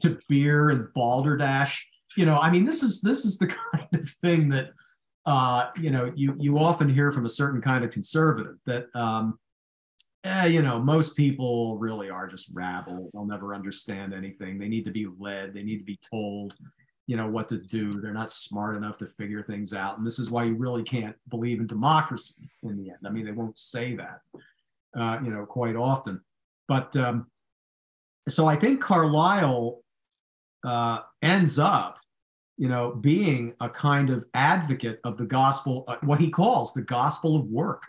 to 0.00 0.18
beer 0.28 0.70
and 0.70 0.92
balderdash. 0.94 1.88
You 2.16 2.26
know, 2.26 2.38
I 2.38 2.50
mean, 2.50 2.64
this 2.64 2.82
is 2.82 3.00
this 3.00 3.24
is 3.24 3.38
the 3.38 3.46
kind 3.72 3.88
of 3.92 4.08
thing 4.22 4.48
that 4.50 4.70
uh, 5.26 5.70
you 5.76 5.90
know 5.90 6.12
you 6.14 6.36
you 6.38 6.58
often 6.58 6.88
hear 6.88 7.10
from 7.12 7.26
a 7.26 7.30
certain 7.30 7.60
kind 7.60 7.84
of 7.84 7.90
conservative 7.90 8.56
that 8.66 8.86
um, 8.94 9.38
eh, 10.24 10.46
you 10.46 10.62
know, 10.62 10.78
most 10.78 11.16
people 11.16 11.78
really 11.78 12.10
are 12.10 12.26
just 12.26 12.50
rabble. 12.54 13.10
They'll 13.12 13.26
never 13.26 13.54
understand 13.54 14.14
anything. 14.14 14.58
They 14.58 14.68
need 14.68 14.84
to 14.84 14.90
be 14.90 15.06
led. 15.18 15.54
They 15.54 15.62
need 15.62 15.78
to 15.78 15.84
be 15.84 15.98
told. 16.10 16.54
you 17.06 17.16
know 17.16 17.28
what 17.28 17.48
to 17.48 17.58
do. 17.58 18.00
They're 18.00 18.14
not 18.14 18.30
smart 18.30 18.76
enough 18.76 18.96
to 18.98 19.06
figure 19.06 19.42
things 19.42 19.74
out, 19.74 19.98
and 19.98 20.06
this 20.06 20.18
is 20.18 20.30
why 20.30 20.44
you 20.44 20.54
really 20.54 20.82
can't 20.82 21.16
believe 21.28 21.60
in 21.60 21.66
democracy 21.66 22.48
in 22.62 22.76
the 22.76 22.90
end. 22.90 23.00
I 23.04 23.10
mean, 23.10 23.26
they 23.26 23.32
won't 23.32 23.58
say 23.58 23.94
that, 23.96 24.20
uh, 24.98 25.18
you 25.22 25.30
know, 25.30 25.44
quite 25.44 25.76
often. 25.76 26.20
But 26.66 26.96
um, 26.96 27.26
so 28.28 28.46
I 28.46 28.56
think 28.56 28.80
Carlyle 28.80 29.82
uh, 30.64 31.00
ends 31.22 31.58
up, 31.58 31.98
you 32.56 32.68
know, 32.68 32.94
being 32.94 33.54
a 33.60 33.68
kind 33.68 34.10
of 34.10 34.24
advocate 34.34 35.00
of 35.04 35.16
the 35.16 35.26
gospel, 35.26 35.84
uh, 35.88 35.96
what 36.02 36.20
he 36.20 36.30
calls 36.30 36.72
the 36.72 36.82
gospel 36.82 37.36
of 37.36 37.46
work, 37.46 37.82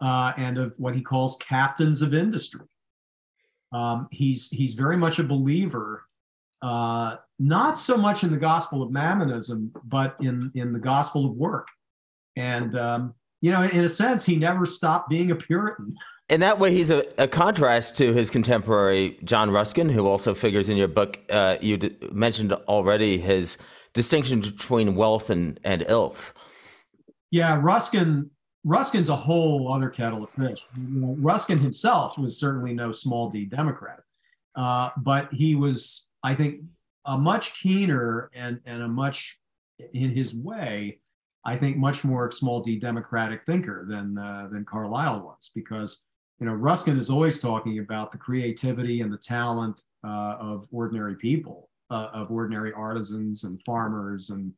uh, 0.00 0.32
and 0.36 0.58
of 0.58 0.74
what 0.78 0.94
he 0.94 1.02
calls 1.02 1.36
captains 1.36 2.00
of 2.02 2.14
industry. 2.14 2.66
Um, 3.72 4.08
he's 4.10 4.48
he's 4.48 4.74
very 4.74 4.96
much 4.96 5.18
a 5.18 5.24
believer, 5.24 6.06
uh, 6.62 7.16
not 7.38 7.78
so 7.78 7.96
much 7.96 8.24
in 8.24 8.30
the 8.30 8.36
gospel 8.36 8.82
of 8.82 8.90
mammonism, 8.90 9.70
but 9.84 10.16
in 10.20 10.50
in 10.54 10.72
the 10.72 10.78
gospel 10.78 11.26
of 11.26 11.32
work, 11.32 11.68
and 12.36 12.76
um, 12.76 13.14
you 13.40 13.50
know, 13.50 13.62
in 13.62 13.84
a 13.84 13.88
sense, 13.88 14.24
he 14.24 14.36
never 14.36 14.66
stopped 14.66 15.08
being 15.08 15.30
a 15.30 15.36
Puritan. 15.36 15.94
In 16.30 16.40
that 16.40 16.60
way, 16.60 16.72
he's 16.72 16.90
a, 16.90 17.04
a 17.18 17.26
contrast 17.26 17.96
to 17.96 18.14
his 18.14 18.30
contemporary 18.30 19.18
John 19.24 19.50
Ruskin, 19.50 19.88
who 19.88 20.06
also 20.06 20.32
figures 20.32 20.68
in 20.68 20.76
your 20.76 20.86
book. 20.86 21.18
Uh, 21.28 21.56
you 21.60 21.76
d- 21.76 21.96
mentioned 22.12 22.52
already 22.52 23.18
his 23.18 23.58
distinction 23.94 24.40
between 24.40 24.94
wealth 24.94 25.28
and 25.28 25.58
and 25.64 25.84
ilth. 25.88 26.32
Yeah, 27.32 27.58
Ruskin 27.60 28.30
Ruskin's 28.62 29.08
a 29.08 29.16
whole 29.16 29.72
other 29.72 29.88
kettle 29.88 30.22
of 30.22 30.30
fish. 30.30 30.64
Ruskin 30.76 31.58
himself 31.58 32.16
was 32.16 32.38
certainly 32.38 32.74
no 32.74 32.92
small 32.92 33.28
d 33.28 33.44
Democrat, 33.44 34.00
uh, 34.54 34.90
but 34.98 35.32
he 35.32 35.56
was, 35.56 36.10
I 36.22 36.36
think, 36.36 36.60
a 37.06 37.18
much 37.18 37.60
keener 37.60 38.30
and, 38.34 38.60
and 38.66 38.82
a 38.82 38.88
much, 38.88 39.40
in 39.94 40.10
his 40.10 40.34
way, 40.34 41.00
I 41.44 41.56
think, 41.56 41.76
much 41.76 42.04
more 42.04 42.30
small 42.30 42.60
d 42.60 42.78
Democratic 42.78 43.44
thinker 43.46 43.84
than 43.88 44.16
uh, 44.16 44.48
than 44.52 44.64
Carlyle 44.64 45.22
was, 45.22 45.50
because 45.54 46.04
you 46.40 46.46
know 46.46 46.54
Ruskin 46.54 46.98
is 46.98 47.10
always 47.10 47.38
talking 47.38 47.78
about 47.78 48.12
the 48.12 48.18
creativity 48.18 49.02
and 49.02 49.12
the 49.12 49.18
talent 49.18 49.82
uh, 50.04 50.36
of 50.40 50.66
ordinary 50.72 51.14
people, 51.16 51.68
uh, 51.90 52.08
of 52.12 52.30
ordinary 52.30 52.72
artisans 52.72 53.44
and 53.44 53.62
farmers 53.62 54.30
and 54.30 54.52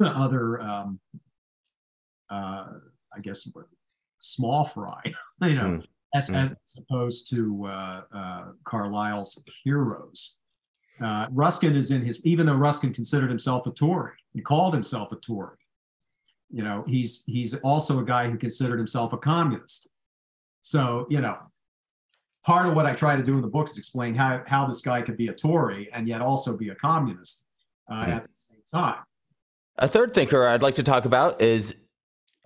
other 0.00 0.60
um, 0.60 0.98
uh, 2.30 2.66
I 3.14 3.20
guess, 3.20 3.48
small 4.18 4.64
fry, 4.64 5.00
you 5.42 5.54
know, 5.54 5.62
mm. 5.62 5.86
as, 6.14 6.30
mm. 6.30 6.42
as 6.42 6.78
opposed 6.78 7.30
to 7.30 7.66
uh, 7.66 8.02
uh, 8.14 8.44
Carlyle's 8.64 9.42
heroes. 9.62 10.40
Uh, 11.02 11.26
Ruskin 11.30 11.74
is 11.74 11.90
in 11.90 12.02
his, 12.02 12.24
even 12.24 12.46
though 12.46 12.54
Ruskin 12.54 12.92
considered 12.92 13.28
himself 13.28 13.66
a 13.66 13.70
Tory, 13.70 14.12
he 14.32 14.40
called 14.40 14.72
himself 14.72 15.12
a 15.12 15.16
Tory. 15.16 15.56
You 16.50 16.62
know, 16.62 16.84
he's 16.86 17.24
he's 17.26 17.54
also 17.56 17.98
a 17.98 18.04
guy 18.04 18.30
who 18.30 18.38
considered 18.38 18.78
himself 18.78 19.12
a 19.12 19.18
communist. 19.18 19.90
So, 20.64 21.06
you 21.10 21.20
know, 21.20 21.36
part 22.44 22.66
of 22.66 22.74
what 22.74 22.86
I 22.86 22.94
try 22.94 23.16
to 23.16 23.22
do 23.22 23.34
in 23.34 23.42
the 23.42 23.48
book 23.48 23.68
is 23.68 23.76
explain 23.76 24.14
how, 24.14 24.42
how 24.46 24.66
this 24.66 24.80
guy 24.80 25.02
could 25.02 25.18
be 25.18 25.28
a 25.28 25.32
Tory 25.34 25.90
and 25.92 26.08
yet 26.08 26.22
also 26.22 26.56
be 26.56 26.70
a 26.70 26.74
communist 26.74 27.46
uh, 27.90 28.06
mm. 28.06 28.08
at 28.08 28.24
the 28.24 28.30
same 28.32 28.62
time. 28.70 29.02
A 29.76 29.86
third 29.86 30.14
thinker 30.14 30.48
I'd 30.48 30.62
like 30.62 30.76
to 30.76 30.82
talk 30.82 31.04
about 31.04 31.42
is 31.42 31.74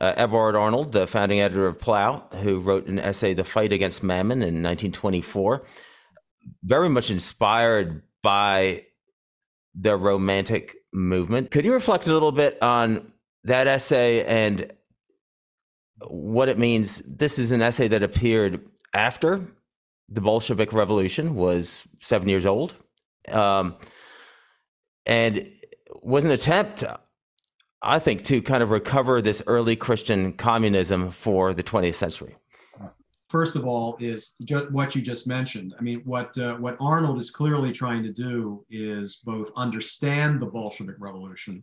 uh, 0.00 0.14
Eberhard 0.16 0.56
Arnold, 0.56 0.90
the 0.90 1.06
founding 1.06 1.38
editor 1.38 1.68
of 1.68 1.78
Plough, 1.78 2.26
who 2.42 2.58
wrote 2.58 2.88
an 2.88 2.98
essay, 2.98 3.34
The 3.34 3.44
Fight 3.44 3.72
Against 3.72 4.02
Mammon, 4.02 4.38
in 4.38 4.62
1924, 4.62 5.64
very 6.64 6.88
much 6.88 7.10
inspired 7.10 8.02
by 8.20 8.84
the 9.76 9.96
Romantic 9.96 10.74
movement. 10.92 11.52
Could 11.52 11.64
you 11.64 11.72
reflect 11.72 12.08
a 12.08 12.12
little 12.12 12.32
bit 12.32 12.60
on 12.60 13.12
that 13.44 13.68
essay 13.68 14.24
and 14.24 14.72
what 16.06 16.48
it 16.48 16.58
means? 16.58 16.98
This 17.06 17.38
is 17.38 17.52
an 17.52 17.62
essay 17.62 17.88
that 17.88 18.02
appeared 18.02 18.66
after 18.94 19.46
the 20.08 20.20
Bolshevik 20.20 20.72
Revolution 20.72 21.34
was 21.34 21.86
seven 22.00 22.28
years 22.28 22.46
old. 22.46 22.74
Um, 23.30 23.76
and 25.04 25.46
was 26.02 26.24
an 26.24 26.30
attempt 26.30 26.84
I 27.82 27.98
think, 27.98 28.24
to 28.24 28.42
kind 28.42 28.62
of 28.62 28.70
recover 28.70 29.22
this 29.22 29.42
early 29.46 29.76
Christian 29.76 30.32
communism 30.32 31.10
for 31.10 31.54
the 31.54 31.62
20th 31.62 31.94
century? 31.94 32.36
First 33.28 33.56
of 33.56 33.66
all, 33.66 33.96
is 34.00 34.34
ju- 34.42 34.68
what 34.70 34.96
you 34.96 35.02
just 35.02 35.28
mentioned. 35.28 35.74
I 35.78 35.82
mean, 35.82 36.00
what 36.04 36.36
uh, 36.38 36.54
what 36.56 36.76
Arnold 36.80 37.18
is 37.18 37.30
clearly 37.30 37.72
trying 37.72 38.02
to 38.04 38.12
do 38.12 38.64
is 38.70 39.16
both 39.16 39.50
understand 39.54 40.40
the 40.40 40.46
Bolshevik 40.46 40.96
Revolution. 40.98 41.62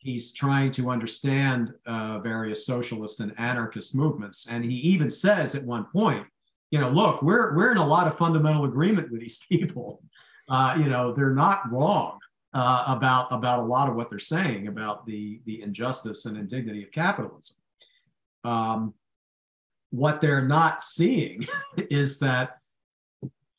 He's 0.00 0.32
trying 0.32 0.70
to 0.72 0.90
understand 0.90 1.72
uh, 1.86 2.18
various 2.20 2.66
socialist 2.66 3.20
and 3.20 3.32
anarchist 3.38 3.94
movements, 3.94 4.48
and 4.48 4.64
he 4.64 4.76
even 4.76 5.10
says 5.10 5.54
at 5.54 5.64
one 5.64 5.84
point, 5.84 6.26
you 6.70 6.80
know, 6.80 6.88
look, 6.90 7.22
we're 7.22 7.54
we're 7.54 7.70
in 7.70 7.76
a 7.76 7.86
lot 7.86 8.06
of 8.06 8.16
fundamental 8.16 8.64
agreement 8.64 9.10
with 9.10 9.20
these 9.20 9.44
people. 9.48 10.02
Uh, 10.48 10.74
you 10.78 10.86
know, 10.86 11.12
they're 11.12 11.34
not 11.34 11.70
wrong 11.70 12.18
uh, 12.54 12.84
about 12.88 13.30
about 13.30 13.60
a 13.60 13.64
lot 13.64 13.88
of 13.88 13.94
what 13.94 14.10
they're 14.10 14.18
saying 14.18 14.68
about 14.68 15.06
the 15.06 15.40
the 15.44 15.62
injustice 15.62 16.26
and 16.26 16.36
indignity 16.36 16.82
of 16.82 16.90
capitalism. 16.90 17.56
Um, 18.44 18.94
what 19.90 20.20
they're 20.20 20.46
not 20.46 20.80
seeing 20.80 21.46
is 21.76 22.18
that, 22.20 22.58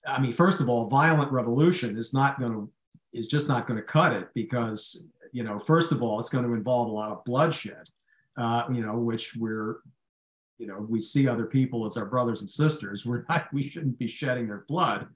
I 0.08 0.20
mean, 0.20 0.34
first 0.34 0.60
of 0.60 0.70
all, 0.70 0.88
violent 0.88 1.32
revolution 1.32 1.98
is 1.98 2.14
not 2.14 2.40
going 2.40 2.54
to 2.54 2.72
is 3.14 3.28
just 3.28 3.48
not 3.48 3.68
going 3.68 3.78
to 3.78 3.86
cut 3.86 4.14
it 4.14 4.30
because 4.34 5.04
you 5.32 5.44
know, 5.44 5.60
first 5.60 5.92
of 5.92 6.02
all, 6.02 6.20
it's 6.20 6.30
going 6.30 6.46
to 6.46 6.54
involve 6.54 6.88
a 6.90 6.92
lot 6.92 7.12
of 7.12 7.24
bloodshed. 7.26 7.88
Uh, 8.38 8.64
you 8.72 8.82
know, 8.82 8.98
which 8.98 9.36
we're 9.36 9.80
you 10.58 10.68
know 10.68 10.86
we 10.88 11.02
see 11.02 11.28
other 11.28 11.46
people 11.46 11.86
as 11.86 11.98
our 11.98 12.06
brothers 12.06 12.42
and 12.42 12.50
sisters. 12.50 13.06
We're 13.06 13.26
not 13.28 13.48
we 13.52 13.62
shouldn't 13.62 14.00
be 14.00 14.08
shedding 14.08 14.48
their 14.48 14.66
blood. 14.68 15.08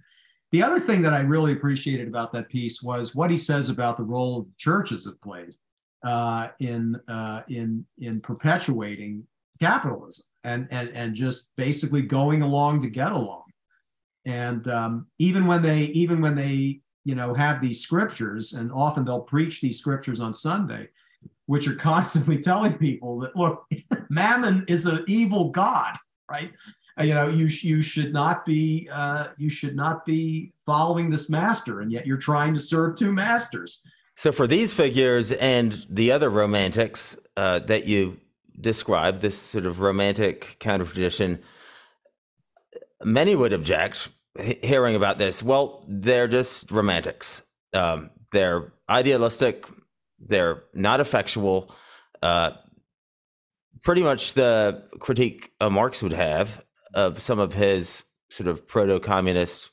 The 0.51 0.63
other 0.63 0.79
thing 0.79 1.01
that 1.01 1.13
I 1.13 1.19
really 1.19 1.53
appreciated 1.53 2.07
about 2.07 2.31
that 2.33 2.49
piece 2.49 2.81
was 2.81 3.15
what 3.15 3.31
he 3.31 3.37
says 3.37 3.69
about 3.69 3.97
the 3.97 4.03
role 4.03 4.39
of 4.39 4.47
churches 4.57 5.05
have 5.05 5.19
played 5.21 5.53
uh, 6.05 6.49
in 6.59 6.99
uh, 7.07 7.41
in 7.47 7.85
in 7.99 8.21
perpetuating 8.21 9.25
capitalism 9.61 10.25
and 10.43 10.67
and 10.71 10.89
and 10.89 11.15
just 11.15 11.51
basically 11.55 12.01
going 12.01 12.41
along 12.41 12.81
to 12.81 12.89
get 12.89 13.11
along. 13.11 13.43
And 14.25 14.67
um, 14.67 15.07
even 15.19 15.45
when 15.45 15.61
they 15.61 15.79
even 15.79 16.21
when 16.21 16.35
they 16.35 16.81
you 17.05 17.15
know 17.15 17.33
have 17.33 17.61
these 17.61 17.79
scriptures, 17.79 18.53
and 18.53 18.71
often 18.71 19.05
they'll 19.05 19.21
preach 19.21 19.61
these 19.61 19.79
scriptures 19.79 20.19
on 20.19 20.33
Sunday, 20.33 20.89
which 21.45 21.67
are 21.67 21.75
constantly 21.91 22.39
telling 22.39 22.73
people 22.73 23.19
that 23.19 23.35
look, 23.35 23.65
Mammon 24.09 24.65
is 24.67 24.85
an 24.85 25.05
evil 25.07 25.49
god, 25.49 25.95
right? 26.29 26.51
Uh, 26.97 27.03
you 27.03 27.13
know 27.13 27.27
you 27.27 27.45
you 27.45 27.81
should 27.81 28.13
not 28.13 28.45
be 28.45 28.89
uh, 28.91 29.27
you 29.37 29.49
should 29.49 29.75
not 29.75 30.05
be 30.05 30.53
following 30.65 31.09
this 31.09 31.29
master 31.29 31.81
and 31.81 31.91
yet 31.91 32.05
you're 32.05 32.17
trying 32.17 32.53
to 32.53 32.59
serve 32.59 32.95
two 32.95 33.11
masters 33.11 33.83
so 34.15 34.31
for 34.31 34.47
these 34.47 34.73
figures 34.73 35.33
and 35.33 35.85
the 35.89 36.09
other 36.09 36.29
romantics 36.29 37.17
uh, 37.35 37.59
that 37.59 37.85
you 37.85 38.17
described 38.61 39.21
this 39.21 39.37
sort 39.37 39.65
of 39.65 39.81
romantic 39.81 40.57
of 40.65 40.93
tradition 40.93 41.37
many 43.03 43.35
would 43.35 43.51
object 43.51 44.07
hearing 44.39 44.95
about 44.95 45.17
this 45.17 45.41
well 45.41 45.85
they're 45.87 46.27
just 46.27 46.71
romantics. 46.71 47.41
Um, 47.73 48.09
they're 48.31 48.73
idealistic. 48.89 49.65
They're 50.19 50.63
not 50.73 50.99
effectual. 50.99 51.73
Uh, 52.21 52.51
pretty 53.83 54.01
much 54.01 54.33
the 54.33 54.83
critique 54.99 55.51
Marx 55.61 56.01
would 56.01 56.13
have 56.13 56.63
of 56.93 57.21
some 57.21 57.39
of 57.39 57.53
his 57.53 58.03
sort 58.29 58.47
of 58.47 58.67
proto-communist 58.67 59.69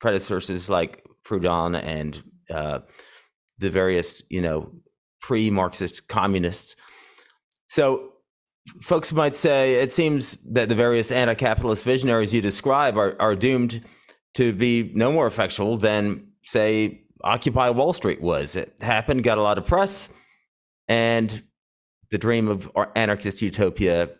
predecessors 0.00 0.68
like 0.68 1.04
Proudhon 1.26 1.80
and 1.82 2.22
uh, 2.50 2.80
the 3.58 3.70
various, 3.70 4.22
you 4.28 4.42
know, 4.42 4.72
pre-Marxist 5.22 6.08
communists. 6.08 6.76
So 7.68 8.10
folks 8.80 9.12
might 9.12 9.34
say 9.34 9.74
it 9.74 9.90
seems 9.90 10.36
that 10.52 10.68
the 10.68 10.74
various 10.74 11.10
anti-capitalist 11.10 11.84
visionaries 11.84 12.34
you 12.34 12.42
describe 12.42 12.96
are, 12.98 13.16
are 13.18 13.34
doomed 13.34 13.82
to 14.34 14.52
be 14.52 14.90
no 14.94 15.12
more 15.12 15.26
effectual 15.26 15.76
than, 15.76 16.28
say, 16.44 17.02
Occupy 17.22 17.70
Wall 17.70 17.92
Street 17.92 18.20
was. 18.20 18.56
It 18.56 18.74
happened, 18.80 19.24
got 19.24 19.38
a 19.38 19.42
lot 19.42 19.58
of 19.58 19.66
press, 19.66 20.08
and 20.88 21.42
the 22.10 22.18
dream 22.18 22.48
of 22.48 22.70
anarchist 22.94 23.40
utopia 23.42 24.10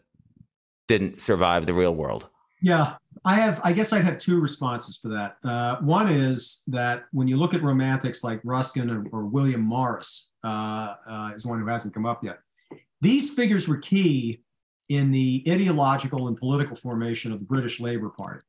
didn't 0.89 1.21
survive 1.21 1.67
the 1.67 1.75
real 1.75 1.95
world. 1.95 2.29
Yeah, 2.63 2.95
I 3.27 3.35
have. 3.35 3.61
I 3.63 3.75
guess 3.75 3.93
I'd 3.93 4.05
have 4.05 4.17
two 4.17 4.41
responses 4.41 4.97
for 4.97 5.09
that. 5.09 5.37
Uh, 5.45 5.77
one 5.81 6.11
is 6.11 6.63
that 6.67 7.05
when 7.13 7.29
you 7.29 7.37
look 7.37 7.53
at 7.53 7.63
romantics 7.63 8.25
like 8.25 8.41
Ruskin 8.43 8.89
or, 8.91 9.05
or 9.13 9.27
William 9.27 9.61
Morris, 9.61 10.31
uh, 10.45 10.95
uh, 11.07 11.31
is 11.35 11.45
one 11.45 11.61
who 11.61 11.67
hasn't 11.67 11.93
come 11.93 12.07
up 12.07 12.25
yet. 12.25 12.39
These 13.03 13.35
figures 13.35 13.69
were 13.69 13.77
key 13.79 14.41
in 14.89 15.11
the 15.11 15.45
ideological 15.47 16.29
and 16.29 16.37
political 16.39 16.75
formation 16.75 17.33
of 17.33 17.41
the 17.41 17.45
British 17.45 17.81
Labour 17.81 18.09
Party. 18.09 18.41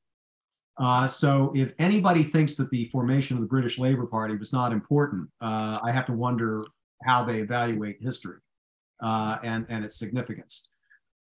Uh, 0.77 1.07
so 1.07 1.51
if 1.55 1.73
anybody 1.79 2.23
thinks 2.23 2.55
that 2.55 2.69
the 2.69 2.85
formation 2.85 3.37
of 3.37 3.41
the 3.41 3.47
British 3.47 3.79
Labour 3.79 4.05
Party 4.05 4.35
was 4.35 4.51
not 4.51 4.73
important, 4.73 5.29
uh, 5.41 5.79
I 5.81 5.91
have 5.91 6.05
to 6.07 6.13
wonder 6.13 6.65
how 7.03 7.23
they 7.23 7.39
evaluate 7.39 7.97
history 8.01 8.39
uh, 9.01 9.37
and, 9.43 9.65
and 9.69 9.85
its 9.85 9.97
significance. 9.97 10.69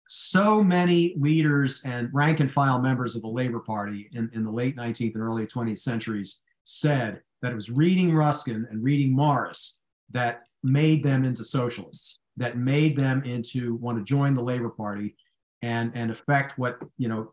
So 0.06 0.62
many 0.62 1.14
leaders 1.16 1.82
and 1.84 2.08
rank 2.12 2.40
and 2.40 2.50
file 2.50 2.78
members 2.78 3.14
of 3.14 3.22
the 3.22 3.28
Labour 3.28 3.60
Party 3.60 4.08
in, 4.12 4.30
in 4.34 4.44
the 4.44 4.50
late 4.50 4.76
19th 4.76 5.14
and 5.14 5.22
early 5.22 5.46
20th 5.46 5.78
centuries 5.78 6.42
said 6.64 7.20
that 7.42 7.52
it 7.52 7.54
was 7.54 7.70
reading 7.70 8.14
Ruskin 8.14 8.66
and 8.70 8.82
reading 8.82 9.12
Morris 9.12 9.80
that 10.10 10.42
made 10.62 11.02
them 11.02 11.24
into 11.24 11.44
socialists, 11.44 12.20
that 12.36 12.56
made 12.56 12.96
them 12.96 13.22
into 13.24 13.76
want 13.76 13.98
to 13.98 14.04
join 14.04 14.34
the 14.34 14.42
Labour 14.42 14.70
Party 14.70 15.14
and, 15.62 15.94
and 15.94 16.10
affect 16.10 16.58
what, 16.58 16.78
you 16.96 17.08
know, 17.08 17.32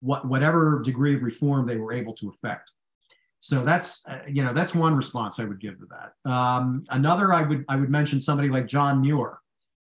what, 0.00 0.26
whatever 0.26 0.80
degree 0.84 1.14
of 1.14 1.22
reform 1.22 1.66
they 1.66 1.76
were 1.76 1.92
able 1.92 2.14
to 2.14 2.28
effect. 2.28 2.72
So 3.40 3.64
that's 3.64 4.06
uh, 4.06 4.20
you 4.28 4.42
know 4.42 4.52
that's 4.52 4.74
one 4.74 4.94
response 4.94 5.40
I 5.40 5.44
would 5.44 5.60
give 5.60 5.78
to 5.78 5.86
that. 5.86 6.30
Um, 6.30 6.84
another 6.90 7.32
I 7.32 7.42
would 7.42 7.64
I 7.68 7.76
would 7.76 7.90
mention 7.90 8.20
somebody 8.20 8.50
like 8.50 8.66
John 8.66 9.00
Muir, 9.00 9.38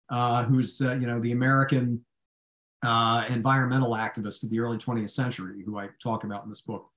uh, 0.09 0.43
who's 0.43 0.81
uh, 0.81 0.93
you 0.93 1.05
know 1.05 1.19
the 1.19 1.33
American 1.33 2.03
uh, 2.83 3.25
environmental 3.29 3.91
activist 3.91 4.43
of 4.43 4.49
the 4.49 4.59
early 4.59 4.77
20th 4.77 5.11
century, 5.11 5.63
who 5.63 5.77
I 5.77 5.89
talk 6.01 6.23
about 6.23 6.43
in 6.43 6.49
this 6.49 6.61
book. 6.61 6.89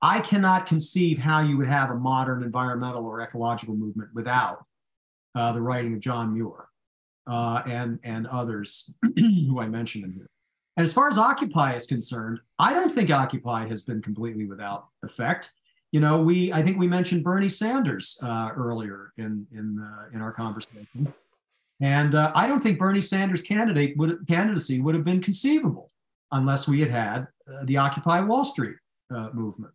I 0.00 0.20
cannot 0.20 0.66
conceive 0.66 1.18
how 1.18 1.40
you 1.40 1.58
would 1.58 1.66
have 1.66 1.90
a 1.90 1.96
modern 1.96 2.44
environmental 2.44 3.04
or 3.04 3.20
ecological 3.20 3.74
movement 3.74 4.10
without 4.14 4.64
uh, 5.34 5.52
the 5.52 5.60
writing 5.60 5.94
of 5.94 6.00
John 6.00 6.32
Muir 6.32 6.68
uh, 7.26 7.62
and 7.66 7.98
and 8.04 8.26
others 8.28 8.90
who 9.16 9.60
I 9.60 9.66
mentioned 9.66 10.04
in 10.04 10.12
here. 10.12 10.30
And 10.78 10.86
as 10.86 10.94
far 10.94 11.08
as 11.08 11.18
Occupy 11.18 11.74
is 11.74 11.86
concerned, 11.86 12.40
I 12.58 12.72
don't 12.72 12.90
think 12.90 13.10
Occupy 13.10 13.68
has 13.68 13.82
been 13.82 14.00
completely 14.00 14.46
without 14.46 14.86
effect 15.02 15.52
you 15.92 16.00
know, 16.00 16.20
we 16.20 16.52
I 16.52 16.62
think 16.62 16.78
we 16.78 16.86
mentioned 16.86 17.24
Bernie 17.24 17.48
Sanders 17.48 18.18
uh, 18.22 18.50
earlier 18.54 19.12
in 19.16 19.46
in 19.52 19.78
uh, 19.78 20.14
in 20.14 20.20
our 20.20 20.32
conversation, 20.32 21.12
and 21.80 22.14
uh, 22.14 22.30
I 22.34 22.46
don't 22.46 22.60
think 22.60 22.78
Bernie 22.78 23.00
Sanders' 23.00 23.40
candidate 23.40 23.96
would 23.96 24.26
candidacy 24.28 24.80
would 24.80 24.94
have 24.94 25.04
been 25.04 25.22
conceivable 25.22 25.90
unless 26.32 26.68
we 26.68 26.80
had 26.80 26.90
had 26.90 27.26
uh, 27.50 27.64
the 27.64 27.78
Occupy 27.78 28.20
Wall 28.20 28.44
Street 28.44 28.76
uh, 29.14 29.30
movement. 29.32 29.72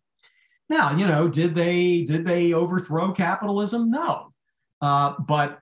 Now, 0.68 0.96
you 0.96 1.06
know, 1.06 1.26
did 1.26 1.54
they 1.54 2.02
did 2.02 2.24
they 2.24 2.52
overthrow 2.52 3.10
capitalism? 3.10 3.90
No, 3.90 4.32
uh, 4.80 5.14
but 5.18 5.58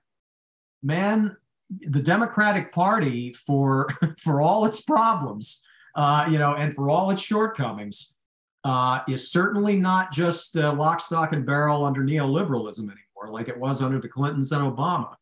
man, 0.83 1.35
the 1.81 2.01
Democratic 2.01 2.71
Party 2.71 3.33
for 3.33 3.89
for 4.19 4.41
all 4.41 4.65
its 4.65 4.81
problems, 4.81 5.65
uh, 5.95 6.27
you 6.29 6.37
know, 6.37 6.55
and 6.55 6.73
for 6.73 6.89
all 6.89 7.09
its 7.11 7.21
shortcomings 7.21 8.15
uh, 8.63 8.99
is 9.07 9.31
certainly 9.31 9.75
not 9.75 10.11
just 10.11 10.57
uh, 10.57 10.73
lock, 10.73 10.99
stock, 10.99 11.33
and 11.33 11.45
barrel 11.45 11.83
under 11.83 12.01
neoliberalism 12.01 12.79
anymore, 12.79 13.29
like 13.29 13.47
it 13.47 13.57
was 13.57 13.81
under 13.81 13.99
the 13.99 14.07
Clintons 14.07 14.51
and 14.51 14.61
Obama. 14.61 15.15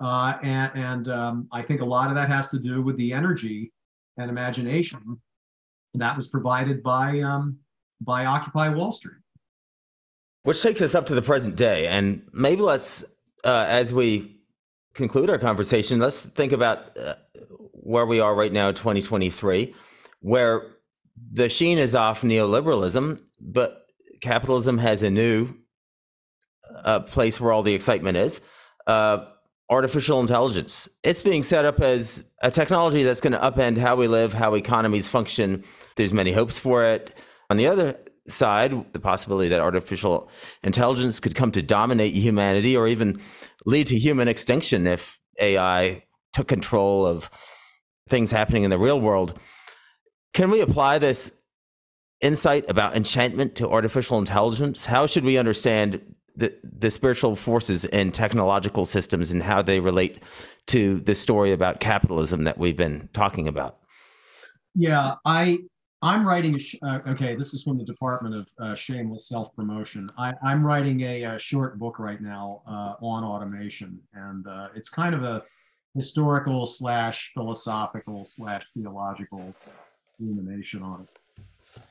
Uh, 0.00 0.34
and, 0.42 0.70
and 0.74 1.08
um, 1.08 1.48
I 1.52 1.62
think 1.62 1.82
a 1.82 1.84
lot 1.84 2.08
of 2.08 2.14
that 2.14 2.30
has 2.30 2.48
to 2.50 2.58
do 2.58 2.80
with 2.80 2.96
the 2.96 3.12
energy 3.12 3.72
and 4.16 4.30
imagination 4.30 5.20
that 5.94 6.16
was 6.16 6.28
provided 6.28 6.82
by 6.82 7.20
um, 7.20 7.58
by 8.00 8.24
Occupy 8.24 8.68
Wall 8.70 8.92
Street. 8.92 9.16
Which 10.42 10.62
takes 10.62 10.80
us 10.80 10.94
up 10.94 11.06
to 11.06 11.14
the 11.14 11.22
present 11.22 11.56
day, 11.56 11.86
and 11.86 12.26
maybe 12.32 12.62
let's, 12.62 13.04
uh, 13.44 13.66
as 13.68 13.92
we 13.92 14.39
conclude 15.00 15.30
our 15.30 15.38
conversation, 15.38 15.98
let's 15.98 16.22
think 16.22 16.52
about 16.52 16.96
uh, 16.98 17.14
where 17.72 18.06
we 18.06 18.20
are 18.20 18.34
right 18.34 18.52
now, 18.52 18.70
2023, 18.70 19.74
where 20.20 20.76
the 21.32 21.48
sheen 21.48 21.78
is 21.78 21.94
off 21.94 22.20
neoliberalism, 22.20 23.20
but 23.40 23.86
capitalism 24.20 24.78
has 24.78 25.02
a 25.02 25.10
new 25.10 25.54
uh, 26.84 27.00
place 27.00 27.40
where 27.40 27.52
all 27.52 27.62
the 27.62 27.74
excitement 27.74 28.16
is. 28.16 28.40
Uh, 28.86 29.24
artificial 29.70 30.20
intelligence. 30.20 30.88
It's 31.04 31.22
being 31.22 31.42
set 31.42 31.64
up 31.64 31.80
as 31.80 32.24
a 32.42 32.50
technology 32.50 33.02
that's 33.02 33.20
going 33.20 33.32
to 33.32 33.38
upend 33.38 33.78
how 33.78 33.96
we 33.96 34.08
live, 34.08 34.34
how 34.34 34.54
economies 34.54 35.08
function. 35.08 35.64
There's 35.96 36.12
many 36.12 36.32
hopes 36.32 36.58
for 36.58 36.84
it. 36.84 37.16
On 37.48 37.56
the 37.56 37.68
other 37.68 37.96
side, 38.28 38.92
the 38.92 39.00
possibility 39.00 39.48
that 39.48 39.60
artificial 39.60 40.28
intelligence 40.62 41.20
could 41.20 41.34
come 41.34 41.50
to 41.52 41.62
dominate 41.62 42.14
humanity 42.14 42.76
or 42.76 42.86
even 42.86 43.20
lead 43.66 43.86
to 43.88 43.98
human 43.98 44.28
extinction 44.28 44.86
if 44.86 45.20
AI 45.38 46.04
took 46.32 46.48
control 46.48 47.06
of 47.06 47.30
things 48.08 48.30
happening 48.30 48.64
in 48.64 48.70
the 48.70 48.78
real 48.78 49.00
world. 49.00 49.38
Can 50.32 50.50
we 50.50 50.60
apply 50.60 50.98
this 50.98 51.32
insight 52.20 52.68
about 52.68 52.96
enchantment 52.96 53.54
to 53.56 53.68
artificial 53.68 54.18
intelligence? 54.18 54.86
How 54.86 55.06
should 55.06 55.24
we 55.24 55.38
understand 55.38 56.14
the, 56.36 56.54
the 56.62 56.90
spiritual 56.90 57.36
forces 57.36 57.84
in 57.84 58.12
technological 58.12 58.84
systems 58.84 59.30
and 59.30 59.42
how 59.42 59.62
they 59.62 59.80
relate 59.80 60.22
to 60.66 61.00
the 61.00 61.14
story 61.14 61.52
about 61.52 61.80
capitalism 61.80 62.44
that 62.44 62.58
we've 62.58 62.76
been 62.76 63.08
talking 63.12 63.48
about? 63.48 63.78
Yeah, 64.74 65.14
I 65.24 65.60
I'm 66.02 66.26
writing. 66.26 66.58
A 66.58 66.86
uh, 66.86 67.00
okay, 67.08 67.34
this 67.34 67.52
is 67.52 67.62
from 67.62 67.76
the 67.76 67.84
Department 67.84 68.34
of 68.34 68.50
uh, 68.58 68.74
Shameless 68.74 69.28
Self 69.28 69.54
Promotion. 69.54 70.06
I, 70.16 70.32
am 70.42 70.66
writing 70.66 71.02
a, 71.02 71.24
a, 71.24 71.38
short 71.38 71.78
book 71.78 71.98
right 71.98 72.22
now 72.22 72.62
uh, 72.66 72.94
on 73.04 73.22
automation, 73.22 74.00
and 74.14 74.46
uh, 74.46 74.68
it's 74.74 74.88
kind 74.88 75.14
of 75.14 75.24
a 75.24 75.42
historical 75.94 76.66
slash 76.66 77.32
philosophical 77.34 78.24
slash 78.24 78.64
theological 78.72 79.54
illumination 80.20 80.82
on 80.82 81.02
it. 81.02 81.82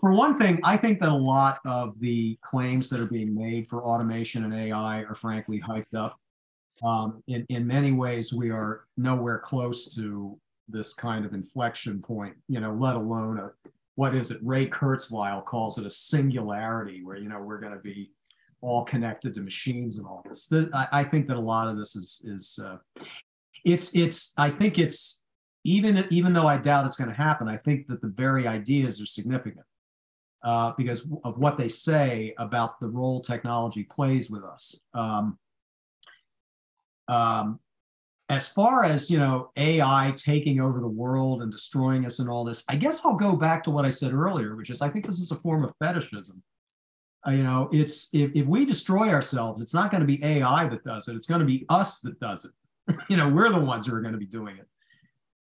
For 0.00 0.14
one 0.14 0.38
thing, 0.38 0.60
I 0.64 0.76
think 0.78 0.98
that 1.00 1.10
a 1.10 1.14
lot 1.14 1.58
of 1.66 2.00
the 2.00 2.38
claims 2.42 2.88
that 2.88 3.00
are 3.00 3.06
being 3.06 3.34
made 3.34 3.66
for 3.66 3.84
automation 3.84 4.44
and 4.44 4.54
AI 4.54 5.02
are 5.02 5.14
frankly 5.14 5.60
hyped 5.60 5.94
up. 5.94 6.18
Um, 6.82 7.22
in, 7.28 7.44
in 7.50 7.66
many 7.66 7.92
ways, 7.92 8.32
we 8.32 8.50
are 8.50 8.84
nowhere 8.96 9.38
close 9.38 9.94
to 9.96 10.38
this 10.68 10.94
kind 10.94 11.24
of 11.24 11.34
inflection 11.34 12.00
point, 12.00 12.34
you 12.48 12.60
know, 12.60 12.72
let 12.72 12.96
alone 12.96 13.38
a, 13.38 13.50
what 13.94 14.14
is 14.14 14.30
it? 14.30 14.38
Ray 14.42 14.66
Kurzweil 14.66 15.44
calls 15.44 15.78
it 15.78 15.86
a 15.86 15.90
singularity 15.90 17.02
where, 17.02 17.16
you 17.16 17.28
know, 17.28 17.40
we're 17.40 17.58
going 17.58 17.72
to 17.72 17.80
be 17.80 18.10
all 18.60 18.84
connected 18.84 19.34
to 19.34 19.40
machines 19.40 19.98
and 19.98 20.06
all 20.06 20.24
this. 20.28 20.46
The, 20.46 20.70
I, 20.74 21.00
I, 21.00 21.04
think 21.04 21.28
that 21.28 21.36
a 21.36 21.40
lot 21.40 21.68
of 21.68 21.76
this 21.76 21.96
is, 21.96 22.24
is 22.26 22.58
uh, 22.64 22.76
it's, 23.64 23.94
it's, 23.96 24.34
I 24.36 24.50
think 24.50 24.78
it's 24.78 25.22
even 25.64 26.06
even 26.10 26.32
though 26.32 26.46
I 26.46 26.56
doubt 26.56 26.86
it's 26.86 26.96
going 26.96 27.10
to 27.10 27.16
happen, 27.16 27.48
I 27.48 27.56
think 27.56 27.88
that 27.88 28.00
the 28.00 28.08
very 28.08 28.46
ideas 28.46 29.02
are 29.02 29.06
significant 29.06 29.66
uh, 30.42 30.72
because 30.76 31.06
of 31.24 31.38
what 31.38 31.58
they 31.58 31.68
say 31.68 32.34
about 32.38 32.80
the 32.80 32.88
role 32.88 33.20
technology 33.20 33.84
plays 33.84 34.30
with 34.30 34.44
us. 34.44 34.80
Um, 34.94 35.38
um, 37.08 37.60
as 38.28 38.48
far 38.48 38.84
as 38.84 39.10
you 39.10 39.18
know, 39.18 39.50
AI 39.56 40.12
taking 40.16 40.60
over 40.60 40.80
the 40.80 40.88
world 40.88 41.42
and 41.42 41.50
destroying 41.50 42.04
us 42.04 42.18
and 42.18 42.28
all 42.28 42.44
this, 42.44 42.64
I 42.68 42.76
guess 42.76 43.04
I'll 43.04 43.16
go 43.16 43.34
back 43.36 43.62
to 43.64 43.70
what 43.70 43.84
I 43.84 43.88
said 43.88 44.12
earlier, 44.12 44.56
which 44.56 44.70
is 44.70 44.82
I 44.82 44.88
think 44.88 45.06
this 45.06 45.20
is 45.20 45.30
a 45.30 45.36
form 45.36 45.64
of 45.64 45.74
fetishism. 45.82 46.42
Uh, 47.26 47.32
you 47.32 47.42
know, 47.42 47.68
it's 47.72 48.12
if, 48.12 48.30
if 48.34 48.46
we 48.46 48.64
destroy 48.64 49.08
ourselves, 49.08 49.62
it's 49.62 49.74
not 49.74 49.90
going 49.90 50.02
to 50.02 50.06
be 50.06 50.22
AI 50.24 50.68
that 50.68 50.84
does 50.84 51.08
it; 51.08 51.16
it's 51.16 51.26
going 51.26 51.40
to 51.40 51.46
be 51.46 51.64
us 51.68 52.00
that 52.00 52.20
does 52.20 52.44
it. 52.44 52.96
you 53.08 53.16
know, 53.16 53.28
we're 53.28 53.50
the 53.50 53.58
ones 53.58 53.86
who 53.86 53.94
are 53.94 54.00
going 54.00 54.12
to 54.12 54.18
be 54.18 54.26
doing 54.26 54.56
it 54.56 54.66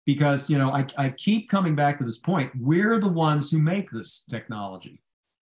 because 0.06 0.50
you 0.50 0.58
know 0.58 0.72
I, 0.72 0.86
I 0.98 1.10
keep 1.10 1.50
coming 1.50 1.76
back 1.76 1.98
to 1.98 2.04
this 2.04 2.20
point 2.20 2.52
we're 2.60 3.00
the 3.00 3.10
ones 3.10 3.52
who 3.52 3.60
make 3.60 3.90
this 3.90 4.24
technology 4.30 5.02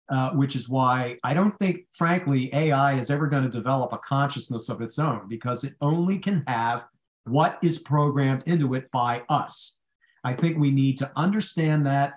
uh, 0.09 0.31
which 0.31 0.55
is 0.55 0.69
why 0.69 1.17
i 1.23 1.33
don't 1.33 1.55
think 1.57 1.81
frankly 1.91 2.53
ai 2.53 2.97
is 2.97 3.11
ever 3.11 3.27
going 3.27 3.43
to 3.43 3.49
develop 3.49 3.93
a 3.93 3.97
consciousness 3.97 4.69
of 4.69 4.81
its 4.81 4.99
own 4.99 5.27
because 5.27 5.63
it 5.63 5.73
only 5.81 6.17
can 6.17 6.43
have 6.47 6.85
what 7.27 7.59
is 7.61 7.79
programmed 7.79 8.43
into 8.47 8.73
it 8.73 8.89
by 8.91 9.23
us. 9.29 9.79
I 10.23 10.33
think 10.33 10.57
we 10.57 10.71
need 10.71 10.97
to 10.97 11.11
understand 11.15 11.85
that 11.85 12.15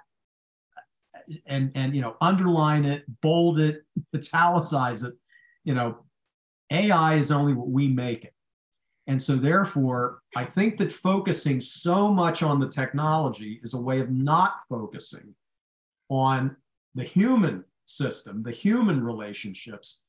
and 1.47 1.71
and 1.75 1.95
you 1.95 2.01
know 2.03 2.17
underline 2.21 2.85
it 2.85 3.05
bold 3.21 3.59
it 3.59 3.83
italicize 4.15 5.03
it. 5.03 5.15
You 5.65 5.75
know 5.75 6.05
ai 6.73 7.15
is 7.15 7.31
only 7.31 7.53
what 7.55 7.69
we 7.69 7.89
make 7.89 8.25
it. 8.25 8.35
And 9.07 9.21
so, 9.21 9.35
therefore, 9.35 10.21
I 10.37 10.45
think 10.45 10.77
that 10.77 10.93
focusing 10.93 11.61
so 11.61 12.13
much 12.13 12.45
on 12.45 12.61
the 12.61 12.69
technology 12.69 13.59
is 13.63 13.75
a 13.75 13.81
way 13.81 13.99
of 13.99 14.11
not 14.11 14.59
focusing 14.69 15.35
on 16.09 16.57
the 16.95 17.03
human 17.03 17.65
system, 17.87 18.43
the 18.45 18.53
human 18.53 19.03
relationships 19.03 20.05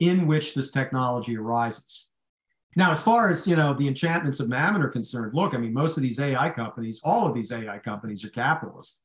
in 0.00 0.26
which 0.26 0.54
this 0.54 0.70
technology 0.70 1.36
arises. 1.36 2.07
Now, 2.78 2.92
as 2.92 3.02
far 3.02 3.28
as 3.28 3.44
you 3.44 3.56
know, 3.56 3.74
the 3.74 3.88
enchantments 3.88 4.38
of 4.38 4.48
mammon 4.48 4.82
are 4.82 4.88
concerned, 4.88 5.34
look, 5.34 5.52
I 5.52 5.58
mean, 5.58 5.72
most 5.72 5.96
of 5.96 6.02
these 6.04 6.20
AI 6.20 6.48
companies, 6.50 7.00
all 7.02 7.26
of 7.26 7.34
these 7.34 7.50
AI 7.50 7.76
companies 7.78 8.24
are 8.24 8.28
capitalist. 8.28 9.02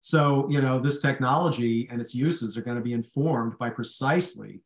So, 0.00 0.48
you 0.48 0.62
know, 0.62 0.80
this 0.80 1.02
technology 1.02 1.86
and 1.92 2.00
its 2.00 2.14
uses 2.14 2.56
are 2.56 2.62
going 2.62 2.78
to 2.78 2.82
be 2.82 2.94
informed 2.94 3.58
by 3.58 3.68
precisely 3.68 4.62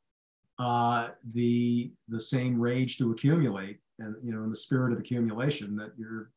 uh, 0.60 1.08
the 1.32 1.90
the 2.06 2.20
same 2.20 2.60
rage 2.60 2.96
to 2.98 3.10
accumulate 3.10 3.80
and 3.98 4.14
you 4.22 4.32
know 4.32 4.44
in 4.44 4.50
the 4.50 4.54
spirit 4.54 4.92
of 4.92 5.00
accumulation 5.00 5.74
that 5.74 5.90
you're 5.98 6.30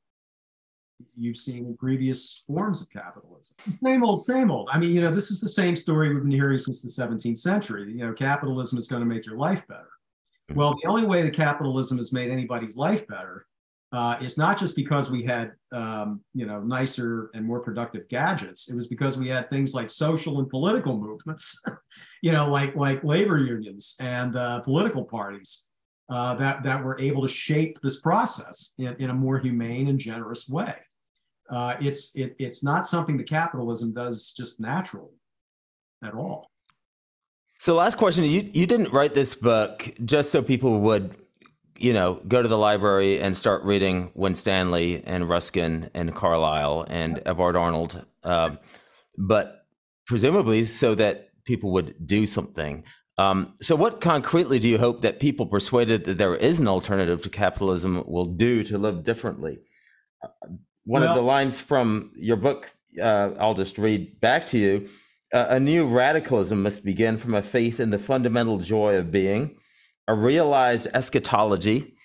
you've 1.15 1.37
seen 1.37 1.67
in 1.67 1.77
previous 1.77 2.43
forms 2.47 2.81
of 2.81 2.89
capitalism. 2.89 3.55
Same 3.59 4.03
old, 4.03 4.19
same 4.23 4.49
old. 4.49 4.67
I 4.73 4.79
mean, 4.79 4.95
you 4.95 5.01
know, 5.01 5.11
this 5.11 5.29
is 5.29 5.39
the 5.39 5.47
same 5.47 5.75
story 5.75 6.11
we've 6.11 6.23
been 6.23 6.31
hearing 6.31 6.57
since 6.57 6.81
the 6.81 6.89
17th 6.89 7.37
century. 7.37 7.91
You 7.91 8.07
know, 8.07 8.13
capitalism 8.13 8.79
is 8.79 8.87
going 8.87 9.01
to 9.01 9.05
make 9.05 9.23
your 9.23 9.37
life 9.37 9.67
better. 9.67 9.89
Well, 10.55 10.75
the 10.81 10.89
only 10.89 11.05
way 11.05 11.23
that 11.23 11.33
capitalism 11.33 11.97
has 11.97 12.13
made 12.13 12.31
anybody's 12.31 12.77
life 12.77 13.05
better 13.07 13.45
uh, 13.91 14.17
is 14.21 14.37
not 14.37 14.57
just 14.57 14.75
because 14.75 15.09
we 15.09 15.23
had, 15.23 15.51
um, 15.71 16.21
you 16.33 16.45
know, 16.45 16.61
nicer 16.61 17.29
and 17.33 17.45
more 17.45 17.59
productive 17.59 18.07
gadgets. 18.09 18.69
It 18.69 18.75
was 18.75 18.87
because 18.87 19.17
we 19.17 19.27
had 19.27 19.49
things 19.49 19.73
like 19.73 19.89
social 19.89 20.39
and 20.39 20.49
political 20.49 20.97
movements, 20.97 21.61
you 22.21 22.31
know, 22.31 22.49
like 22.49 22.75
like 22.75 23.03
labor 23.03 23.37
unions 23.37 23.95
and 23.99 24.35
uh, 24.35 24.59
political 24.61 25.03
parties 25.03 25.65
uh, 26.09 26.35
that 26.35 26.63
that 26.63 26.83
were 26.83 26.99
able 26.99 27.21
to 27.21 27.27
shape 27.27 27.79
this 27.81 28.01
process 28.01 28.73
in, 28.77 28.95
in 28.99 29.09
a 29.09 29.13
more 29.13 29.39
humane 29.39 29.87
and 29.87 29.99
generous 29.99 30.49
way. 30.49 30.75
Uh, 31.49 31.75
it's 31.79 32.15
it, 32.15 32.35
it's 32.39 32.63
not 32.63 32.85
something 32.85 33.17
that 33.17 33.29
capitalism 33.29 33.93
does 33.93 34.33
just 34.35 34.59
naturally 34.59 35.15
at 36.03 36.13
all. 36.13 36.49
So, 37.59 37.75
last 37.75 37.97
question: 37.97 38.23
you 38.23 38.49
you 38.53 38.65
didn't 38.67 38.93
write 38.93 39.13
this 39.13 39.35
book 39.35 39.89
just 40.05 40.31
so 40.31 40.41
people 40.41 40.79
would, 40.81 41.15
you 41.77 41.93
know, 41.93 42.21
go 42.27 42.41
to 42.41 42.47
the 42.47 42.57
library 42.57 43.19
and 43.19 43.35
start 43.35 43.63
reading 43.63 44.11
Winstanley 44.13 45.03
and 45.05 45.27
Ruskin 45.27 45.89
and 45.93 46.13
Carlyle 46.15 46.85
and 46.89 47.21
Eberhard 47.25 47.55
Arnold, 47.55 48.05
um, 48.23 48.59
but 49.17 49.65
presumably 50.05 50.65
so 50.65 50.95
that 50.95 51.31
people 51.45 51.71
would 51.71 51.95
do 52.05 52.27
something. 52.27 52.83
Um, 53.17 53.55
so, 53.61 53.75
what 53.75 54.01
concretely 54.01 54.59
do 54.59 54.69
you 54.69 54.77
hope 54.77 55.01
that 55.01 55.19
people 55.19 55.47
persuaded 55.47 56.05
that 56.05 56.19
there 56.19 56.35
is 56.35 56.59
an 56.59 56.67
alternative 56.67 57.23
to 57.23 57.29
capitalism 57.29 58.03
will 58.05 58.25
do 58.25 58.63
to 58.65 58.77
live 58.77 59.03
differently? 59.03 59.57
Uh, 60.23 60.27
one 60.85 61.01
well, 61.01 61.11
of 61.11 61.15
the 61.15 61.23
lines 61.23 61.59
from 61.59 62.11
your 62.15 62.37
book, 62.37 62.71
uh, 63.01 63.31
I'll 63.39 63.55
just 63.55 63.79
read 63.79 64.19
back 64.21 64.45
to 64.47 64.57
you. 64.59 64.87
A 65.33 65.59
new 65.59 65.85
radicalism 65.85 66.63
must 66.63 66.85
begin 66.85 67.17
from 67.17 67.33
a 67.33 67.41
faith 67.41 67.79
in 67.79 67.89
the 67.89 67.99
fundamental 67.99 68.59
joy 68.59 68.95
of 68.95 69.11
being, 69.11 69.57
a 70.07 70.13
realized 70.13 70.87
eschatology, 70.93 71.95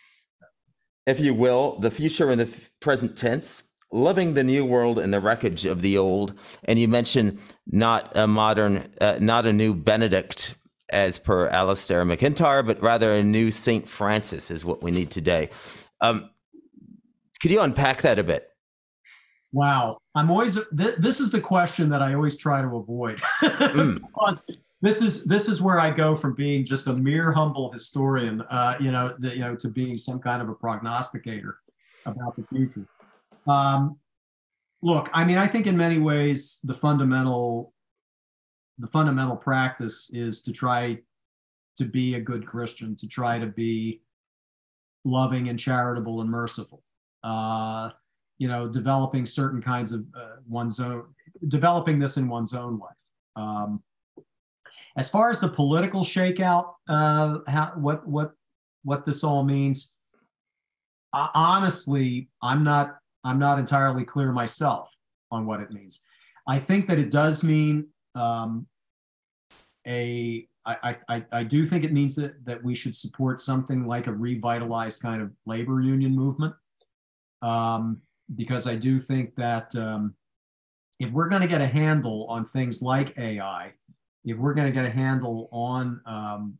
if 1.07 1.21
you 1.21 1.33
will, 1.33 1.79
the 1.79 1.91
future 1.91 2.33
in 2.33 2.39
the 2.39 2.47
f- 2.47 2.71
present 2.81 3.17
tense, 3.17 3.63
loving 3.93 4.35
the 4.35 4.43
new 4.43 4.65
world 4.65 4.99
and 4.99 5.15
the 5.15 5.21
wreckage 5.21 5.65
of 5.65 5.83
the 5.83 5.97
old. 5.97 6.35
And 6.65 6.81
you 6.81 6.89
mentioned 6.89 7.39
not 7.67 8.17
a 8.17 8.27
modern, 8.27 8.91
uh, 9.01 9.19
not 9.21 9.47
a 9.47 9.53
new 9.53 9.75
Benedict 9.75 10.57
as 10.91 11.19
per 11.19 11.49
Alasdair 11.51 12.07
MacIntyre, 12.07 12.63
but 12.63 12.83
rather 12.83 13.15
a 13.15 13.23
new 13.23 13.51
Saint 13.51 13.87
Francis 13.87 14.51
is 14.51 14.65
what 14.65 14.83
we 14.83 14.91
need 14.91 15.11
today. 15.11 15.51
Um, 16.01 16.31
could 17.41 17.51
you 17.51 17.61
unpack 17.61 18.03
that 18.03 18.19
a 18.19 18.25
bit? 18.25 18.49
Wow, 19.53 19.99
I'm 20.15 20.31
always 20.31 20.55
th- 20.55 20.97
this 20.97 21.21
is 21.21 21.31
the 21.31 21.41
question 21.41 21.91
that 21.91 22.01
I 22.01 22.15
always 22.15 22.37
try 22.37 22.63
to 22.63 22.77
avoid 22.77 23.21
mm. 23.43 24.01
because 24.07 24.47
this 24.81 25.03
is 25.03 25.25
this 25.25 25.49
is 25.49 25.61
where 25.61 25.79
I 25.79 25.91
go 25.91 26.17
from 26.17 26.35
being 26.35 26.65
just 26.65 26.87
a 26.87 26.95
mere 26.95 27.33
humble 27.33 27.71
historian, 27.71 28.41
uh, 28.43 28.77
you 28.81 28.91
know, 28.91 29.15
the, 29.19 29.35
you 29.35 29.41
know, 29.41 29.55
to 29.57 29.69
being 29.69 29.99
some 29.99 30.19
kind 30.21 30.41
of 30.41 30.49
a 30.49 30.55
prognosticator 30.55 31.59
about 32.07 32.35
the 32.35 32.45
future. 32.45 32.87
Um, 33.47 33.99
look, 34.81 35.11
I 35.13 35.25
mean, 35.25 35.39
I 35.39 35.47
think 35.47 35.67
in 35.67 35.77
many 35.77 35.99
ways 35.99 36.59
the 36.65 36.75
fundamental 36.75 37.73
the 38.79 38.87
fundamental 38.87 39.37
practice 39.37 40.11
is 40.15 40.43
to 40.43 40.53
try 40.53 40.99
to 41.77 41.85
be 41.85 42.15
a 42.15 42.21
good 42.21 42.47
Christian, 42.47 42.97
to 42.97 43.07
try 43.07 43.39
to 43.39 43.47
be 43.47 44.01
loving 45.05 45.49
and 45.49 45.59
charitable 45.59 46.21
and 46.23 46.31
merciful. 46.31 46.83
Uh, 47.23 47.91
you 48.43 48.49
know, 48.49 48.67
developing 48.67 49.25
certain 49.25 49.63
kinds 49.63 49.93
of 49.93 50.05
uh, 50.17 50.39
one's 50.49 50.81
own, 50.81 51.05
developing 51.47 52.01
this 52.01 52.17
in 52.17 52.29
one's 52.29 52.55
own 52.55 52.77
life. 52.77 53.05
Um, 53.37 53.81
as 54.97 55.09
far 55.09 55.31
as 55.31 55.39
the 55.39 55.49
political 55.49 56.01
shakeout, 56.01 56.73
uh, 56.89 57.39
how, 57.47 57.73
what 57.77 58.05
what 58.05 58.33
what 58.83 59.07
this 59.07 59.23
all 59.23 59.45
means, 59.45 59.95
honestly, 61.13 62.31
I'm 62.43 62.65
not 62.65 62.97
I'm 63.23 63.39
not 63.39 63.61
entirely 63.61 64.05
clear 64.05 64.33
myself 64.33 64.93
on 65.31 65.47
what 65.47 65.61
it 65.61 65.71
means. 65.71 66.03
I 66.49 66.59
think 66.59 66.89
that 66.89 66.99
it 66.99 67.13
does 67.13 67.45
mean 67.45 67.87
um, 68.17 68.67
a 69.87 70.49
I, 70.67 70.97
I, 71.09 71.25
I 71.31 71.45
do 71.45 71.65
think 71.65 71.85
it 71.85 71.93
means 71.93 72.17
that, 72.17 72.45
that 72.45 72.63
we 72.63 72.75
should 72.75 72.97
support 72.97 73.39
something 73.39 73.87
like 73.87 74.09
a 74.09 74.13
revitalized 74.13 75.01
kind 75.01 75.23
of 75.23 75.31
labor 75.47 75.81
union 75.81 76.15
movement. 76.15 76.55
Um, 77.41 78.03
because 78.35 78.67
I 78.67 78.77
do 78.77 78.99
think 78.99 79.35
that 79.37 79.75
um, 79.77 80.15
if 80.99 81.11
we're 81.11 81.29
going 81.29 81.43
to 81.43 81.49
get 81.49 81.61
a 81.61 81.67
handle 81.67 82.27
on 82.29 82.47
things 82.47 82.83
like 82.83 83.17
AI, 83.19 83.73
if 84.25 84.37
we're 84.37 84.55
going 84.55 84.67
to 84.67 84.73
get 84.73 84.85
a 84.85 84.91
handle 84.91 85.49
on 85.51 86.01
um, 86.07 86.59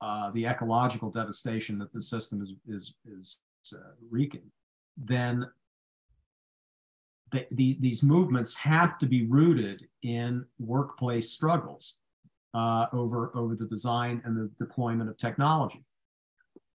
uh, 0.00 0.30
the 0.32 0.46
ecological 0.46 1.10
devastation 1.10 1.78
that 1.78 1.92
the 1.92 2.02
system 2.02 2.42
is, 2.42 2.54
is, 2.66 2.96
is 3.06 3.40
uh, 3.72 3.92
wreaking, 4.10 4.50
then 4.96 5.46
the, 7.32 7.46
the, 7.52 7.76
these 7.80 8.02
movements 8.02 8.54
have 8.54 8.98
to 8.98 9.06
be 9.06 9.26
rooted 9.26 9.86
in 10.02 10.44
workplace 10.58 11.30
struggles 11.30 11.98
uh, 12.54 12.86
over, 12.92 13.36
over 13.36 13.54
the 13.56 13.66
design 13.66 14.22
and 14.24 14.36
the 14.36 14.50
deployment 14.58 15.10
of 15.10 15.16
technology. 15.16 15.84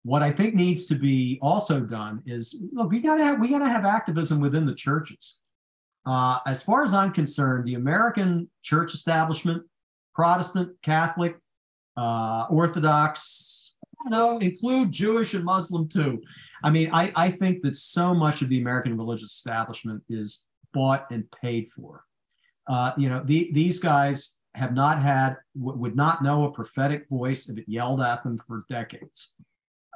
What 0.08 0.22
I 0.22 0.30
think 0.30 0.54
needs 0.54 0.86
to 0.86 0.94
be 0.94 1.38
also 1.42 1.80
done 1.80 2.22
is 2.26 2.62
look, 2.72 2.90
we 2.90 3.00
gotta 3.00 3.22
have 3.22 3.40
we 3.40 3.48
gotta 3.48 3.68
have 3.68 3.84
activism 3.84 4.40
within 4.40 4.64
the 4.64 4.74
churches. 4.74 5.40
Uh, 6.06 6.38
as 6.46 6.62
far 6.62 6.82
as 6.82 6.94
I'm 6.94 7.12
concerned, 7.12 7.66
the 7.66 7.74
American 7.74 8.48
church 8.62 8.94
establishment, 8.94 9.62
Protestant, 10.14 10.70
Catholic, 10.82 11.36
uh, 11.96 12.46
Orthodox, 12.48 13.58
know, 14.08 14.38
include 14.38 14.92
Jewish 14.92 15.34
and 15.34 15.44
Muslim 15.44 15.88
too. 15.88 16.22
I 16.62 16.70
mean, 16.70 16.90
I, 16.92 17.12
I 17.14 17.30
think 17.30 17.62
that 17.62 17.76
so 17.76 18.14
much 18.14 18.42
of 18.42 18.48
the 18.48 18.60
American 18.60 18.96
religious 18.96 19.32
establishment 19.32 20.02
is 20.08 20.46
bought 20.72 21.06
and 21.10 21.24
paid 21.42 21.68
for. 21.68 22.04
Uh, 22.66 22.92
you 22.96 23.08
know, 23.08 23.22
the, 23.24 23.50
these 23.52 23.78
guys 23.78 24.36
have 24.54 24.74
not 24.74 25.00
had, 25.00 25.36
would 25.54 25.96
not 25.96 26.22
know 26.22 26.44
a 26.44 26.52
prophetic 26.52 27.08
voice 27.08 27.48
if 27.48 27.58
it 27.58 27.64
yelled 27.68 28.00
at 28.00 28.22
them 28.22 28.36
for 28.38 28.62
decades. 28.68 29.34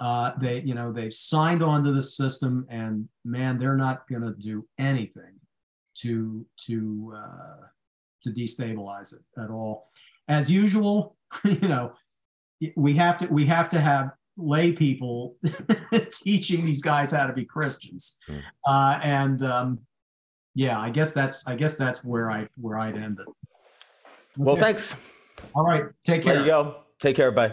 Uh, 0.02 0.32
they, 0.40 0.60
you 0.62 0.74
know, 0.74 0.92
they've 0.92 1.14
signed 1.14 1.62
on 1.62 1.84
to 1.84 1.92
the 1.92 2.02
system, 2.02 2.66
and 2.68 3.08
man, 3.24 3.56
they're 3.56 3.76
not 3.76 4.08
going 4.08 4.22
to 4.22 4.32
do 4.32 4.66
anything 4.76 5.38
to 5.98 6.44
to 6.56 7.14
uh, 7.16 7.66
to 8.22 8.30
destabilize 8.30 9.14
it 9.14 9.22
at 9.40 9.48
all. 9.48 9.90
As 10.26 10.50
usual, 10.50 11.16
you 11.44 11.68
know, 11.68 11.92
we 12.74 12.94
have 12.94 13.16
to 13.18 13.26
we 13.28 13.46
have 13.46 13.68
to 13.68 13.80
have 13.80 14.10
lay 14.36 14.72
people 14.72 15.36
teaching 16.10 16.66
these 16.66 16.82
guys 16.82 17.12
how 17.12 17.28
to 17.28 17.32
be 17.32 17.44
Christians, 17.44 18.18
hmm. 18.26 18.38
uh, 18.66 18.98
and 19.04 19.44
um, 19.44 19.78
yeah, 20.56 20.80
I 20.80 20.90
guess 20.90 21.14
that's 21.14 21.46
I 21.46 21.54
guess 21.54 21.76
that's 21.76 22.04
where 22.04 22.28
I 22.28 22.48
where 22.56 22.76
I'd 22.76 22.96
end 22.96 23.20
it. 23.20 23.28
Well, 24.36 24.56
thanks. 24.56 24.96
All 25.54 25.64
right. 25.64 25.84
Take 26.04 26.24
care. 26.24 26.34
There 26.34 26.42
you 26.42 26.48
go. 26.48 26.76
Take 26.98 27.14
care. 27.14 27.30
Bye. 27.30 27.52